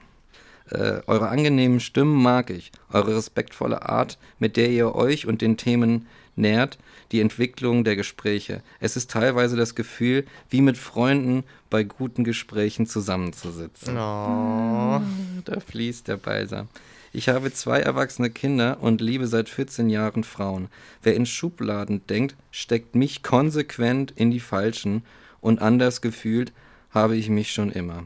[0.69, 2.71] Äh, eure angenehmen Stimmen mag ich.
[2.89, 6.77] Eure respektvolle Art, mit der ihr euch und den Themen nährt,
[7.11, 8.63] die Entwicklung der Gespräche.
[8.79, 13.97] Es ist teilweise das Gefühl, wie mit Freunden bei guten Gesprächen zusammenzusitzen.
[13.97, 15.01] Oh.
[15.43, 16.69] Da fließt der Balsam.
[17.11, 20.69] Ich habe zwei erwachsene Kinder und liebe seit 14 Jahren Frauen.
[21.03, 25.03] Wer in Schubladen denkt, steckt mich konsequent in die falschen
[25.47, 26.51] und anders gefühlt
[26.91, 28.05] habe ich mich schon immer.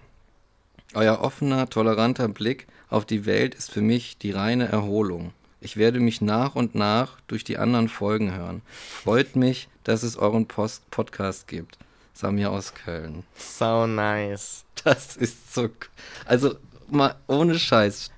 [0.93, 5.33] Euer offener, toleranter Blick auf die Welt ist für mich die reine Erholung.
[5.59, 8.61] Ich werde mich nach und nach durch die anderen Folgen hören.
[8.71, 11.79] Freut mich, dass es euren Post Podcast gibt.
[12.13, 13.23] Samir aus Köln.
[13.35, 14.63] So nice.
[14.83, 15.69] Das ist so.
[16.25, 16.55] Also,
[16.89, 18.11] mal ohne Scheiß.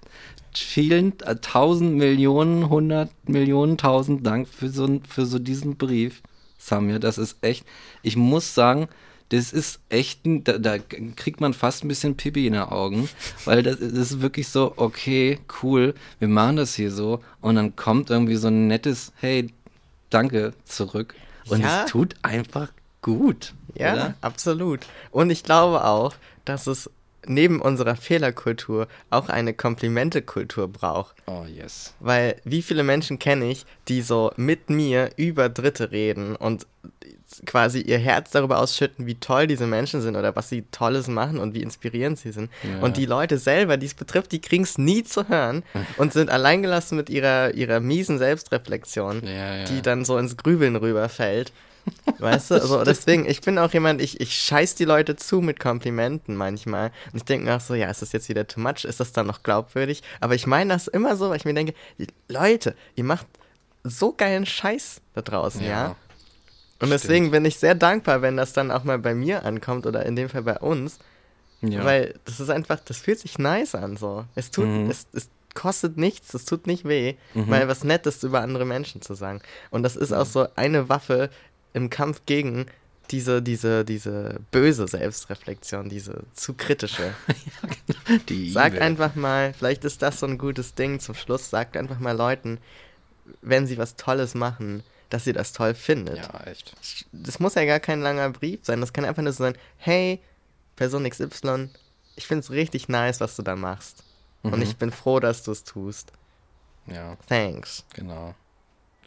[0.53, 6.21] Vielen, äh, tausend Millionen, hundert Millionen, tausend Dank für so, für so diesen Brief,
[6.57, 6.99] Samir.
[6.99, 7.65] Das ist echt.
[8.01, 8.88] Ich muss sagen,
[9.34, 10.77] das ist echt, ein, da, da
[11.15, 13.09] kriegt man fast ein bisschen Pipi in den Augen,
[13.45, 17.75] weil das, das ist wirklich so, okay, cool, wir machen das hier so und dann
[17.75, 19.51] kommt irgendwie so ein nettes, hey,
[20.09, 21.15] danke zurück
[21.49, 21.84] und Ja.
[21.86, 22.71] es tut einfach
[23.01, 23.53] gut.
[23.75, 24.15] Ja, oder?
[24.21, 24.81] absolut.
[25.11, 26.13] Und ich glaube auch,
[26.45, 26.89] dass es
[27.26, 31.15] neben unserer Fehlerkultur auch eine Komplimentekultur braucht.
[31.26, 31.93] Oh, yes.
[31.99, 36.65] Weil wie viele Menschen kenne ich, die so mit mir über Dritte reden und
[37.45, 41.39] quasi ihr Herz darüber ausschütten, wie toll diese Menschen sind oder was sie Tolles machen
[41.39, 42.51] und wie inspirierend sie sind.
[42.63, 42.80] Ja.
[42.86, 45.63] Und die Leute selber, die es betrifft, die kriegen es nie zu hören
[45.97, 49.63] und sind alleingelassen mit ihrer, ihrer miesen Selbstreflexion, Ja, ja.
[49.65, 51.51] die dann so ins Grübeln rüberfällt.
[52.19, 55.59] Weißt du, also deswegen, ich bin auch jemand, ich, ich scheiß die Leute zu mit
[55.59, 56.91] Komplimenten manchmal.
[57.11, 58.86] Und ich denke mir auch so, ja, ist das jetzt wieder too much?
[58.86, 60.01] Ist das dann noch glaubwürdig?
[60.21, 61.73] Aber ich meine das immer so, weil ich mir denke,
[62.29, 63.27] Leute, ihr macht
[63.84, 65.67] so geilen Scheiß da draußen, ja?
[65.67, 65.95] Ja,
[66.79, 70.05] Und deswegen bin ich sehr dankbar, wenn das dann auch mal bei mir ankommt oder
[70.05, 70.99] in dem Fall bei uns.
[71.61, 71.84] Ja.
[71.84, 74.25] Weil das ist einfach, das fühlt sich nice an so.
[74.36, 74.89] Es tut, Mhm.
[74.89, 79.13] es, es kostet nichts, es tut nicht weh, mal was Nettes über andere Menschen zu
[79.13, 79.39] sagen.
[79.69, 81.29] Und das ist auch so eine Waffe
[81.74, 82.67] im Kampf gegen
[83.11, 87.13] diese, diese, diese böse Selbstreflexion, diese zu kritische.
[88.30, 91.99] die Sagt einfach mal, vielleicht ist das so ein gutes Ding zum Schluss, sagt einfach
[91.99, 92.59] mal Leuten,
[93.41, 96.17] wenn sie was Tolles machen, dass ihr das toll findet.
[96.17, 96.76] Ja, echt.
[97.11, 100.19] Das muss ja gar kein langer Brief sein, das kann einfach nur so sein, hey,
[100.76, 101.69] Person XY,
[102.15, 104.03] ich find's richtig nice, was du da machst.
[104.43, 104.61] Und Mhm.
[104.63, 106.11] ich bin froh, dass du es tust.
[106.88, 107.86] Ja, Thanks.
[107.93, 108.34] genau.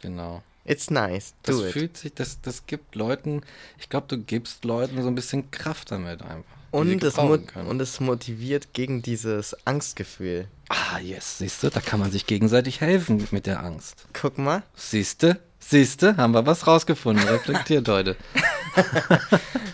[0.01, 0.41] Genau.
[0.67, 1.33] It's nice.
[1.43, 1.71] Das Do it.
[1.71, 3.41] fühlt sich, das, das gibt Leuten,
[3.79, 6.43] ich glaube, du gibst Leuten so ein bisschen Kraft damit einfach.
[6.71, 10.47] Und es, und es motiviert gegen dieses Angstgefühl.
[10.67, 14.05] ah, yes, siehst du, da kann man sich gegenseitig helfen mit der Angst.
[14.13, 14.63] Guck mal.
[14.75, 17.25] Siehst du, siehst du, haben wir was rausgefunden.
[17.27, 18.15] Reflektiert heute.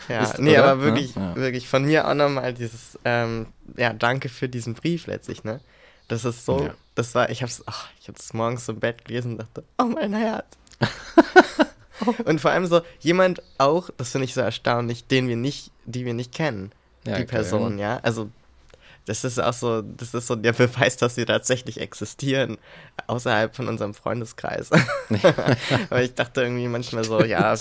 [0.10, 0.66] Ja, Ist- nee, oder?
[0.72, 1.36] aber wirklich, Ja, ja.
[1.36, 5.62] wirklich von mir auch nochmal dieses, ähm, ja, danke für diesen Brief letztlich, ne?
[6.10, 6.74] Das ist so, Ja.
[6.96, 10.14] das war, ich hab's, ach, ich hab's morgens im Bett gelesen und dachte, oh mein
[10.14, 10.46] Herz.
[12.26, 16.06] und vor allem so, jemand auch, das finde ich so erstaunlich, den wir nicht, die
[16.06, 16.72] wir nicht kennen,
[17.06, 17.26] Ja, die geil.
[17.28, 18.00] Person, ja?
[18.04, 18.30] Also,
[19.06, 22.58] das ist auch so, das ist so der Beweis, dass wir tatsächlich existieren,
[23.08, 24.70] außerhalb von unserem Freundeskreis.
[25.90, 27.54] Weil ich dachte irgendwie manchmal so, ja,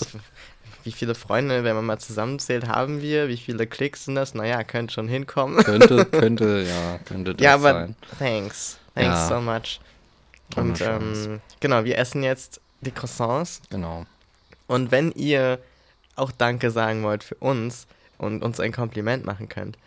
[0.85, 3.29] wie viele Freunde, wenn man mal zusammenzählt, haben wir?
[3.29, 4.35] Wie viele Klicks sind das?
[4.35, 5.63] Naja, könnte schon hinkommen.
[5.65, 7.97] Könnte, könnte, ja, könnte das ja, aber sein.
[8.19, 8.79] thanks.
[8.95, 9.29] Thanks Ja.
[9.29, 9.81] so much.
[10.57, 13.63] Und ähm, genau, wir essen jetzt die Croissants.
[13.71, 14.05] Genau.
[14.67, 15.59] Und wenn ihr
[16.17, 17.87] auch Danke sagen wollt für uns
[18.19, 19.79] und uns ein Kompliment machen könnt,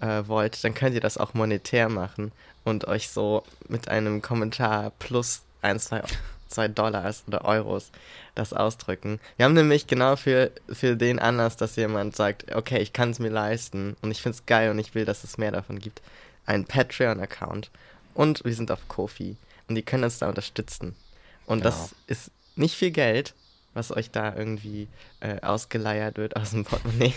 [0.00, 2.32] äh, wollt, dann könnt ihr das auch monetär machen
[2.64, 6.02] und euch so mit einem Kommentar plus ein, zwei,
[6.48, 7.90] zwei Dollars oder Euros
[8.34, 9.20] das ausdrücken.
[9.36, 13.18] Wir haben nämlich genau für, für den Anlass, dass jemand sagt, okay, ich kann es
[13.18, 16.02] mir leisten und ich finde es geil und ich will, dass es mehr davon gibt,
[16.46, 17.70] einen Patreon-Account
[18.14, 19.36] und wir sind auf Kofi
[19.68, 20.94] und die können uns da unterstützen.
[21.46, 21.64] Und Ja.
[21.64, 23.34] das ist nicht viel Geld,
[23.74, 24.88] was euch da irgendwie
[25.20, 27.14] äh, ausgeleiert wird aus dem Portemonnaie.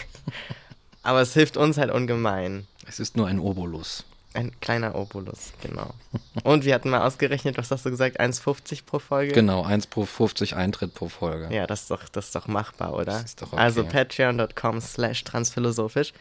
[1.04, 2.68] Aber es hilft uns halt ungemein.
[2.88, 4.04] Es ist nur ein Obolus.
[4.34, 5.94] Ein kleiner Obolus, genau.
[6.44, 9.32] Und wir hatten mal ausgerechnet, was hast du gesagt, 1,50 pro Folge?
[9.34, 11.54] Genau, 1 pro 50 Eintritt pro Folge.
[11.56, 13.06] Ja, das ist doch, das ist doch machbar, oder?
[13.06, 13.62] Das ist doch okay.
[13.62, 16.14] Also patreon.com slash transphilosophisch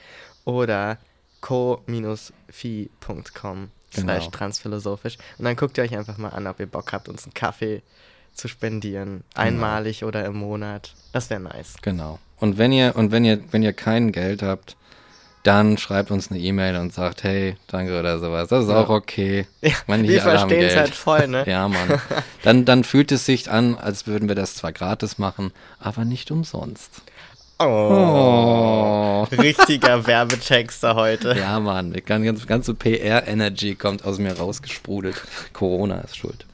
[0.44, 0.98] oder
[1.40, 4.30] co-fi.com slash Genau.
[4.30, 5.18] transphilosophisch.
[5.38, 7.82] Und dann guckt ihr euch einfach mal an, ob ihr Bock habt, uns einen Kaffee
[8.36, 9.24] zu spendieren.
[9.34, 10.92] Einmalig oder im Monat.
[11.12, 11.74] Das wäre nice.
[11.82, 12.18] Genau.
[12.38, 14.76] Und wenn ihr, und wenn ihr, wenn ihr kein Geld habt,
[15.42, 18.48] dann schreibt uns eine E-Mail und sagt, hey, danke oder sowas.
[18.48, 18.80] Das ist Ja.
[18.82, 19.46] auch okay.
[19.60, 21.44] Ja, Man, wir verstehen es halt voll, ne?
[21.48, 22.00] Ja, Mann.
[22.42, 26.30] Dann, dann fühlt es sich an, als würden wir das zwar gratis machen, aber nicht
[26.32, 26.90] umsonst.
[27.58, 27.64] Oh.
[27.64, 29.22] Oh.
[29.40, 31.36] Richtiger Werbetexter heute.
[31.38, 35.22] Ja, Mann, die ganze, ganze PR-Energy kommt aus mir rausgesprudelt.
[35.52, 36.44] Corona ist schuld.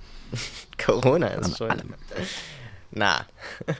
[0.84, 1.70] Corona ist schuld.
[1.70, 1.94] allem.
[2.90, 3.26] Na.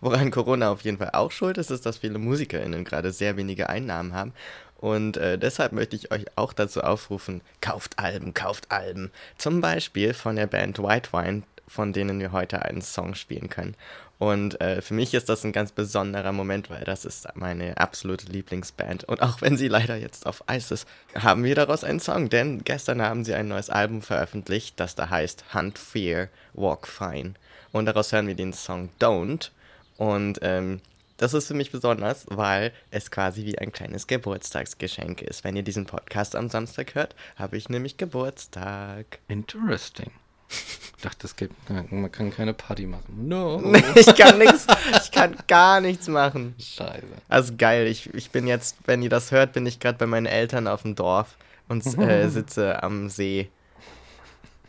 [0.00, 3.68] Woran Corona auf jeden Fall auch schuld ist, ist, dass viele MusikerInnen gerade sehr wenige
[3.68, 4.32] Einnahmen haben.
[4.78, 9.10] Und äh, deshalb möchte ich euch auch dazu aufrufen, kauft Alben, kauft Alben.
[9.38, 13.74] Zum Beispiel von der Band White Wine, von denen wir heute einen Song spielen können.
[14.18, 18.26] Und äh, für mich ist das ein ganz besonderer Moment, weil das ist meine absolute
[18.26, 19.04] Lieblingsband.
[19.04, 22.30] Und auch wenn sie leider jetzt auf Eis ist, haben wir daraus einen Song.
[22.30, 27.34] Denn gestern haben sie ein neues Album veröffentlicht, das da heißt Hunt Fear, Walk Fine.
[27.72, 29.50] Und daraus hören wir den Song Don't.
[29.98, 30.80] Und ähm,
[31.18, 35.44] das ist für mich besonders, weil es quasi wie ein kleines Geburtstagsgeschenk ist.
[35.44, 39.18] Wenn ihr diesen Podcast am Samstag hört, habe ich nämlich Geburtstag.
[39.28, 40.10] Interesting.
[40.48, 43.28] Ich dachte, es gibt, man kann keine Party machen.
[43.28, 43.62] No.
[43.94, 44.66] ich kann nichts,
[45.02, 46.54] ich kann gar nichts machen.
[46.58, 47.04] Scheiße.
[47.28, 50.26] Also geil, ich, ich bin jetzt, wenn ihr das hört, bin ich gerade bei meinen
[50.26, 51.36] Eltern auf dem Dorf
[51.68, 53.50] und äh, sitze am See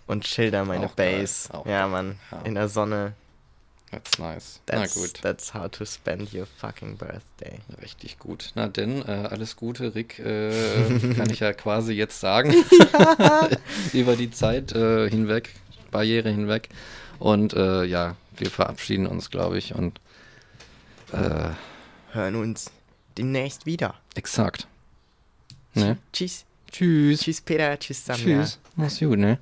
[0.08, 1.50] und schilder meine Auch Base.
[1.66, 2.42] Ja, Mann, ja.
[2.42, 3.14] in der Sonne.
[3.92, 4.60] That's nice.
[4.66, 5.22] That's, Na gut.
[5.22, 7.60] that's how to spend your fucking birthday.
[7.82, 8.52] Richtig gut.
[8.56, 12.54] Na denn, äh, alles Gute, Rick, äh, kann ich ja quasi jetzt sagen.
[13.94, 15.52] Über die Zeit äh, hinweg,
[15.92, 16.70] Barriere hinweg.
[17.20, 19.74] Und äh, ja, wir verabschieden uns, glaube ich.
[19.76, 20.00] Und
[21.12, 21.50] äh,
[22.14, 22.72] Hören uns
[23.18, 23.96] demnächst wieder.
[24.16, 24.68] exakt.
[25.74, 25.98] Ne?
[26.14, 26.46] Tschüss.
[26.72, 27.20] Tschüss.
[27.22, 27.78] Tschüss, Peter.
[27.80, 28.24] Tschüss, Samia.
[28.44, 28.60] Tschüss.
[28.76, 29.40] Mach's gut, ne?